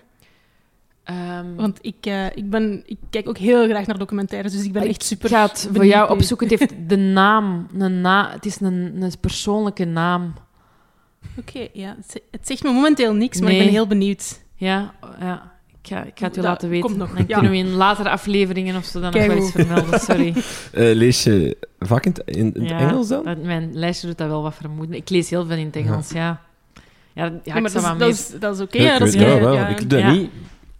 [1.04, 4.72] Ehm, Want ik, eh, ik, ben, ik kijk ook heel graag naar documentaires, dus ik
[4.72, 5.30] ben echt super...
[5.30, 6.48] Ik ga het voor jou opzoeken.
[6.48, 7.66] Het heeft de naam.
[7.78, 10.32] Een na het is een, een persoonlijke naam.
[11.38, 11.94] Oké, ja.
[11.96, 14.40] Het ze- Het zegt me momenteel niks, maar ik ben heel benieuwd.
[14.54, 15.56] Ja, ja.
[15.82, 16.86] Ik ga, ik ga het u Dat laten weten.
[16.86, 17.34] komt nog, Dan ja.
[17.38, 19.74] kunnen we in latere afleveringen of zo dan nog wel eens Keigoed.
[19.74, 20.00] vermelden.
[20.00, 20.32] Sorry.
[20.88, 23.24] Eh, lees je vaak in, het- in, het Ja, Engels dan?
[23.24, 24.96] dat- mijn lijstje doet dat wel wat vermoeden.
[24.96, 26.40] Ik lees heel veel in het Engels, ja.
[27.12, 28.78] Ja, ja, Ja, ik maar dat, wel is, dat, is, dat is oké.
[28.78, 29.52] Ja, ja, ik dat is wel.
[29.54, 29.68] ja.
[29.68, 30.10] Ik doe dat Ja.
[30.10, 30.30] niet.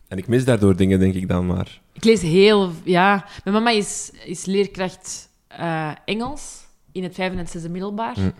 [0.08, 1.80] En ik mis daardoor dingen, denk ik dan maar.
[1.92, 2.72] Ik lees heel...
[2.84, 8.14] Ja, mijn mama is, is leerkracht eh, Engels in het vijfde en zesde middelbaar.
[8.14, 8.30] Hm.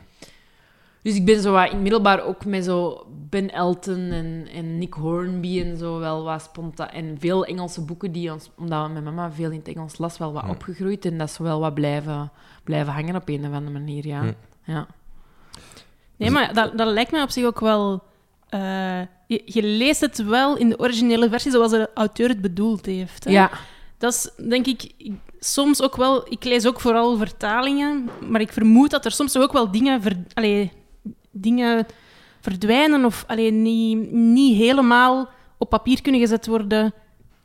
[1.02, 4.78] Dus ik ben zo wat in het middelbaar ook met zo Ben Elton en, en
[4.78, 6.88] Nick Hornby en zo wel wat spontaan.
[6.88, 10.32] En veel Engelse boeken die ons, omdat mijn mama veel in het Engels las, wel
[10.32, 10.50] wat Hm.
[10.50, 11.04] opgegroeid.
[11.04, 12.30] En dat is wel wat blijven,
[12.64, 14.20] blijven hangen op een of andere manier, ja.
[14.20, 14.32] Hm.
[14.64, 14.86] ja.
[16.16, 18.02] Nee, maar dat, dat lijkt mij op zich ook wel...
[18.48, 22.86] eh, je, je leest het wel in de originele versie zoals de auteur het bedoeld
[22.86, 23.24] heeft.
[23.24, 23.30] Hè?
[23.30, 23.50] Ja,
[23.98, 26.32] Dat is, denk ik, ik- soms ook wel...
[26.32, 30.16] Ik lees ook vooral vertalingen, maar ik vermoed dat er soms ook wel dingen, ver,
[30.34, 30.72] allee,
[31.40, 31.86] dingen
[32.40, 35.28] verdwijnen of allee, niet, niet helemaal
[35.59, 36.93] op papier kunnen gezet worden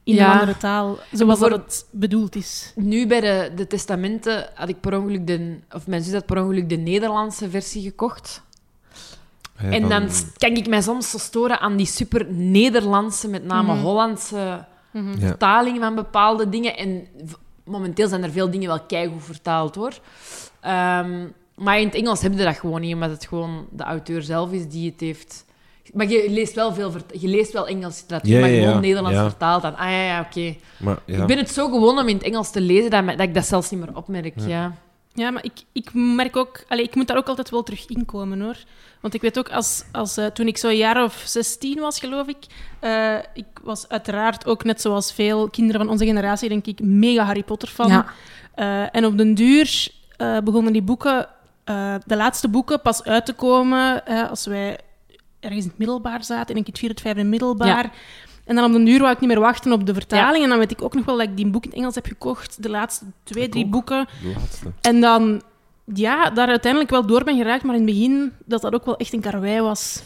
[0.04, 0.26] in Ja.
[0.26, 2.72] een andere taal, zoals dat het bedoeld is.
[2.76, 5.58] nu bij de, de testamenten had ik per ongeluk de...
[5.72, 8.42] Of mijn zus had per ongeluk de Nederlandse versie gekocht.
[9.62, 13.74] Ja, En dan kan ik mij soms zo storen aan die super Nederlandse, met name
[13.74, 13.82] Mhm.
[13.84, 15.18] Hollandse Mhm.
[15.20, 16.78] Vertaling van bepaalde dingen.
[16.78, 17.08] En
[17.66, 19.94] momenteel zijn er veel dingen wel keigoed vertaald, hoor.
[20.62, 24.22] Ehm, maar in het Engels heb je dat gewoon niet, omdat het gewoon de auteur
[24.22, 25.46] zelf is die het heeft...
[25.94, 28.80] Maar je leest wel, veel je leest wel Engels literatuur, Ja, maar ja, gewoon ja.
[28.80, 29.24] Nederlands Ja.
[29.30, 29.62] vertaald.
[29.62, 30.56] Dan, ah ja, ja, oké.
[30.80, 31.22] Maar, ja.
[31.22, 33.70] Ik ben het zo gewoon om in het Engels te lezen dat, ik dat zelfs
[33.70, 34.48] niet meer opmerk, Ja.
[34.48, 34.74] ja.
[35.16, 36.64] Ja, maar ik, ik merk ook...
[36.68, 38.58] Allee, ik moet daar ook altijd wel terug inkomen, hoor.
[39.00, 42.28] Want ik weet ook, als, als, eh, toen ik zo'n jaar of 16 was, geloof
[42.28, 42.38] ik...
[42.80, 47.24] eh, ik was uiteraard ook, net zoals veel kinderen van onze generatie, denk ik, mega
[47.24, 47.88] Harry Potter fan.
[47.88, 48.06] Ja.
[48.56, 51.28] Eh, en op den duur eh, begonnen die boeken,
[51.64, 54.80] eh, de laatste boeken, pas uit te komen als wij
[55.40, 57.92] ergens in het middelbaar zaten, denk ik het vierde, het vijfde middelbaar.
[58.46, 60.44] En dan op den duur wou ik niet meer wachten op de vertaling.
[60.44, 62.06] En dan weet ik ook nog wel dat ik die boek in het Engels heb
[62.06, 63.72] gekocht, de laatste twee, Ik drie ook.
[63.72, 64.08] boeken.
[64.22, 64.72] De laatste.
[64.82, 65.42] En dan,
[65.94, 68.98] ja, daar uiteindelijk wel door ben geraakt, maar in het begin dat dat ook wel
[68.98, 70.02] echt een karwei was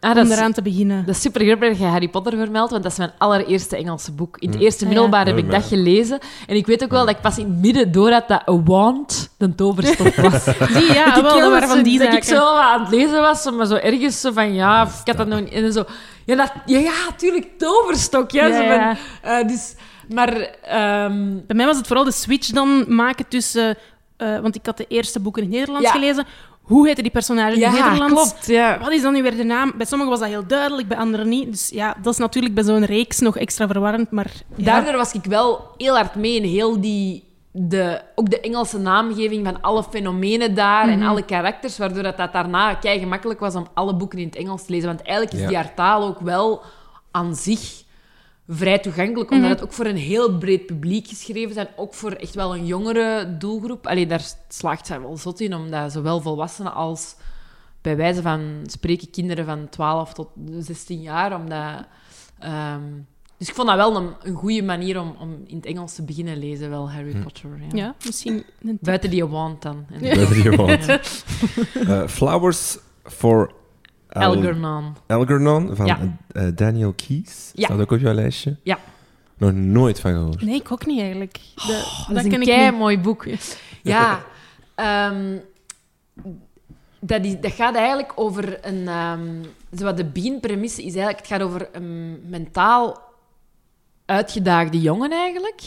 [0.00, 1.06] Ah, dat om is, eraan te beginnen.
[1.06, 4.12] dat is super grappig dat je Harry Potter vermeldt, want dat is mijn allereerste Engelse
[4.12, 4.36] boek.
[4.38, 4.64] In het Hm.
[4.64, 4.96] eerste Ah, ja.
[4.96, 6.18] middelbaar heb ik dat gelezen.
[6.46, 8.62] En ik weet ook wel dat ik pas in het midden door had dat a
[8.62, 10.44] wand de toverstok was.
[10.78, 12.56] Die, ja, Dat ik wel, heel dat waren van zo- die dat ik zo wat
[12.62, 15.52] aan het lezen was, maar zo ergens zo van, ja, ik had dat nog niet...
[15.52, 15.84] En zo,
[16.24, 18.30] ja, dat, ja, ja, tuurlijk, toverstok.
[18.30, 18.96] Ja, Ja, zo van,
[19.32, 19.74] eh, dus,
[20.14, 20.32] maar...
[20.62, 23.76] ehm, Bij mij was het vooral de switch dan maken tussen...
[24.16, 25.94] eh, want ik had de eerste boeken in het Nederlands Ja.
[25.94, 26.24] gelezen.
[26.66, 28.12] Hoe heette die personage in Ja, het Nederlands?
[28.14, 28.46] klopt.
[28.46, 28.78] Ja.
[28.78, 29.72] Wat is dan nu weer de naam?
[29.76, 31.50] Bij sommigen was dat heel duidelijk, bij anderen niet.
[31.50, 34.30] Dus ja, dat is natuurlijk bij zo'n reeks nog extra verwarrend, maar...
[34.56, 34.64] Ja.
[34.64, 37.24] Daardoor was ik wel heel hard mee in heel die...
[37.58, 42.32] De, ook de Engelse naamgeving van alle fenomenen daar en alle karakters, waardoor dat, dat
[42.32, 44.86] daarna kei gemakkelijk was om alle boeken in het Engels te lezen.
[44.88, 45.46] Want eigenlijk is Ja.
[45.48, 46.62] die haar taal ook wel
[47.10, 47.82] aan zich
[48.48, 52.12] vrij toegankelijk, omdat het ook voor een heel breed publiek geschreven is en ook voor
[52.12, 53.86] echt wel een jongere doelgroep.
[53.86, 57.16] Allee, daar slaagt zij wel zot in, omdat zowel volwassenen als
[57.80, 60.28] bij wijze van spreken kinderen van 12 tot
[60.58, 61.84] 16 jaar, omdat...
[62.38, 62.82] ehm,
[63.38, 66.02] dus ik vond dat wel een, een goede manier om, om in het Engels te
[66.02, 67.22] beginnen lezen, wel, Harry Hm.
[67.22, 67.50] Potter.
[67.60, 67.76] Ja.
[67.76, 68.78] Ja, misschien een.
[68.80, 69.86] Buiten die wand dan.
[69.92, 70.98] En We hebben die.
[71.88, 73.52] Eh, Flowers for
[74.24, 74.96] Algernon.
[75.06, 75.98] Algernon van Ja.
[76.32, 77.50] eh, Daniel Keys.
[77.54, 77.64] Ja.
[77.64, 78.56] Staat ook op jouw lijstje?
[78.62, 78.78] Ja.
[79.38, 80.42] Nog nooit van gehoord.
[80.42, 81.38] Nee, ik ook niet eigenlijk.
[81.54, 83.26] De- Oh, dat is ken een ik kei mooi boek.
[83.82, 84.24] Ja,
[84.74, 85.36] ehm,
[87.00, 88.88] dat, is, dat gaat eigenlijk over een.
[88.88, 89.28] ehm
[89.70, 93.02] zowat de beginpremisse is eigenlijk: het gaat over een mentaal
[94.04, 95.60] uitgedaagde jongen eigenlijk.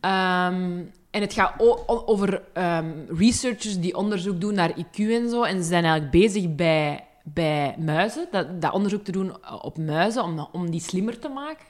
[0.00, 0.80] Ehm,
[1.10, 1.52] en het gaat
[1.86, 5.42] over ehm, researchers die onderzoek doen naar IQ en zo.
[5.42, 10.22] En ze zijn eigenlijk bezig bij, bij muizen, dat, dat onderzoek te doen op muizen,
[10.22, 11.66] om, om die slimmer te maken.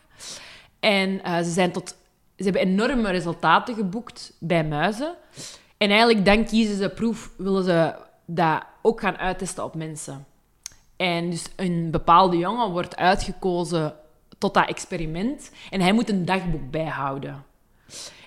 [0.81, 1.89] En eh, ze, zijn tot,
[2.37, 5.15] ze hebben enorme resultaten geboekt bij muizen.
[5.77, 10.25] En eigenlijk dan kiezen ze proef, willen ze dat ook gaan uittesten op mensen.
[10.97, 13.95] En dus een bepaalde jongen wordt uitgekozen
[14.39, 15.51] tot dat experiment.
[15.71, 17.45] En hij moet een dagboek bijhouden.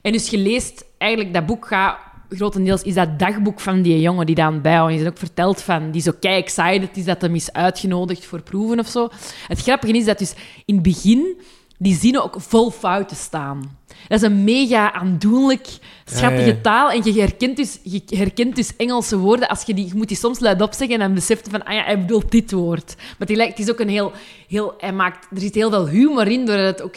[0.02, 1.98] En dus je leest eigenlijk, dat boek gaat
[2.30, 4.94] grotendeels, is dat dagboek van die jongen die dan bijhoudt.
[4.94, 8.42] Je is ook verteld van, die zo kei excited is dat hem is uitgenodigd voor
[8.42, 9.10] proeven of zo.
[9.48, 10.34] Het grappige is dat dus
[10.66, 11.38] in het begin
[11.78, 13.78] die zinnen ook vol fouten staan.
[14.08, 15.68] Dat is een mega aandoenlijk,
[16.06, 16.62] schattige Ja, ja.
[16.62, 16.92] taal.
[16.92, 19.48] En je herkent, dus, je herkent dus Engelse woorden.
[19.48, 21.84] Als je, die, je moet die soms luidop zeggen en dan beseft van, ah ja,
[21.84, 22.96] hij bedoelt dit woord.
[23.18, 24.12] Maar die lijkt, het is ook een heel...
[24.48, 26.96] heel hij maakt, er zit heel veel humor in, doordat het ook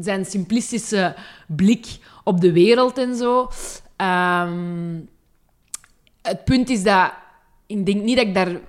[0.00, 1.14] zijn simplistische
[1.46, 1.86] blik
[2.24, 3.50] op de wereld en zo.
[4.00, 5.00] Ehm,
[6.22, 7.12] het punt is dat...
[7.66, 8.60] Ik denk niet dat ik daar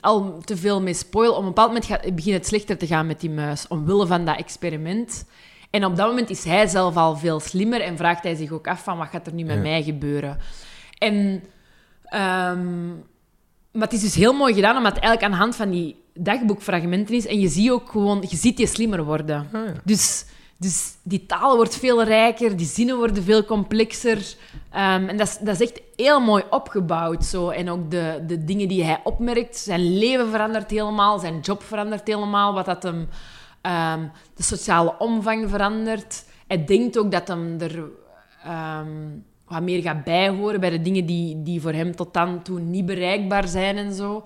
[0.00, 1.32] al te veel mee spoil.
[1.32, 4.24] Op een bepaald moment gaat, begint het slechter te gaan met die muis, omwille van
[4.24, 5.24] dat experiment.
[5.70, 8.66] En op dat moment is hij zelf al veel slimmer en vraagt hij zich ook
[8.68, 9.62] af van wat gaat er nu met Ja.
[9.62, 10.38] mij gebeuren.
[10.98, 11.42] En,
[12.04, 12.86] ehm,
[13.72, 15.96] maar het is dus heel mooi gedaan, omdat het eigenlijk aan de hand van die
[16.14, 17.26] dagboekfragmenten is.
[17.26, 19.48] En je ziet ook gewoon, je ziet die slimmer worden.
[19.52, 19.72] Ah, ja.
[19.84, 20.24] Dus,
[20.60, 24.36] dus die taal wordt veel rijker, die zinnen worden veel complexer.
[24.70, 27.24] Ehm, en dat is, dat is echt heel mooi opgebouwd.
[27.24, 27.48] Zo.
[27.48, 29.56] En ook de, de dingen die hij opmerkt.
[29.56, 32.54] Zijn leven verandert helemaal, zijn job verandert helemaal.
[32.54, 33.08] Wat dat hem,
[33.60, 36.24] ehm, de sociale omvang verandert.
[36.46, 37.84] Hij denkt ook dat hem er
[38.44, 38.88] ehm,
[39.44, 42.86] wat meer gaat bijhoren bij de dingen die, die voor hem tot dan toe niet
[42.86, 44.24] bereikbaar zijn en zo.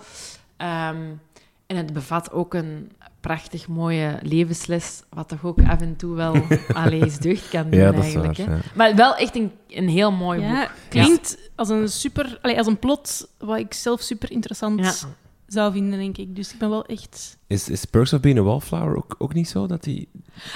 [1.67, 2.93] En het bevat ook een
[3.23, 6.35] prachtig mooie levensles, wat toch ook af en toe wel
[6.73, 8.37] allee, eens deugd kan doen Ja, dat is eigenlijk.
[8.39, 8.55] waar, hè.
[8.55, 8.61] ja.
[8.75, 10.71] Maar wel echt een, een heel mooi Ja, boek.
[10.89, 12.39] klinkt als een super...
[12.43, 14.93] Allee, als een plot wat ik zelf super interessant Ja.
[15.53, 16.37] Zou vinden, denk ik.
[16.37, 17.37] Dus ik ben wel echt...
[17.47, 19.67] Is, is Perks of Being a Wallflower ook, ook niet zo?
[19.67, 20.09] Dat die,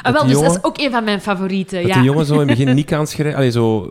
[0.02, 1.78] Ah, wel, die dus dat is ook een van mijn favorieten.
[1.82, 1.94] dat ja.
[1.94, 3.90] die jongen zo in het begin niet kan schrijven, allee, zo eh,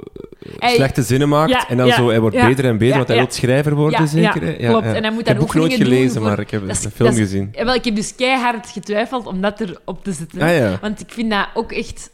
[0.58, 3.08] Hij- slechte zinnen maakt Ja, en dan ja, zo, hij wordt beter en beter, want
[3.08, 4.62] hij wil schrijver worden, zeker?
[4.62, 4.86] ja, klopt.
[4.86, 7.10] En hij moet het boek nooit gelezen, voor- maar ik heb Dat is- de film
[7.10, 7.50] dat gezien.
[7.52, 10.42] Ja, wel, ik heb dus keihard getwijfeld om dat erop te zetten.
[10.42, 10.82] Ah.
[10.82, 12.10] Want ik vind dat ook echt...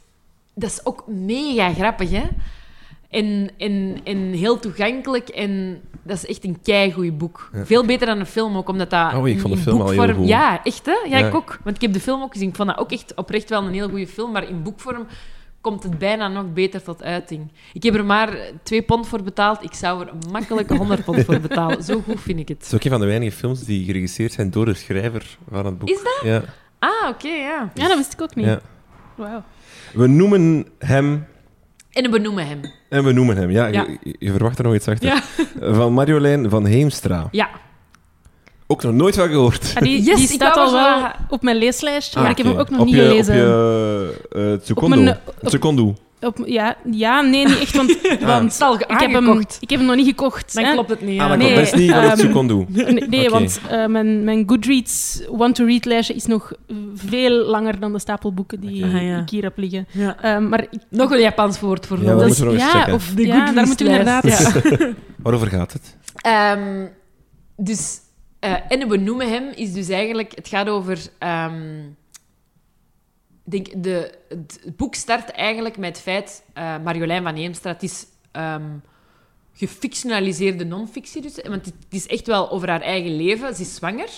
[0.56, 2.24] Dat is ook mega grappig, hè?
[3.12, 5.30] En, en, en heel toegankelijk.
[5.30, 7.50] En dat is echt een keigoed boek.
[7.54, 7.66] Ja.
[7.66, 9.14] Veel beter dan een film ook, omdat dat...
[9.14, 10.28] Oh, ik vond de in film al heel boekvorm- goed.
[10.28, 10.92] Ja, echt, hè?
[11.10, 11.28] Ja, Ja.
[11.28, 11.60] ik ook.
[11.64, 12.50] Want ik heb de film ook gezien.
[12.50, 14.32] Ik vond dat ook echt oprecht wel een heel goede film.
[14.32, 15.06] Maar in boekvorm
[15.62, 17.52] komt het bijna nog beter tot uiting.
[17.74, 19.64] Ik heb er maar twee pond voor betaald.
[19.64, 21.84] Ik zou er makkelijk 100 pond voor betalen.
[21.84, 22.68] Zo goed vind ik Het het.
[22.68, 25.78] is ook een van de weinige films die geregisseerd zijn door de schrijver van het
[25.80, 25.90] boek.
[25.90, 26.20] Is dat?
[26.24, 26.42] Ja.
[26.80, 27.72] Ah, oké, ja.
[27.74, 28.46] Ja, dat wist ik ook niet.
[28.46, 28.60] ja.
[29.16, 29.44] Wauw.
[29.94, 31.26] We noemen hem...
[31.92, 32.60] En we noemen hem.
[32.90, 33.66] En we noemen hem, ja.
[33.66, 33.86] Ja.
[34.04, 35.08] Je, je verwacht er nog iets achter.
[35.08, 35.22] Ja.
[35.76, 37.28] Van Marjolein van Heemstra.
[37.32, 37.50] Ja.
[38.68, 39.72] Ook nog nooit van gehoord.
[39.76, 42.46] Ah, die, Yes, die ik staat al wel op mijn leeslijstje, Ah, maar ik heb
[42.46, 43.34] hem ook nog op niet je, gelezen.
[43.34, 44.98] Op je uh, secondo.
[44.98, 45.96] Op mijn- op- Secondo.
[46.22, 49.80] Op- ja, ja, nee, niet echt, want, want is al ik, heb hem, ik heb
[49.80, 50.54] hem nog niet gekocht.
[50.54, 50.72] Dan hè.
[50.74, 51.20] klopt het niet.
[51.20, 51.28] Ah, Ja.
[51.28, 51.72] dat Nee, klopt.
[51.72, 52.66] Dat is niet van het ehm, secondo.
[52.68, 56.52] Nee, nee, want eh, mijn, mijn Goodreads want-to-read-lijstje is nog
[56.96, 58.84] veel langer dan de stapel boeken die.
[58.86, 59.20] Ah, ja.
[59.22, 59.88] ik hier heb liggen.
[59.92, 60.18] Ja.
[60.22, 62.94] Ehm, maar ik, Nog een Japans woord voor Ja, dat dus- ja.
[62.94, 64.54] Of, De ja, daar moeten we inderdaad...
[65.24, 65.98] Waarover gaat het?
[66.16, 66.86] Ehm,
[67.58, 67.98] dus,
[68.40, 70.32] eh, en we noemen hem is dus eigenlijk...
[70.36, 70.98] Het gaat over...
[71.20, 71.96] ehm, ik
[73.44, 76.44] denk, de, het boek start eigenlijk met het feit...
[76.54, 78.06] eh, Marjolein van Heemstra, het is...
[78.32, 78.70] ehm,
[79.54, 81.22] gefictionaliseerde non-fictie.
[81.22, 83.56] Dus, want het is echt wel over haar eigen leven.
[83.56, 84.10] Ze is zwanger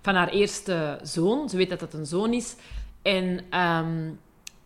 [0.00, 1.48] van haar eerste zoon.
[1.48, 2.54] Ze weet dat dat een zoon is.
[3.02, 4.10] En ehm,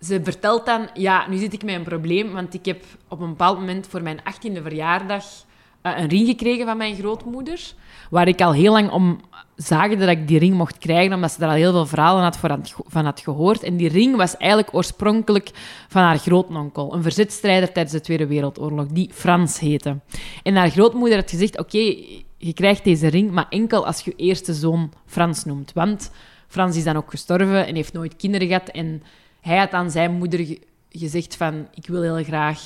[0.00, 0.88] ze vertelt dan...
[0.94, 4.02] Ja, nu zit ik met een probleem, want ik heb op een bepaald moment voor
[4.02, 5.47] mijn 18e verjaardag uh,
[5.82, 7.72] een ring gekregen van mijn grootmoeder.
[8.10, 9.20] Waar ik al heel lang om
[9.56, 12.38] zagen dat ik die ring mocht krijgen, omdat ze daar al heel veel verhalen had
[12.86, 13.62] van had gehoord.
[13.62, 15.50] En die ring was eigenlijk oorspronkelijk
[15.88, 19.98] van haar grootnonkel, een verzetstrijder tijdens de Tweede Wereldoorlog, die Frans heette.
[20.42, 21.96] En haar grootmoeder had gezegd, oké,
[22.38, 25.72] je krijgt deze ring, maar enkel als je eerste zoon Frans noemt.
[25.72, 26.10] Want
[26.48, 28.68] Frans is dan ook gestorven en heeft nooit kinderen gehad.
[28.68, 29.02] En
[29.40, 30.56] hij had aan zijn moeder
[30.90, 32.60] gezegd van, ik wil heel graag...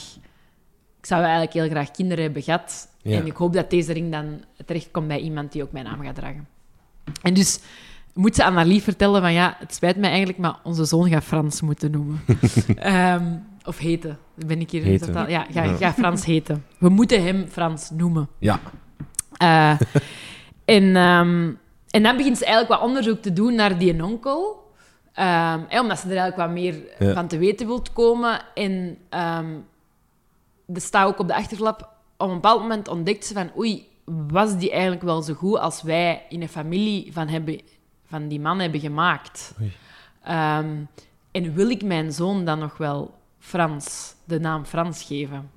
[0.99, 2.89] Ik zou eigenlijk heel graag kinderen hebben gehad.
[3.03, 6.15] En ik hoop dat deze ring dan terechtkomt bij iemand die ook mijn naam gaat
[6.15, 6.47] dragen.
[7.23, 7.61] En dus
[8.15, 11.09] moet ze aan haar lief vertellen van ja, het spijt mij eigenlijk, maar onze zoon
[11.09, 12.21] gaat Frans moeten noemen.
[12.77, 14.19] Ehm, of heten.
[14.35, 15.07] Ben ik hier heten.
[15.07, 16.65] Totaal, ja, ga, ga Frans heten.
[16.79, 18.29] We moeten hem Frans noemen.
[18.39, 18.61] Ja.
[19.43, 19.81] Uh,
[20.77, 21.59] en, um,
[21.91, 24.61] en dan begint ze eigenlijk wat onderzoek te doen naar die onkel.
[25.19, 26.75] Um, omdat ze er eigenlijk wat meer
[27.15, 28.41] van te weten wilt komen.
[28.55, 29.65] En um,
[30.75, 31.92] er staat ook op de achterflap,
[32.23, 35.83] op een bepaald moment ontdekt ze van oei, was die eigenlijk wel zo goed als
[35.83, 37.61] wij in een familie van, hebben,
[38.07, 39.55] van die man hebben gemaakt?
[40.29, 40.89] Um,
[41.31, 45.51] en wil ik mijn zoon dan nog wel Frans, de naam Frans geven?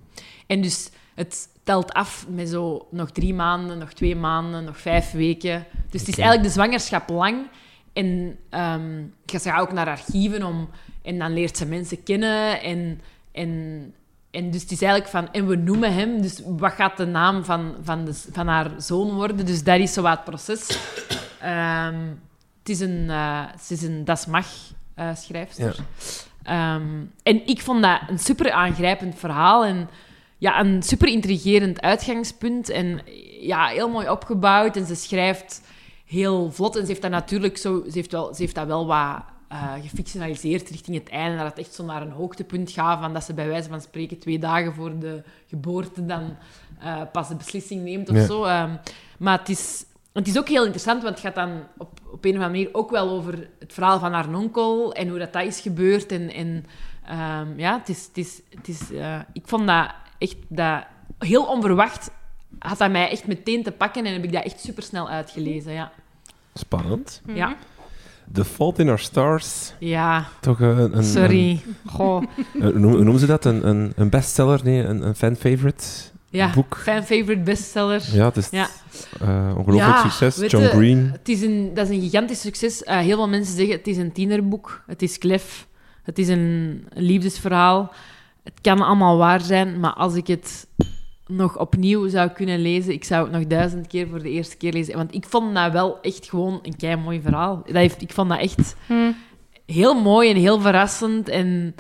[0.48, 5.12] En dus het telt af met zo nog drie maanden, nog twee maanden, nog vijf
[5.12, 5.66] weken.
[5.90, 7.48] Dus het is eigenlijk de zwangerschap lang.
[7.94, 10.70] En um, je gaat ook naar archieven om...
[11.02, 13.02] En dan leert ze mensen kennen en...
[13.32, 13.94] en
[14.36, 17.44] en dus het is eigenlijk van, en we noemen hem, dus wat gaat de naam
[17.44, 19.46] van, van, de, van haar zoon worden?
[19.46, 20.80] Dus dat is zo wat het proces.
[21.44, 22.22] Um,
[22.60, 24.48] het is een, uh, het is een Das Mag
[25.00, 25.76] uh, schrijfster.
[26.44, 26.76] Ja.
[26.76, 29.90] Um, en ik vond dat een super aangrijpend verhaal en
[30.38, 32.70] ja, een super intrigerend uitgangspunt.
[32.70, 33.02] En
[33.40, 34.76] ja, heel mooi opgebouwd.
[34.76, 35.62] En ze schrijft
[36.06, 36.76] heel vlot.
[36.76, 39.74] En ze heeft dat natuurlijk zo, ze heeft, wel, ze heeft dat wel wat uh,
[39.82, 41.38] gefictionaliseerd richting het einde.
[41.38, 43.00] Dat het echt zo naar een hoogtepunt gaat.
[43.00, 46.36] Van dat ze bij wijze van spreken twee dagen voor de geboorte dan
[46.84, 48.46] uh, pas de beslissing neemt of zo.
[48.46, 48.80] Um,
[49.18, 52.38] maar het is, het is ook heel interessant, want het gaat dan op, op een
[52.38, 55.44] of andere manier ook wel over het verhaal van haar onkel en hoe dat, dat
[55.44, 56.12] is gebeurd.
[56.12, 56.66] En, en
[57.12, 60.84] um, ja, het is, het is, het is, uh, ik vond dat echt dat
[61.20, 62.12] heel onverwacht.
[62.60, 65.72] Had dat mij echt meteen te pakken en heb ik dat echt supersnel uitgelezen.
[65.72, 65.92] Ja.
[66.54, 67.22] Spannend.
[67.26, 67.56] Ja.
[68.34, 69.74] The Fault in Our Stars.
[69.80, 70.28] Ja.
[70.40, 70.98] Toch een...
[70.98, 71.50] een Sorry.
[71.50, 72.24] Een, Goh.
[72.60, 73.46] Hoe noemen ze dat?
[73.46, 74.60] Een, een, bestseller?
[74.64, 75.84] Nee, een, een fan-favorite
[76.30, 76.78] ja, boek?
[76.84, 78.04] fan-favorite bestseller.
[78.12, 78.68] Ja, het is ja.
[79.22, 80.52] Uh, ongelooflijk ja, succes.
[80.52, 81.10] John Green.
[81.12, 82.82] Het is een, dat is een gigantisch succes.
[82.82, 84.84] Uh, heel veel mensen zeggen het is een tienerboek.
[84.88, 85.68] Het is klef.
[86.04, 87.94] Het is een liefdesverhaal.
[88.44, 90.68] Het kan allemaal waar zijn, maar als ik het
[91.28, 94.74] nog opnieuw zou kunnen lezen, ik zou het nog duizend keer voor de eerste keer
[94.74, 94.96] lezen.
[94.96, 97.62] Want ik vond dat wel echt gewoon een kei mooi verhaal.
[97.66, 99.16] Dat heeft, ik vond dat echt hmm.
[99.66, 101.76] heel mooi en heel verrassend en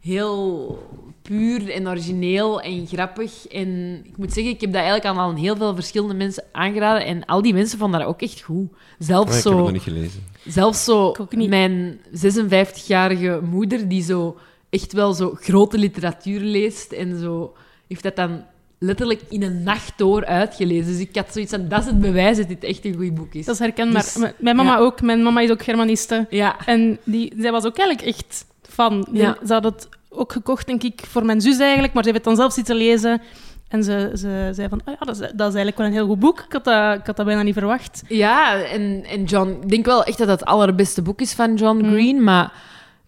[0.00, 0.78] heel
[1.22, 3.46] puur en origineel en grappig.
[3.46, 7.06] En ik moet zeggen, ik heb dat eigenlijk aan al heel veel verschillende mensen aangeraden.
[7.06, 8.68] En al die mensen vonden dat ook echt goed.
[8.98, 10.22] Zelfs oh, ik zo, heb het nog niet gelezen.
[10.46, 14.38] Zelfs zo mijn 56-jarige moeder, die zo
[14.70, 17.56] echt wel zo grote literatuur leest en zo,
[17.86, 18.44] heeft dat dan
[18.82, 20.92] letterlijk in een nacht door uitgelezen.
[20.92, 23.34] Dus ik had zoiets van, dat is het bewijs dat dit echt een goed boek
[23.34, 23.44] is.
[23.44, 24.02] Dat is herkenbaar.
[24.02, 24.78] Dus, mijn mama ja.
[24.78, 25.00] ook.
[25.00, 26.26] Mijn mama is ook Germaniste.
[26.30, 26.56] Ja.
[26.66, 29.06] En die, zij was ook eigenlijk echt van.
[29.12, 29.36] Ja.
[29.46, 32.34] Ze had het ook gekocht, denk ik, voor mijn zus eigenlijk, maar ze heeft het
[32.34, 33.22] dan zelf zitten lezen.
[33.68, 36.06] En ze, ze zei van, oh ja, dat is, dat is eigenlijk wel een heel
[36.06, 36.38] goed boek.
[36.40, 38.02] Ik had dat, ik had dat bijna niet verwacht.
[38.08, 39.58] Ja, en, en John...
[39.62, 42.24] Ik denk wel echt dat dat het allerbeste boek is van John Green, mm.
[42.24, 42.52] maar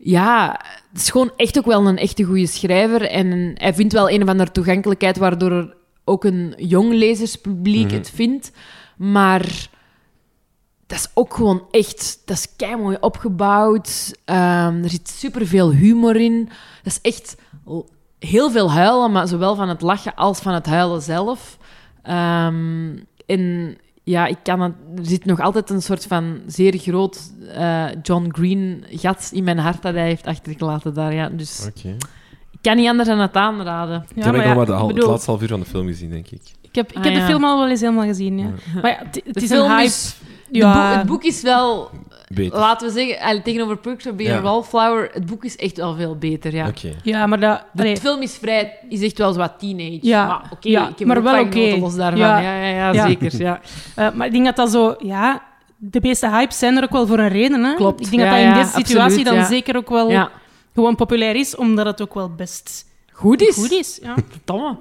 [0.05, 0.61] ja,
[0.93, 3.11] het is gewoon echt ook wel een echte goede schrijver.
[3.11, 5.75] En hij vindt wel een of andere toegankelijkheid waardoor
[6.05, 7.97] ook een jong lezerspubliek mm.
[7.97, 8.53] het vindt.
[8.97, 9.69] Maar
[10.87, 12.23] dat is ook gewoon echt...
[12.25, 14.19] Dat is kei mooi opgebouwd.
[14.25, 16.49] Um, er zit superveel humor in.
[16.83, 17.37] Dat is echt
[18.19, 21.59] heel veel huilen, maar zowel van het lachen als van het huilen zelf.
[22.05, 27.21] Um, en ja, ik kan het, er zit nog altijd een soort van zeer groot
[27.57, 31.15] uh, John Green gat in mijn hart dat hij heeft achtergelaten daar.
[31.15, 31.29] Ja.
[31.29, 31.97] Dus okay.
[32.51, 34.05] ik kan niet anders dan het aanraden.
[34.15, 36.11] Ja, ik heb nog maar de, bedoel, het laatste half uur van de film gezien,
[36.11, 36.41] denk ik.
[36.61, 37.19] Ik heb, ik ah, heb ja.
[37.19, 38.45] de film al wel eens helemaal gezien, ja.
[38.45, 38.81] ja.
[38.81, 39.93] Maar ja, het is een hype.
[40.53, 40.89] Ja.
[40.89, 41.91] Boek, het boek is wel...
[42.35, 42.59] Beter.
[42.59, 44.39] Laten we zeggen, tegenover Perks of Being ja.
[44.39, 46.69] a Wallflower, het boek is echt wel veel beter, ja.
[46.69, 46.97] Okay.
[47.03, 47.65] Ja, maar dat...
[47.73, 48.79] De film is vrij...
[48.89, 49.99] Is echt wel zo wat teenage.
[50.03, 50.27] Ja.
[50.27, 51.59] Maar oké, okay, ja, ik heb maar wel oké.
[51.59, 51.79] Okay.
[51.79, 52.21] los daarvan.
[52.21, 53.61] Ja, ja, ja, ja zeker, ja.
[53.99, 54.95] Uh, maar ik denk dat dat zo...
[54.99, 55.43] Ja,
[55.77, 57.75] de meeste hypes zijn er ook wel voor een reden, hè.
[57.75, 58.01] Klopt.
[58.01, 60.29] Ik denk dat dat in deze situatie dan zeker ook wel
[60.75, 63.55] gewoon populair is, omdat het ook wel best goed is.
[63.55, 64.15] Goed is, ja.
[64.31, 64.77] Verdomme.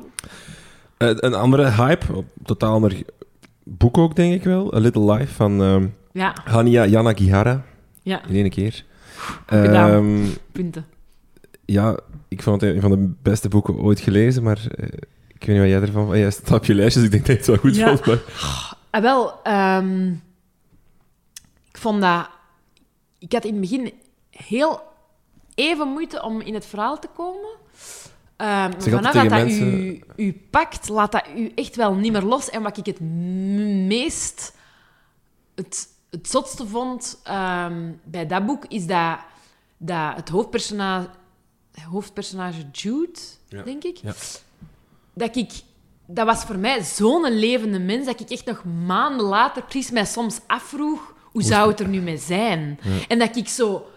[0.97, 2.05] een andere hype,
[2.43, 3.03] totaal ander
[3.63, 4.75] boek ook, denk ik wel.
[4.75, 6.35] A Little Life van uh, ja.
[6.43, 7.63] Hania Yanagihara.
[8.01, 8.25] Ja.
[8.27, 8.85] In één keer.
[9.53, 10.85] Um, Punten.
[11.65, 14.85] Ja, ik vond het een van de beste boeken ooit gelezen, maar uh,
[15.27, 16.07] ik weet niet wat jij ervan...
[16.07, 17.87] Oh, jij staat op je lijstje, dus ik denk dat je het wel goed ja.
[17.87, 18.05] vond.
[18.05, 18.77] Maar...
[18.89, 19.39] Ah, wel,
[19.77, 20.21] um,
[21.71, 22.29] ik vond dat...
[23.19, 23.93] Ik had in het begin
[24.29, 24.81] heel
[25.55, 27.49] even moeite om in het verhaal te komen.
[28.41, 32.49] Um, vanaf dat dat u, u pakt, laat dat u echt wel niet meer los.
[32.49, 32.99] En wat ik het
[33.87, 34.53] meest...
[35.55, 39.17] Het, het zotste vond um, bij dat boek, is dat,
[39.77, 41.07] dat het hoofdpersonage,
[41.89, 43.63] hoofdpersonage Jude, ja.
[43.63, 44.13] denk ik, ja.
[45.13, 45.51] dat ik...
[46.05, 50.05] Dat was voor mij zo'n levende mens, dat ik echt nog maanden later precies mij
[50.05, 52.79] soms afvroeg, hoe zou het er nu mee zijn?
[52.81, 53.07] Ja.
[53.07, 53.90] En dat ik zo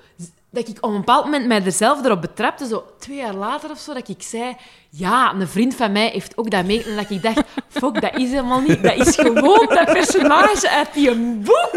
[0.55, 3.70] dat ik op een bepaald moment mij er zelf erop betrapte, zo twee jaar later
[3.70, 4.56] of zo, dat ik zei,
[4.90, 6.85] ja, een vriend van mij heeft ook dat mee.
[6.85, 7.43] En dat ik dacht,
[7.81, 8.82] fuck, dat is helemaal niet.
[8.82, 11.72] Dat is gewoon dat personage uit die boek.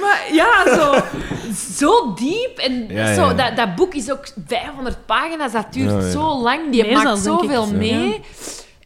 [0.00, 0.94] Maar ja, zo,
[1.82, 2.58] zo diep.
[2.58, 6.70] En Zo, dat, dat boek is ook 500 pagina's, dat duurt zo lang.
[6.70, 8.20] Die maakt zoveel mee.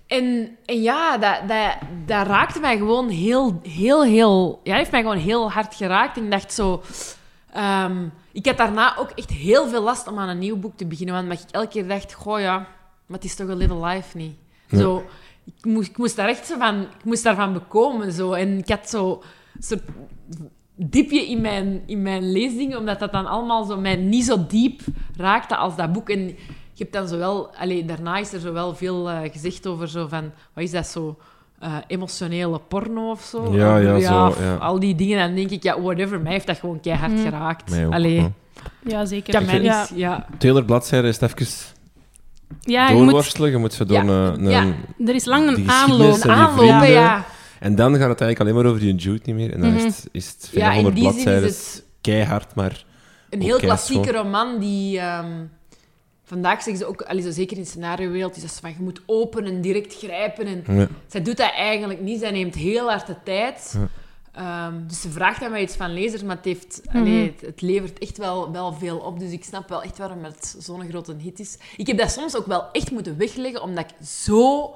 [0.07, 1.75] En, en ja, dat, dat,
[2.07, 4.61] dat raakte mij gewoon heel, heel, heel...
[4.63, 6.17] Ja, heeft mij gewoon heel hard geraakt.
[6.17, 6.83] En ik dacht zo...
[7.57, 10.87] Um, ik had daarna ook echt heel veel last om aan een nieuw boek te
[10.87, 12.59] beginnen, want ik elke keer dacht, goh ja,
[13.07, 14.37] maar het is toch een little life niet.
[14.71, 15.05] Zo,
[15.45, 18.13] ik, moest, ik moest daar echt zo van, ik moest daarvan bekomen.
[18.13, 18.33] Zo.
[18.33, 19.23] En ik had zo
[19.59, 19.83] soort
[20.75, 24.81] diepje in mijn, in mijn leesdingen, omdat dat dan allemaal zo mij niet zo diep
[25.17, 26.09] raakte als dat boek.
[26.09, 26.27] En
[26.73, 30.33] je hebt dan zowel, allee, daarna is er zowel veel uh, gezegd over zo van,
[30.53, 31.19] wat is dat zo
[31.63, 33.55] uh, emotionele porno of zo.
[33.55, 34.55] Ja, ja, zo, ja.
[34.55, 35.19] Al die dingen.
[35.19, 36.21] En dan denk ik, ja, whatever.
[36.21, 37.23] Mij heeft dat gewoon keihard mm.
[37.23, 37.73] geraakt.
[37.91, 38.33] Allee.
[38.87, 39.45] Ja, zeker.
[39.45, 39.87] Kan ja.
[39.95, 40.27] ja.
[40.39, 41.47] 200 bladzijden is even
[42.61, 43.51] ja, doorworstelen.
[43.51, 44.75] Je moet, je moet zo door een, een,
[45.07, 46.21] Er is lang een aanloop.
[46.21, 47.25] Aanlopen, ja.
[47.59, 49.53] En dan gaat het eigenlijk alleen maar over die Jude niet meer.
[49.53, 49.87] En dan mm -hmm.
[49.87, 51.49] is het, is het 400 bladzijden.
[51.49, 52.85] Is keihard, maar...
[53.31, 55.01] Een heel klassieke roman die...
[55.01, 55.51] Um,
[56.33, 59.03] Vandaag zeggen ze ook, allee, zo zeker in de scenario-wereld, is dat van je moet
[59.07, 60.47] open en direct grijpen.
[60.47, 60.89] En ja.
[61.07, 62.21] Zij doet dat eigenlijk niet.
[62.21, 63.79] Zij neemt heel hard de tijd.
[64.35, 64.67] Ja.
[64.67, 67.23] Um, dus ze vraagt aan mij iets van lezers, maar het, heeft, mm -hmm.
[67.23, 69.19] het, het, levert echt wel, wel veel op.
[69.19, 71.59] Dus ik snap wel echt waarom het zo'n grote hit is.
[71.77, 74.75] Ik heb dat soms ook wel echt moeten wegleggen, omdat ik zo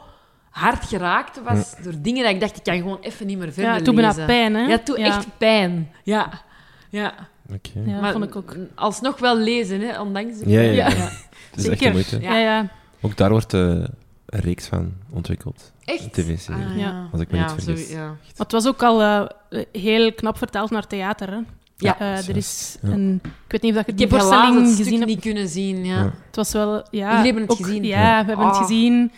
[0.51, 3.75] hard geraakt was door dingen dat ik dacht, ik kan gewoon even niet meer verder
[3.75, 4.21] ja, toen lezen.
[4.21, 4.67] Ja, pijn, hè?
[4.67, 5.93] Ja, toen echt pijn.
[6.03, 6.43] Ja.
[6.91, 7.15] Ja.
[7.47, 7.93] Okay.
[7.93, 8.57] Ja, maar vond ik ook.
[8.75, 10.37] alsnog wel lezen, hè, ondanks...
[10.45, 10.89] Ja, ja, ja.
[10.89, 11.11] ja.
[11.57, 12.21] Dat is echt een moeite.
[12.21, 12.39] Ja.
[12.39, 12.69] Ja,
[13.01, 13.91] Ook daar wordt uh, een
[14.27, 15.73] reeks van ontwikkeld.
[15.85, 16.13] Echt?
[16.13, 17.09] Tv-serie, ah, ja.
[17.13, 17.89] als ik me niet vergis.
[17.89, 18.07] Zo, ja.
[18.07, 19.27] Maar het was ook al uh,
[19.73, 21.39] heel knap vertaald naar theater, hè?
[21.77, 22.01] Ja.
[22.01, 23.21] Uh, er is een...
[23.25, 25.07] Ik weet niet of dat je die voorstelling gezien hebt.
[25.07, 26.03] niet kunnen zien, ja.
[26.27, 26.87] Het was wel...
[26.91, 27.85] Ja, Jullie hebben het ook, gezien?
[27.85, 28.59] Ja, we hebben oh.
[28.59, 29.13] het gezien.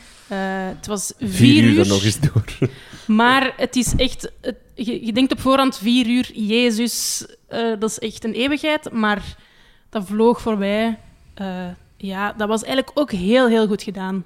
[0.77, 1.73] het was vier, vier uur.
[1.73, 2.45] uur nog eens door.
[3.07, 4.33] Maar het is echt...
[4.41, 7.27] Het, je, je, denkt op voorhand vier uur, Jezus,
[7.79, 8.93] dat is echt een eeuwigheid.
[8.93, 9.37] Maar
[9.89, 10.99] dat vloog voorbij.
[12.01, 14.25] Ja, dat was eigenlijk ook heel, heel goed gedaan.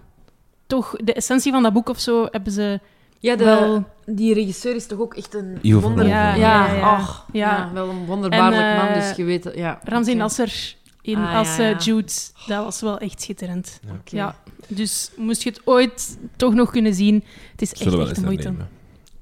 [0.67, 2.81] Toch, de essentie van dat boek of zo hebben ze
[3.19, 3.85] ja, de, wel...
[4.07, 6.07] die regisseur is toch ook echt een wonder...
[6.07, 9.51] Ja, ja, ja, wel een wonderbaarlijk en, uh, man, dus je weet...
[9.55, 10.23] Ja, Ramzi okay.
[10.23, 12.13] Nasser in, ah, als uh, Jude,
[12.47, 13.81] dat was wel echt schitterend.
[13.85, 14.01] Okay.
[14.07, 14.37] Ja,
[14.67, 18.55] dus moest je het ooit toch nog kunnen zien, het is echt, echt de moeite.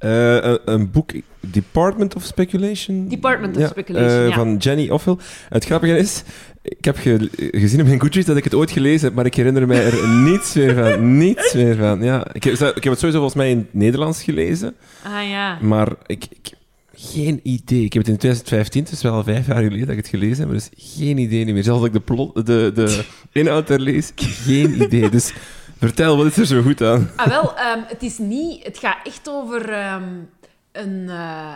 [0.04, 1.10] Uh, een, een, boek,
[1.40, 3.08] Department of Speculation.
[3.08, 4.34] Department of ja, Speculation, uh, ja.
[4.34, 5.18] Van Jenny Offel.
[5.48, 6.22] Het grappige is,
[6.62, 9.34] ik heb ge gezien op mijn Goodreads dat ik het ooit gelezen heb, maar ik
[9.34, 11.16] herinner mij er niets meer van.
[11.16, 12.26] Niets meer van, ja.
[12.32, 14.74] Ik heb, ik heb het sowieso volgens mij in het Nederlands gelezen.
[15.02, 15.58] Ah, ja.
[15.60, 16.52] Maar ik, ik
[16.94, 17.84] geen idee.
[17.84, 20.46] Ik heb het in 2015, dus wel vijf jaar geleden dat ik het gelezen heb,
[20.46, 21.62] maar dus geen idee niet meer.
[21.62, 23.04] Zelfs als ik de, plot, de, de
[23.40, 25.08] inhoud er lees, geen idee.
[25.08, 25.32] Dus
[25.80, 27.10] vertel, wat is er zo goed aan?
[27.16, 28.64] Ah, wel, um, het is niet...
[28.64, 30.30] Het gaat echt over um,
[30.72, 31.02] een...
[31.08, 31.54] Uh,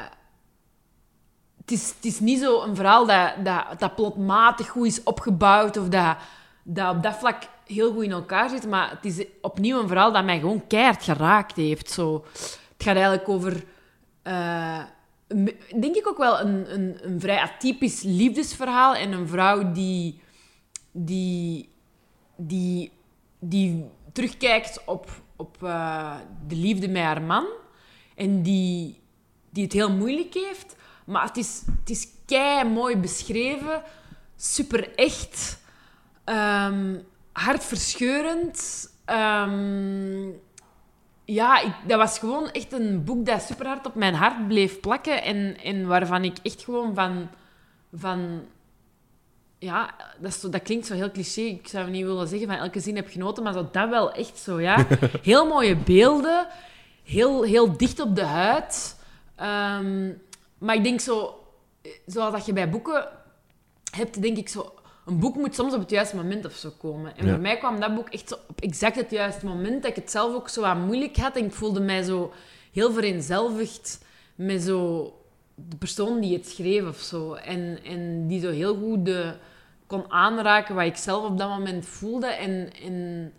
[1.61, 5.77] het, is, het is niet zo een verhaal dat, dat, dat plotmatig goed is opgebouwd
[5.77, 6.17] of dat,
[6.63, 10.13] dat op dat vlak heel goed in elkaar zit, maar het is opnieuw een verhaal
[10.13, 11.91] dat mij gewoon keihard geraakt heeft.
[11.91, 12.25] Zo.
[12.33, 13.65] Het gaat eigenlijk over...
[14.25, 14.83] Uh,
[15.81, 20.21] denk ik ook wel een, een, een vrij atypisch liefdesverhaal en een vrouw die...
[20.93, 21.69] die,
[22.37, 22.93] die,
[23.39, 23.85] die
[24.15, 26.17] terugkijkt op, op uh,
[26.47, 27.47] de liefde met haar man.
[28.15, 29.01] En die,
[29.51, 30.77] die het heel moeilijk heeft.
[31.05, 33.83] Maar het is, het is kei mooi beschreven.
[34.37, 35.63] Super echt.
[36.25, 38.89] Um, hartverscheurend.
[39.07, 40.41] Um,
[41.25, 44.81] ja, ik, dat was gewoon echt een boek dat super hard op mijn hart bleef
[44.81, 45.23] plakken.
[45.23, 47.29] En, en waarvan ik echt gewoon van...
[47.93, 48.43] van
[49.65, 51.41] ja, dat, is zo, dat klinkt zo heel cliché.
[51.41, 54.39] Ik zou niet willen zeggen van elke zin heb genoten, maar zo, dat wel echt
[54.39, 54.87] zo, ja.
[55.23, 56.47] Heel mooie beelden,
[57.03, 58.97] heel, heel dicht op de huid.
[59.37, 60.13] Ehm,
[60.59, 61.35] maar ik denk zo,
[62.07, 63.09] zoals dat je bij boeken
[63.91, 64.73] hebt, denk ik zo...
[65.07, 67.17] Een boek moet soms op het juiste moment of zo komen.
[67.17, 67.33] En Ja.
[67.33, 69.83] voor mij kwam dat boek echt zo op exact het juiste moment.
[69.83, 71.37] Dat ik het zelf ook zo wat moeilijk had.
[71.37, 72.33] En ik voelde mij zo
[72.73, 74.05] heel vereenzelvigd
[74.35, 75.13] met zo
[75.55, 77.35] de persoon die het schreef of zo.
[77.35, 79.35] En, en die zo heel goed de,
[79.87, 82.27] kon aanraken wat ik zelf op dat moment voelde.
[82.27, 83.33] En, en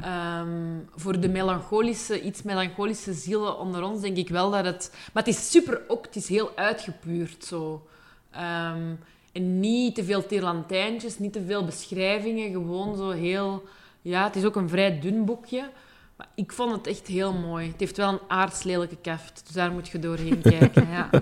[0.00, 4.90] ehm, voor de melancholische, iets melancholische zielen onder ons denk ik wel dat het...
[5.12, 7.86] Maar het is super ook, het is heel uitgepuurd zo.
[8.30, 8.94] Ehm,
[9.32, 12.52] en niet te veel tirlantijntjes, niet te veel beschrijvingen.
[12.52, 13.62] Gewoon zo heel...
[14.02, 15.70] Ja, het is ook een vrij dun boekje.
[16.16, 17.66] Maar ik vond het echt heel mooi.
[17.66, 20.88] Het heeft wel een aardslelijke kaft, dus daar moet je doorheen kijken.
[20.88, 21.10] Ja.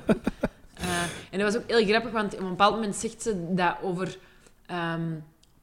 [0.76, 3.76] Eh, en dat was ook heel grappig, want op een bepaald moment zegt ze dat
[3.82, 4.18] over
[4.66, 5.14] ehm,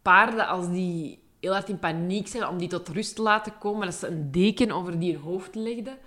[0.01, 3.85] paarden, als die heel hard in paniek zijn om die tot rust te laten komen,
[3.85, 5.97] dat ze een deken over die hun hoofd legden.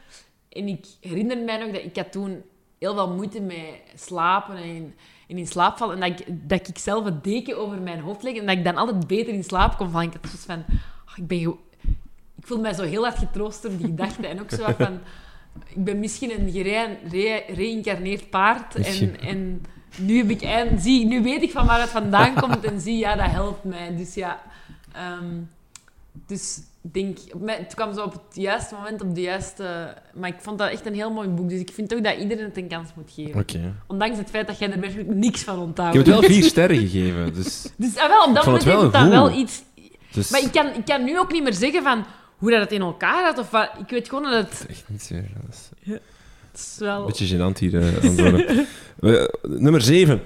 [0.48, 2.42] En ik herinner mij nog dat ik had toen
[2.78, 4.94] heel veel moeite met slapen en,
[5.28, 6.02] en in slaap vallen.
[6.02, 8.64] En dat ik, dat ik zelf een deken over mijn hoofd leg en dat ik
[8.64, 10.06] dan altijd beter in slaap kon vallen.
[10.06, 10.64] Ik had zoiets van,
[11.04, 11.58] "Ah, ik ben
[12.46, 14.26] ik voelde mij zo heel hard getroost door die gedachte.
[14.26, 14.98] En ook zo van...
[15.66, 18.74] Ik ben misschien een gereïncarneerd paard.
[18.74, 19.62] En, en
[19.98, 22.64] nu, heb ik, eind- zie, nu weet ik van waar het vandaan komt.
[22.64, 23.96] En zie, ja, dat helpt mij.
[23.96, 24.40] Dus ja...
[24.92, 25.24] ehm,
[26.26, 27.18] dus ik denk...
[27.46, 29.94] Het kwam zo op het juiste moment, op de juiste...
[30.14, 31.48] Maar ik vond dat echt een heel mooi boek.
[31.48, 33.40] Dus ik vind ook dat iedereen het een kans moet geven.
[33.40, 33.74] Oké.
[33.86, 35.96] Ondanks het feit dat jij er werkelijk niks van Ik onthoudt.
[35.96, 37.68] heb het wel vier sterren gegeven, dus...
[37.76, 39.62] Dus ah, wel, op dat moment heeft dan wel iets...
[40.12, 42.04] dus Maar ik kan, ik kan nu ook niet meer zeggen van
[42.36, 43.38] hoe dat het in elkaar had.
[43.38, 43.70] Of wat.
[43.78, 44.58] Ik weet gewoon dat het...
[44.58, 45.14] Het is echt niet zo...
[45.84, 46.00] Dat
[46.58, 47.00] is het is wel...
[47.00, 48.66] een beetje gênant hier eh, aan het worden.
[49.62, 50.22] Nummer 7.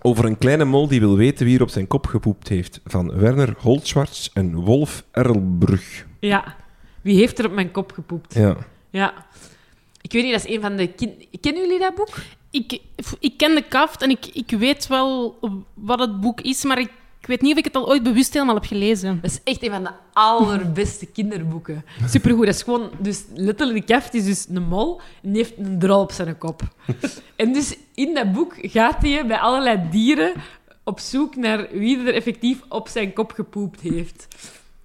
[0.00, 2.80] Over een kleine mol die wil weten wie er op zijn kop gepoept heeft.
[2.84, 6.06] Van Werner Holtschwartz en Wolf Erlbrug.
[6.20, 6.56] Ja.
[7.02, 8.34] Wie heeft er op mijn kop gepoept?
[8.34, 8.56] Ja.
[8.90, 9.26] Ja.
[10.00, 10.86] Ik weet niet, dat is een van de...
[10.86, 11.26] Kin...
[11.40, 12.14] Kennen jullie dat boek?
[12.50, 12.80] Ik,
[13.18, 15.38] ik ken de kaft en ik, ik weet wel
[15.74, 16.90] wat het boek is, maar ik,
[17.26, 19.18] ik weet niet of ik het al ooit bewust helemaal heb gelezen.
[19.22, 21.84] Dat is echt een van de allerbeste kinderboeken.
[22.08, 22.46] Supergoed.
[22.46, 22.90] Dat is gewoon...
[22.98, 26.38] Dus letterlijk, de kaft is dus een mol en die heeft een drol op zijn
[26.38, 26.62] kop.
[27.36, 30.32] en dus in dat boek gaat hij bij allerlei dieren
[30.84, 34.28] op zoek naar wie er effectief op zijn kop gepoept heeft.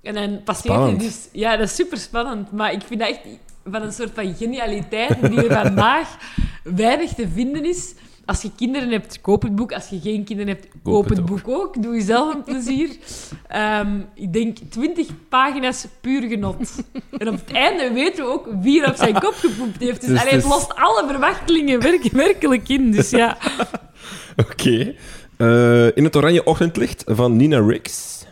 [0.02, 1.28] En dan passeert hij dus...
[1.32, 2.52] Ja, dat is super spannend.
[2.52, 3.22] Maar ik vind dat echt
[3.66, 6.18] van een soort van genialiteit die er vandaag
[6.64, 7.94] weinig te vinden is.
[8.26, 9.72] Als je kinderen hebt, koop het boek.
[9.72, 11.82] Als je geen kinderen hebt, koop, het het boek ook.
[11.84, 12.90] Doe jezelf een plezier.
[13.48, 16.84] Ehm, ik denk 20 pagina's puur genot.
[17.18, 20.02] En op het einde weten we ook wie er op zijn kop gepoept heeft.
[20.02, 22.92] Dus, Dus allee, het lost alle verwachtingen werk- werkelijk in.
[22.92, 23.38] Dus ja.
[24.50, 24.96] Oké.
[25.38, 28.26] Eh, in het oranje ochtendlicht van Nina Ricks.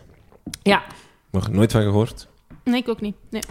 [0.64, 0.84] ja.
[1.32, 2.28] Nog nooit van gehoord.
[2.64, 3.16] Nee, ik ook niet.
[3.30, 3.42] Nee.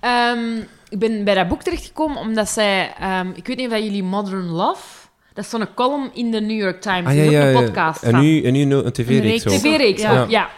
[0.00, 0.56] Ehm,
[0.88, 2.94] ik ben bij dat boek terechtgekomen omdat zij...
[2.98, 5.05] ehm, ik weet niet of dat jullie Modern Love...
[5.36, 7.06] Dat is zo'n column in de New York Times.
[7.06, 9.50] Ah, ja, ja, een podcast En nu, en nu een tv-reeks Een.
[9.50, 10.26] TV-reeks Ja.
[10.28, 10.50] ja.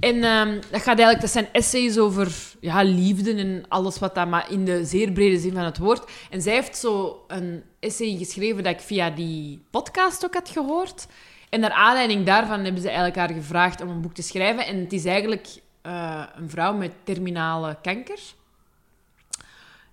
[0.00, 4.28] En ehm, dat gaat eigenlijk, dat zijn essays over ja, liefde en alles wat dat,
[4.28, 6.10] maar in de zeer brede zin van het woord.
[6.30, 11.06] En zij heeft zo een essay geschreven dat ik via die podcast ook had gehoord.
[11.48, 14.66] En naar aanleiding daarvan hebben ze eigenlijk haar gevraagd om een boek te schrijven.
[14.66, 15.46] En het is eigenlijk
[15.82, 18.18] eh, een vrouw met terminale kanker.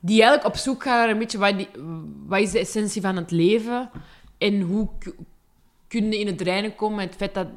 [0.03, 1.69] Die eigenlijk op zoek gaat naar een beetje wat, die,
[2.27, 3.89] wat is de essentie van het leven
[4.37, 5.13] en hoe k-
[5.87, 7.47] kun je in het reinen komen met het feit dat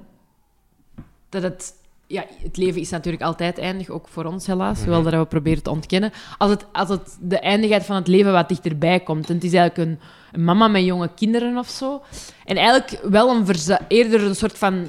[1.28, 1.72] dat het...
[2.06, 5.62] Ja, het leven is natuurlijk altijd eindig, ook voor ons helaas, hoewel dat we proberen
[5.62, 6.12] te ontkennen.
[6.38, 9.28] Als het, als het de eindigheid van het leven wat dichterbij komt.
[9.28, 10.00] En het is eigenlijk een,
[10.32, 12.02] een mama met jonge kinderen of zo.
[12.44, 13.46] En eigenlijk wel een
[13.88, 14.86] eerder een soort van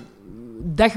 [0.62, 0.94] dag,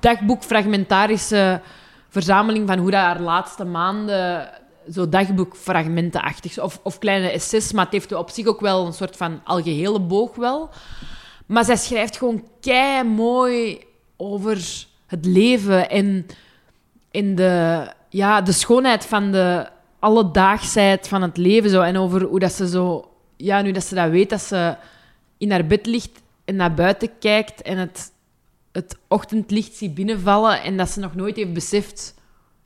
[0.00, 1.60] dagboek, fragmentarische
[2.08, 4.50] verzameling van hoe dat haar laatste maanden
[4.92, 9.16] zo dagboekfragmentenachtig, of, of kleine essays, maar het heeft op zich ook wel een soort
[9.16, 10.70] van algehele boog wel.
[11.46, 13.84] Maar zij schrijft gewoon kei mooi
[14.16, 16.26] over het leven en,
[17.10, 19.68] en de, ja, de schoonheid van de
[19.98, 21.70] alledaagsheid van het leven.
[21.70, 21.80] Zo.
[21.80, 23.10] En over hoe dat ze zo...
[23.36, 24.76] Ja, nu dat ze dat weet, dat ze
[25.38, 28.12] in haar bed ligt en naar buiten kijkt en het,
[28.72, 32.14] het ochtendlicht ziet binnenvallen en dat ze nog nooit heeft beseft...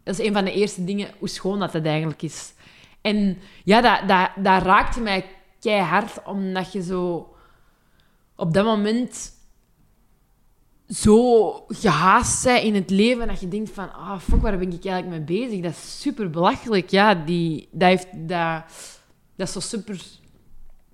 [0.06, 2.52] Dat is een van de eerste dingen, hoe schoon dat het eigenlijk is.
[3.00, 5.24] En ja, dat, dat, dat raakte mij
[5.60, 7.34] keihard, omdat je zo
[8.36, 9.32] op dat moment
[10.88, 14.84] zo gehaast zij in het leven dat je denkt van, ah, fuck, waar ben ik
[14.84, 15.60] eigenlijk mee bezig?
[15.62, 16.90] Dat is super belachelijk.
[16.90, 18.62] Ja, die, dat, heeft, dat,
[19.36, 20.02] dat is zo super...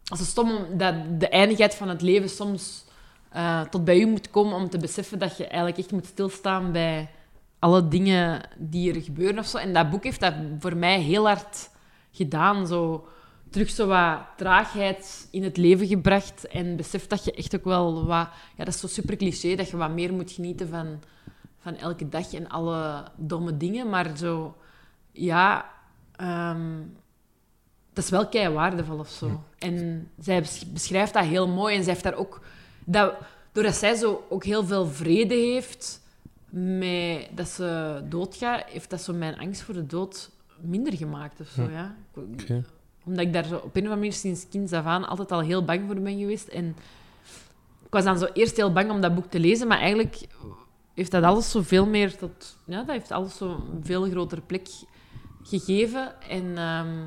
[0.05, 2.85] Dat is stom om- dat de eindigheid van het leven soms
[3.31, 6.73] eh, tot bij u moet komen om te beseffen dat je eigenlijk echt moet stilstaan
[6.73, 7.11] bij
[7.63, 9.57] alle dingen die er gebeuren of zo.
[9.57, 11.71] En dat boek heeft dat voor mij heel hard
[12.11, 12.67] gedaan.
[12.67, 13.09] Zo,
[13.51, 16.47] terug zo wat traagheid in het leven gebracht.
[16.47, 18.29] En besef dat je echt ook wel wat...
[18.57, 21.03] Ja, dat is zo super cliché, dat je wat meer moet genieten van,
[21.59, 23.89] van elke dag en alle domme dingen.
[23.89, 24.57] Maar zo...
[25.13, 25.71] Ja...
[26.17, 26.81] ehm,
[27.93, 29.43] dat is wel kei waardevol of zo.
[29.59, 31.77] En zij beschrijft dat heel mooi.
[31.77, 32.41] En zij heeft daar ook...
[32.85, 33.15] Dat,
[33.53, 36.02] doordat zij zo ook heel veel vrede heeft
[36.55, 40.31] met dat ze doodgaat, heeft dat zo mijn angst voor de dood
[40.61, 41.95] minder gemaakt of zo, ja.
[42.15, 42.65] Ik- Oké.
[43.05, 45.41] Omdat ik daar zo op een of andere manier sinds kinds af aan altijd al
[45.41, 46.49] heel bang voor ben geweest.
[46.49, 46.77] En
[47.85, 50.27] ik was dan zo eerst heel bang om dat boek te lezen, maar eigenlijk
[50.95, 52.57] heeft dat alles zo veel meer tot...
[52.67, 54.69] Ja, dat heeft alles zo een veel grotere plek
[55.43, 56.21] gegeven.
[56.29, 57.07] En ehm,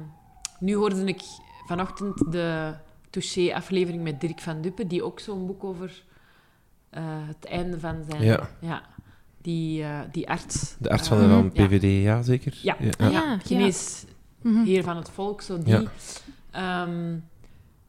[0.59, 1.21] nu hoorde ik
[1.67, 2.73] vanochtend de
[3.09, 6.03] Touché-aflevering met Dirk van Duppen, die ook zo'n boek over
[6.89, 8.23] eh, het einde van zijn...
[8.59, 8.81] Ja.
[9.45, 10.75] Die, eh, die arts.
[10.79, 11.65] De arts van, de, van ja.
[11.67, 12.59] PVD, ja, zeker?
[12.61, 12.75] Ja.
[12.79, 12.89] ja.
[12.97, 13.37] Ah, Ja, ja.
[13.37, 14.05] genees
[14.41, 14.63] Mhm.
[14.63, 15.73] heer van het volk, zo die.
[15.73, 15.83] Ja.
[16.53, 16.87] Ja,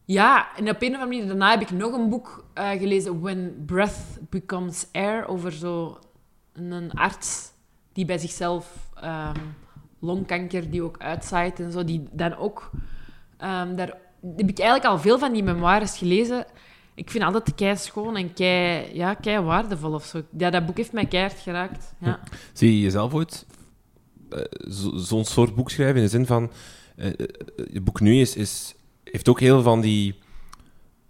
[0.04, 3.20] ja en op een of andere manier daarna heb ik nog een boek eh, gelezen,
[3.20, 5.98] When Breath Becomes Air, over zo
[6.52, 7.50] een arts
[7.92, 9.38] die bij zichzelf ehm,
[10.00, 12.70] longkanker, die ook uitzaait en zo, die dan ook...
[13.38, 13.96] ehm, daar
[14.36, 16.46] heb ik eigenlijk al veel van die memoires gelezen.
[16.96, 20.22] Ik vind altijd kei schoon en kei, ja, kei waardevol of zo.
[20.38, 21.94] Ja, dat boek heeft mij keihard geraakt.
[22.00, 22.20] Ja.
[22.52, 23.46] Zie je jezelf ooit
[24.30, 24.40] eh,
[24.70, 25.96] zo- zo'n soort boek schrijven?
[25.96, 26.50] In de zin van,
[26.96, 27.14] eh, eh,
[27.72, 28.74] je boek nu is, is,
[29.04, 30.14] heeft ook heel van die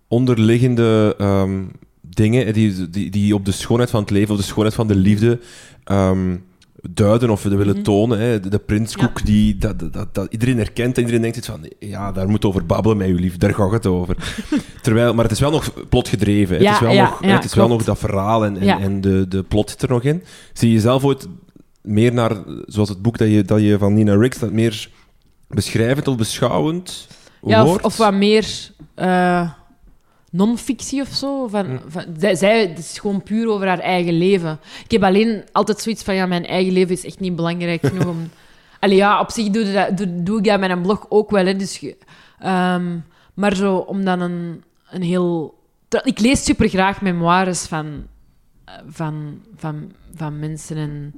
[0.09, 1.65] onderliggende ehm,
[2.01, 4.87] dingen eh, die, die, die op de schoonheid van het leven, op de schoonheid van
[4.89, 5.41] de liefde
[5.85, 6.45] even
[6.91, 7.83] duiden of willen Mhm.
[7.83, 8.19] tonen.
[8.19, 8.41] Hè.
[8.41, 12.13] De, de prinskoek die dat, dat, dat, iedereen herkent en iedereen denkt iets van, ja,
[12.13, 14.17] daar moet over babbelen met je lief, daar gaat het over.
[14.83, 16.61] Terwijl, maar het is wel nog plotgedreven.
[16.61, 18.81] Ja, het is wel, nog, het is wel nog dat verhaal en, en, Ja.
[18.81, 20.23] en de, de plot zit er nog in.
[20.53, 21.29] Zie je jezelf ooit
[21.83, 22.33] meer naar,
[22.67, 24.89] zoals het boek dat je, dat je van Nina Ricks, dat meer
[25.49, 27.07] beschrijvend of beschouwend
[27.43, 29.51] Ja, of wat meer eh,
[30.37, 31.47] non-fictie of zo.
[31.49, 31.79] Van, Hm.
[31.89, 34.59] van, zij, zij het is gewoon puur over haar eigen leven.
[34.85, 38.07] Ik heb alleen altijd zoiets van, ja, mijn eigen leven is echt niet belangrijk genoeg
[38.07, 38.31] om...
[38.81, 41.47] Allee, ja, op zich doe, dat, doe, doe ik dat met een blog ook wel,
[41.47, 41.57] hè.
[41.57, 41.85] Dus,
[42.39, 42.99] ehm,
[43.35, 45.55] maar zo, om dan een, een heel...
[46.05, 48.07] Ik lees super graag memoires van,
[48.65, 50.77] eh, van, van, van mensen.
[50.77, 51.15] En,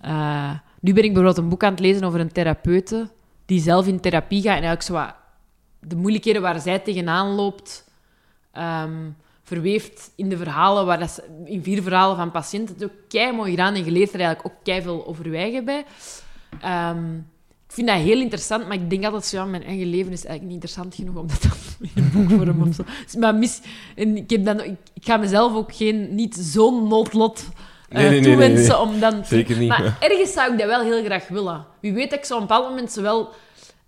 [0.00, 0.50] eh,
[0.80, 3.08] nu ben ik bijvoorbeeld een boek aan het lezen over een therapeute
[3.46, 5.14] die zelf in therapie gaat en eigenlijk zo wat
[5.80, 7.83] de moeilijkheden waar zij tegenaan loopt,
[8.54, 9.10] ehm,
[9.42, 12.74] verweeft in de verhalen, waar dat ze, in vier verhalen van patiënten.
[12.74, 15.34] Het is ook kei mooi gedaan en je leert er eigenlijk ook kei veel over
[15.34, 15.84] eigen bij.
[16.60, 17.14] Ehm,
[17.66, 20.24] ik vind dat heel interessant, maar ik denk altijd zo, ja, mijn eigen leven is
[20.24, 21.44] eigenlijk niet interessant genoeg om dat
[21.94, 22.84] in een boekvorm of zo.
[23.04, 23.60] Dus, maar mis,
[23.94, 27.48] en ik, heb dan, ik, ik ga mezelf ook geen, niet zo'n noodlot
[27.88, 28.80] eh, Nee, nee, toewensen nee.
[28.80, 29.24] om dan...
[29.24, 29.68] Zeker niet.
[29.68, 31.66] Maar ergens zou ik dat wel heel graag willen.
[31.80, 33.32] Wie weet dat ik zo op een bepaald moment zo wel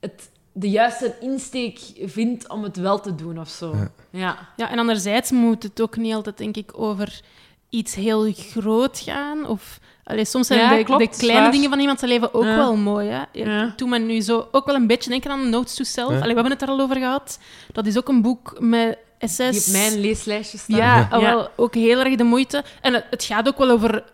[0.01, 3.75] het, de juiste insteek vind om het wel te doen of zo.
[3.75, 3.91] Ja.
[4.11, 4.37] Ja.
[4.57, 7.21] Ja, en anderzijds moet het ook niet altijd, denk ik, over
[7.69, 9.47] iets heel groot gaan.
[9.47, 12.57] Of, allee, soms zijn Ja, de, klopt, de kleine dingen van iemands leven ook Ja.
[12.57, 13.09] wel mooi.
[13.09, 13.23] Hè?
[13.33, 13.73] Ja.
[13.77, 16.11] Toen men nu zo ook wel een beetje denken aan Notes to Self.
[16.11, 16.17] Ja.
[16.17, 17.39] Allee, we hebben het er al over gehad.
[17.73, 19.65] Dat is ook een boek met essays.
[19.65, 20.77] Die op mijn leeslijstje staan.
[20.77, 21.21] Ja, Ja.
[21.21, 22.65] wel, ook heel erg de moeite.
[22.81, 24.05] En het, het gaat ook wel over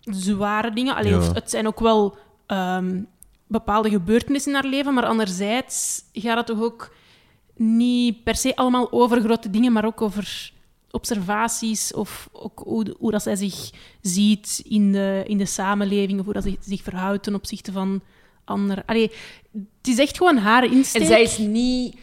[0.00, 0.94] zware dingen.
[0.94, 2.16] Allee, het zijn ook wel
[2.46, 3.00] ehm,
[3.46, 6.94] bepaalde gebeurtenissen in haar leven, maar anderzijds gaat het toch ook
[7.56, 10.52] niet per se allemaal over grote dingen, maar ook over
[10.90, 16.24] observaties of ook hoe, hoe dat zij zich ziet in de, in de samenleving of
[16.24, 18.00] hoe dat ze zich verhoudt ten opzichte van
[18.44, 18.84] anderen.
[18.86, 19.12] Allee,
[19.52, 21.02] het is echt gewoon haar insteek.
[21.02, 21.96] En zij is niet...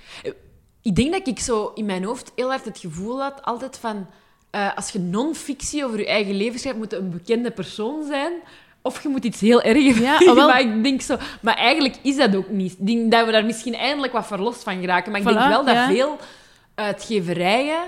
[0.81, 4.07] Ik denk dat ik zo in mijn hoofd heel hard het gevoel had, altijd van...
[4.49, 8.33] eh, als je non-fictie over je eigen leven schrijft, moet het een bekende persoon zijn.
[8.81, 10.47] Of je moet iets heel erg Ja, wel.
[10.47, 11.17] maar ik denk zo...
[11.41, 12.71] Maar eigenlijk is dat ook niet.
[12.71, 15.11] Ik denk dat we daar misschien eindelijk wat verlost van geraken.
[15.11, 15.87] Maar ik denk wel dat ja.
[15.87, 16.17] veel
[16.75, 17.81] uitgeverijen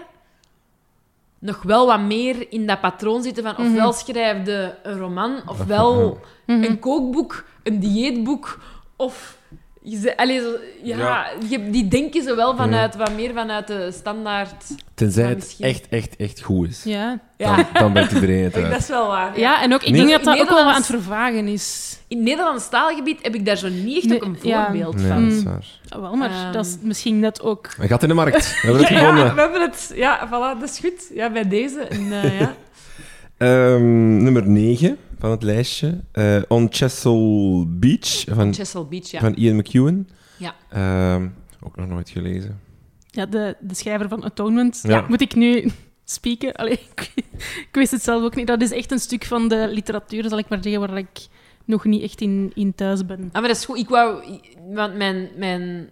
[1.39, 6.19] nog wel wat meer in dat patroon zitten van ofwel schrijf je een roman, ofwel
[6.45, 6.63] Mhm.
[6.63, 8.59] een kookboek, een dieetboek,
[8.95, 9.37] of...
[9.85, 10.51] Je ze- allee, zo,
[10.83, 11.25] ja, Ja.
[11.49, 14.63] Je, die denken zo wel vanuit, wat meer vanuit de standaard...
[14.93, 16.83] Tenzij het misschien- echt, echt, echt goed is.
[16.83, 17.19] Ja.
[17.37, 19.39] Ja, Dan, dan bent iedereen het dat is wel waar.
[19.39, 19.99] ja, en ook, ik Nee.
[19.99, 21.97] denk dat dat In ook wel wat aan het vervagen is.
[22.07, 24.63] In Nederlands taalgebied heb ik daar zo niet echt Nee, ook een ja.
[24.63, 25.23] voorbeeld Nee, van.
[25.23, 25.45] dat is Mm.
[25.51, 25.65] waar.
[25.89, 26.51] Ah, wel, maar Ehm.
[26.51, 27.69] dat is misschien net ook...
[27.77, 28.61] Hij gaat in de markt.
[28.61, 29.35] We hebben het Ja, gevonden.
[29.35, 29.91] we hebben het.
[29.95, 31.09] Ja, voilà, dat is goed.
[31.13, 31.79] Ja, bij deze.
[31.79, 32.03] En,
[32.39, 32.53] ja.
[33.37, 35.99] Ehm, nummer 9 van het lijstje.
[36.11, 39.19] Eh, On Chesil Beach van, Chesil Beach, ja.
[39.19, 40.07] van Ian McEwan.
[40.37, 40.55] Ja.
[40.69, 41.27] Ehm,
[41.61, 42.59] ook nog nooit gelezen.
[43.09, 44.79] Ja, de, de schrijver van Atonement.
[44.83, 44.89] Ja.
[44.89, 45.05] Ja.
[45.07, 45.71] moet ik nu
[46.03, 46.53] spieken.
[46.53, 48.47] Allee, ik, ik, wist het zelf ook niet.
[48.47, 51.27] Dat is echt een stuk van de literatuur, zal ik maar zeggen, waar ik
[51.65, 53.29] nog niet echt in, in thuis ben.
[53.31, 53.77] Ah, maar dat is goed.
[53.77, 54.23] Ik wou...
[54.73, 55.89] Want mijn, mijn,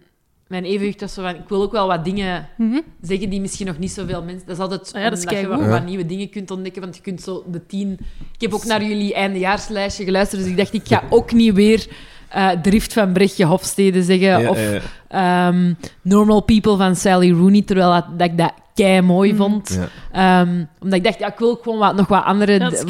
[0.52, 1.34] mijn evenwicht was zo van...
[1.34, 2.80] Ik wil ook wel wat dingen Mhm.
[3.00, 4.46] zeggen die misschien nog niet zoveel mensen...
[4.46, 6.82] Dat is altijd Ah ja, dat is je wat, nieuwe dingen kunt ontdekken.
[6.82, 7.92] Want je kunt zo de tien...
[8.34, 10.42] Ik heb ook naar jullie eindejaarslijstje geluisterd.
[10.42, 11.86] Dus ik dacht, ik ga ook niet weer...
[12.28, 14.40] eh Drift van Brechtje Hofstede zeggen.
[14.40, 14.70] Ja, of ja,
[15.08, 15.48] ja.
[15.48, 17.62] ehm, Normal People van Sally Rooney.
[17.62, 19.42] Terwijl dat, dat ik dat kei mooi Mhm.
[19.42, 19.78] vond.
[20.12, 22.58] Ja, Ehm, omdat ik dacht, ja, ik wil ook gewoon wat, nog wat andere, Ja,
[22.58, 22.82] dat is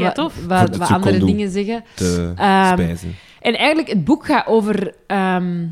[0.47, 1.85] wat, andere dingen zeggen.
[1.95, 2.97] te Ehm.
[3.41, 5.67] En eigenlijk, het boek gaat over ehm,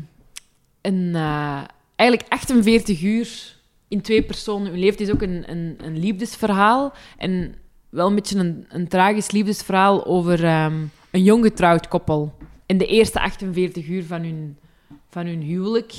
[0.81, 1.57] een, eh,
[2.01, 3.55] eigenlijk 48 uur
[3.87, 4.71] in twee personen.
[4.71, 6.93] Uw leven is ook een, een, een liefdesverhaal.
[7.17, 7.55] En
[7.89, 12.33] wel een beetje een, een tragisch liefdesverhaal over ehm, een jong getrouwd koppel.
[12.65, 14.57] In de eerste 48 uur van hun,
[15.09, 15.93] van hun huwelijk.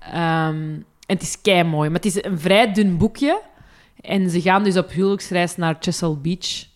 [0.00, 3.40] Ehm, het is kei mooi, maar het is een vrij dun boekje.
[4.00, 6.66] En ze gaan dus op huwelijksreis naar Chesapeake Beach.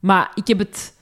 [0.00, 0.94] Maar ik heb het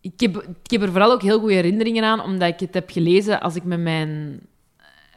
[0.00, 2.90] ik heb, ik heb er vooral ook heel goede herinneringen aan, omdat ik het heb
[2.90, 4.40] gelezen als ik met mijn,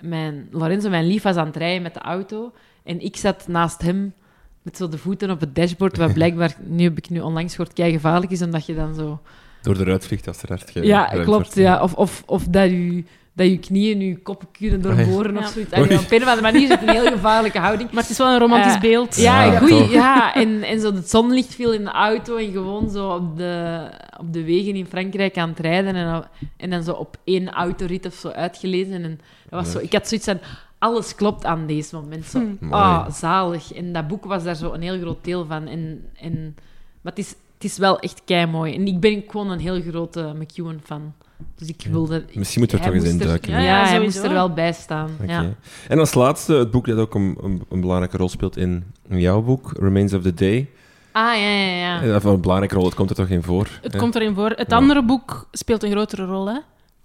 [0.02, 2.52] mijn Lorenzo, mijn lief, was aan het rijden met de auto.
[2.84, 4.14] En ik zat naast hem
[4.62, 7.74] met zo de voeten op het dashboard, wat blijkbaar, nu heb ik nu onlangs gehoord,
[7.74, 9.20] kei gevaarlijk is, omdat je dan zo...
[9.62, 11.56] Door de ruit vliegt als er hard ge- Ja, klopt.
[11.56, 11.82] Ja.
[11.82, 13.04] Of, of, of dat je
[13.38, 15.40] dat je knieën je koppen kunnen doorboren Ja.
[15.40, 15.72] of zoiets.
[15.74, 17.92] Allee, op een of andere manier is het een heel gevaarlijke houding.
[17.92, 19.16] Maar het is wel een romantisch Eh, beeld.
[19.16, 19.70] Ja, Ja, goed.
[19.70, 19.92] toch.
[19.92, 23.80] Ja, en, en zo het zonlicht viel in de auto en gewoon zo op de,
[24.20, 26.26] op de wegen in Frankrijk aan het rijden en, dan-
[26.58, 29.04] en dan zo op één autorit of zo uitgelezen.
[29.04, 29.20] En
[29.50, 30.40] dat was zo, ik had zoiets van,
[30.80, 32.26] alles klopt aan deze moment.
[32.26, 32.74] Zo, Hm.
[32.74, 33.12] ah, Mooi.
[33.14, 33.74] zalig.
[33.74, 35.68] En dat boek was daar zo een heel groot deel van.
[35.68, 36.56] En, en,
[37.02, 38.74] maar het is, het is wel echt kei mooi.
[38.76, 41.14] En ik ben gewoon een heel grote McEwan-fan.
[41.58, 42.26] Dus ik wilde...
[42.34, 43.52] Misschien moeten we er hij toch eens moest er- induiken.
[43.52, 43.60] Ja?
[43.60, 44.04] Ja, hij sowieso.
[44.20, 45.10] moest er wel bij staan.
[45.22, 45.32] Oké.
[45.32, 45.46] Ja.
[45.88, 49.20] En als laatste, het boek dat ook een, een, een belangrijke rol speelt in, in
[49.20, 50.70] jouw boek, Remains of the Day.
[51.12, 52.02] Ah, ja, ja, ja.
[52.02, 53.68] Eh, Of een belangrijke rol, het komt er toch in voor?
[53.82, 54.00] Het hè?
[54.00, 54.50] komt erin voor.
[54.50, 54.76] Het Ja.
[54.78, 56.48] andere boek speelt een grotere rol.
[56.48, 56.58] Hè?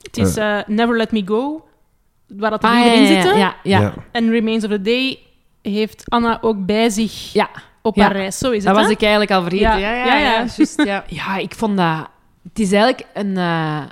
[0.03, 1.65] Het is eh, Never Let Me Go,
[2.27, 3.39] waar dat Ah, ja, in ja, zitten.
[3.39, 3.95] ja, ja.
[4.13, 5.19] En Remains of the Day
[5.63, 7.49] heeft Anna ook bij zich Ja.
[7.83, 8.03] op Ja.
[8.03, 8.39] haar reis.
[8.39, 8.91] Zo is Dat het, was hè?
[8.93, 9.69] ik eigenlijk al vergeten.
[9.71, 10.31] Ja, Ja, ja, ja, ja.
[10.33, 10.33] ja.
[10.57, 11.05] juist, ja.
[11.09, 12.09] ja, ik vond dat...
[12.49, 13.37] Het is eigenlijk een...
[13.37, 13.83] eh,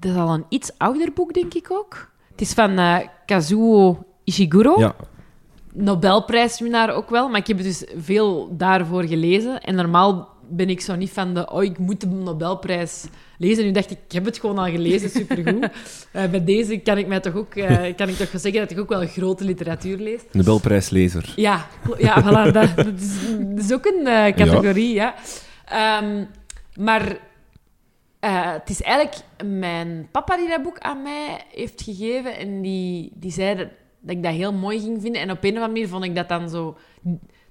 [0.00, 2.10] Dat is al een iets ouder boek, denk ik ook.
[2.30, 4.80] Het is van eh, Kazuo Ishiguro.
[4.80, 4.94] Ja,
[5.72, 7.28] Nobelprijswinnaar ook wel.
[7.28, 9.60] Maar ik heb dus veel daarvoor gelezen.
[9.60, 11.50] En normaal ben ik zo niet van de...
[11.50, 13.04] Oh, ik moet de Nobelprijs
[13.38, 13.64] lezen.
[13.64, 15.10] Nu dacht ik, ik heb het gewoon al gelezen.
[15.10, 15.68] Supergoed.
[16.12, 18.78] Eh bij deze kan ik, mij toch ook, eh, kan ik toch zeggen dat ik
[18.78, 20.20] ook wel grote literatuur lees.
[20.32, 21.32] Nobelprijslezer.
[21.36, 21.66] Ja,
[21.98, 25.14] ja voilà, dat, dat, is, dat is ook een categorie, ja.
[25.64, 26.24] Ehm,
[26.74, 27.18] maar
[28.20, 33.12] eh, het is eigenlijk mijn papa die dat boek aan mij heeft gegeven en die,
[33.14, 33.68] die zei dat,
[34.00, 35.20] dat ik dat heel mooi ging vinden.
[35.20, 36.76] En op een of andere manier vond ik dat dan zo...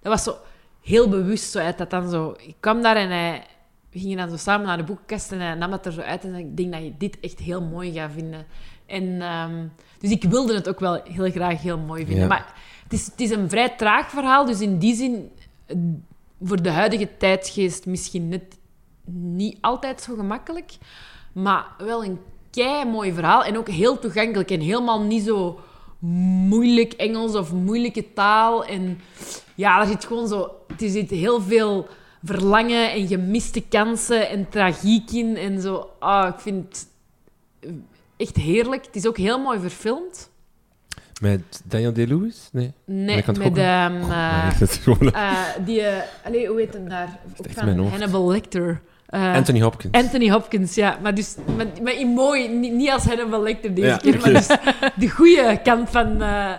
[0.01, 0.35] Dat was zo
[0.81, 2.35] heel bewust, zo uit dat dan zo...
[2.37, 3.45] Ik kwam daar en hij...
[3.91, 6.23] We gingen dan zo samen naar de boekenkast en hij nam dat er zo uit
[6.23, 8.45] en ik denk dat je dit echt heel mooi gaat vinden.
[8.85, 9.67] En, ehm,
[9.99, 12.23] dus ik wilde het ook wel heel graag heel mooi vinden.
[12.23, 12.27] Ja.
[12.27, 15.31] Maar het is, het is een vrij traag verhaal, dus in die zin,
[15.65, 15.77] eh,
[16.41, 18.57] voor de huidige tijdsgeest misschien net
[19.11, 20.71] niet altijd zo gemakkelijk,
[21.33, 22.19] maar wel een
[22.51, 25.59] kei mooi verhaal en ook heel toegankelijk en helemaal niet zo
[26.47, 28.65] moeilijk Engels of moeilijke taal.
[28.65, 28.99] En
[29.55, 31.87] ja, er zit gewoon zo, er zit heel veel
[32.23, 35.89] verlangen en gemiste kansen en tragiek in en zo.
[35.99, 36.87] Ah, ik vind het
[38.17, 38.85] echt heerlijk.
[38.85, 40.29] Het is ook heel mooi verfilmd.
[41.21, 42.49] Met Daniel Day-Lewis?
[42.51, 42.71] Nee.
[42.85, 45.81] Nee, het met eh, gewoon- eh, die...
[45.81, 47.19] eh, allee, hoe heet hem daar?
[47.37, 47.65] Ook van.
[47.89, 48.81] Hannibal Lecter.
[49.15, 49.93] Eh, Anthony Hopkins.
[49.93, 50.99] Anthony Hopkins, ja.
[51.01, 54.33] Maar, dus, maar, maar in mooi, niet, niet als Hannibal Lecter deze Ja, keer, maar
[54.33, 54.47] dus
[54.95, 56.53] de goede kant van, eh,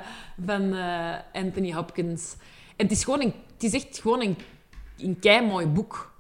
[0.47, 2.35] van eh, Anthony Hopkins.
[2.77, 4.37] En het is, gewoon een, het is echt gewoon een,
[4.99, 6.15] een kei-mooi boek.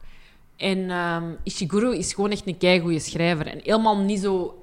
[0.56, 3.46] En ehm, Ishiguro is gewoon echt een kei-goeie schrijver.
[3.46, 4.62] En helemaal niet zo...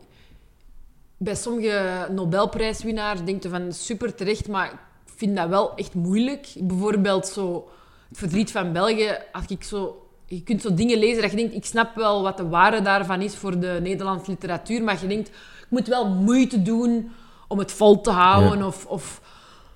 [1.17, 4.71] Bij sommige Nobelprijswinnaars denk je van super terecht, maar
[5.05, 6.47] ik vind dat wel echt moeilijk.
[6.59, 7.69] Bijvoorbeeld zo
[8.09, 10.02] het verdriet van België, als ik zo...
[10.35, 13.21] Je kunt zo dingen lezen dat je denkt, ik snap wel wat de waarde daarvan
[13.21, 17.11] is voor de Nederlandse literatuur, maar je denkt, ik moet wel moeite doen
[17.47, 18.65] om het vol te houden Ja.
[18.65, 18.85] of...
[18.85, 19.21] of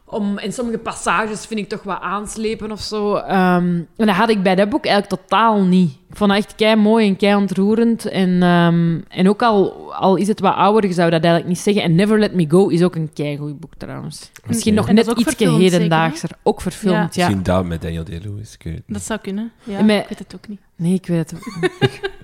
[0.09, 3.15] om, en sommige passages vind ik toch wat aanslepen of zo.
[3.15, 3.65] Ehm,
[3.95, 5.91] en dat had ik bij dat boek eigenlijk totaal niet.
[6.09, 8.05] Ik vond het echt kei mooi en kei ontroerend.
[8.05, 11.59] En, ehm, en ook al, al is het wat ouder, je zou dat eigenlijk niet
[11.59, 11.83] zeggen.
[11.83, 14.31] En Never Let Me Go is ook een kei goed boek trouwens.
[14.45, 16.29] Misschien nog En dat net iets hedendaagser.
[16.43, 17.23] Ook verfilmd, ja.
[17.23, 18.57] Misschien daar met Daniel Day-Lewis.
[18.63, 18.81] niet.
[18.87, 19.51] Dat zou kunnen.
[19.63, 20.59] Ja, ik weet het ook niet.
[20.75, 21.71] Nee, ik weet het ook niet.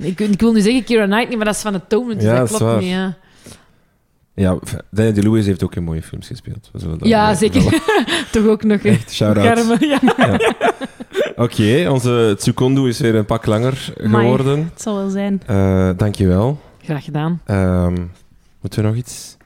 [0.00, 2.38] Ik, ik wil nu zeggen Keira Knightley, maar dat is van het tonen, dus Ja,
[2.38, 2.90] dat dat klopt niet.
[2.90, 3.16] Ja,
[4.40, 4.58] Ja,
[4.90, 6.68] Daniel Day-Lewis heeft ook in mooie films gespeeld.
[6.72, 7.62] We zullen dat ja zeker.
[8.32, 8.80] Toch ook nog.
[8.80, 9.58] Echt, shout-out.
[9.58, 10.38] Garme, ja.
[11.36, 14.58] Oké, onze Tsukondu is weer een pak langer geworden.
[14.72, 15.42] Het zal wel zijn.
[15.46, 16.60] Eh dankjewel.
[16.82, 17.40] Graag gedaan.
[17.44, 17.94] Ehm
[18.60, 19.36] moeten we nog iets?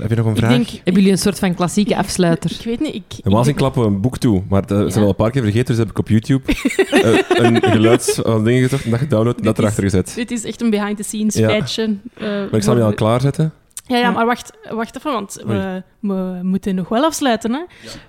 [0.00, 0.50] Heb je nog een Ik vraag?
[0.50, 0.66] denk...
[0.68, 2.50] Hebben jullie een soort van klassieke afsluiter?
[2.58, 3.02] Ik weet niet, ik...
[3.18, 5.00] ik Normaal denk- klappen we een boek toe, maar dat zijn we Ja.
[5.00, 6.52] al een paar keer vergeten, dus heb ik op YouTube
[6.90, 10.12] eh, een geluids van dingen gezocht en dat gedownload en dat erachter gezet.
[10.14, 11.48] Dit is echt een behind-the-scenes Ja.
[11.48, 11.96] feitje.
[12.14, 13.52] eh, Maar ik zal me al klaarzetten.
[13.86, 17.52] Ja, ja, maar wacht, wacht even, want we, we moeten nog wel afsluiten.
[17.52, 17.62] Hè?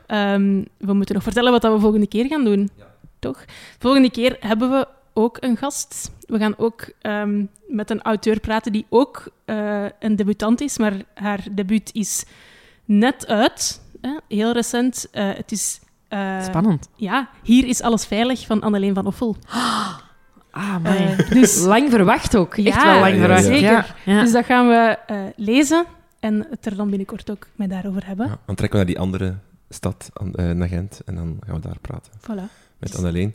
[0.08, 2.70] Ehm, we moeten nog vertellen wat dat we volgende keer gaan doen.
[3.20, 3.46] Toch?
[3.80, 6.12] Volgende keer hebben we ook een gast.
[6.20, 10.94] We gaan ook ehm, met een auteur praten die ook eh, een debutant is, maar
[11.14, 12.26] haar debuut is
[12.86, 13.82] net uit.
[14.02, 14.10] Hè?
[14.28, 15.08] Heel recent.
[15.12, 15.80] Eh, het is...
[16.08, 16.90] eh, Spannend.
[16.96, 19.36] Ja, Hier is alles veilig van Anneleen van Offel.
[20.58, 20.96] Ah, man.
[20.96, 22.58] Eh, dus, lang verwacht ook.
[22.58, 23.44] Echt Ja, wel lang ja, verwacht.
[23.44, 23.96] zeker.
[24.06, 24.22] Ja.
[24.22, 25.86] Dus dat gaan we eh, lezen
[26.20, 28.28] en het er dan binnenkort ook met daarover hebben.
[28.28, 29.34] Ja, dan trekken we naar die andere
[29.70, 32.52] stad, aan- eh, naar Gent, en dan gaan we daar praten Voilà.
[32.80, 33.34] met Anneleen.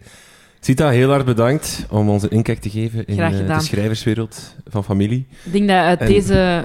[0.60, 3.16] Sita, heel hard bedankt om ons een inkijk te geven in
[3.46, 5.26] de schrijverswereld van familie.
[5.44, 6.64] Ik denk dat uit En- deze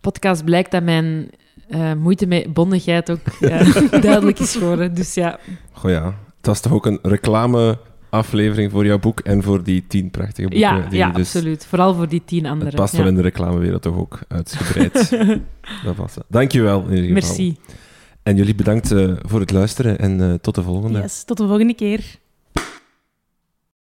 [0.00, 1.30] podcast blijkt dat mijn
[1.68, 3.20] eh, moeite met bondigheid ook
[4.02, 4.94] duidelijk is geworden.
[4.94, 5.38] Dus ja,
[5.72, 6.04] Goh ja,
[6.36, 6.98] het was toch ook een
[8.14, 10.58] reclameaflevering voor jouw boek en voor die tien prachtige boeken.
[10.58, 11.66] ja, die ja dus, absoluut.
[11.66, 12.66] Vooral voor die tien anderen.
[12.66, 12.98] Het past ja.
[12.98, 14.92] wel in de reclamewereld toch ook uitgebreid.
[15.84, 16.24] dat was het.
[16.28, 17.36] Dankjewel in ieder geval.
[17.36, 17.56] Merci.
[18.22, 21.00] En jullie bedankt eh, voor het luisteren en eh, tot de volgende.
[21.00, 22.18] Yes, tot de volgende keer.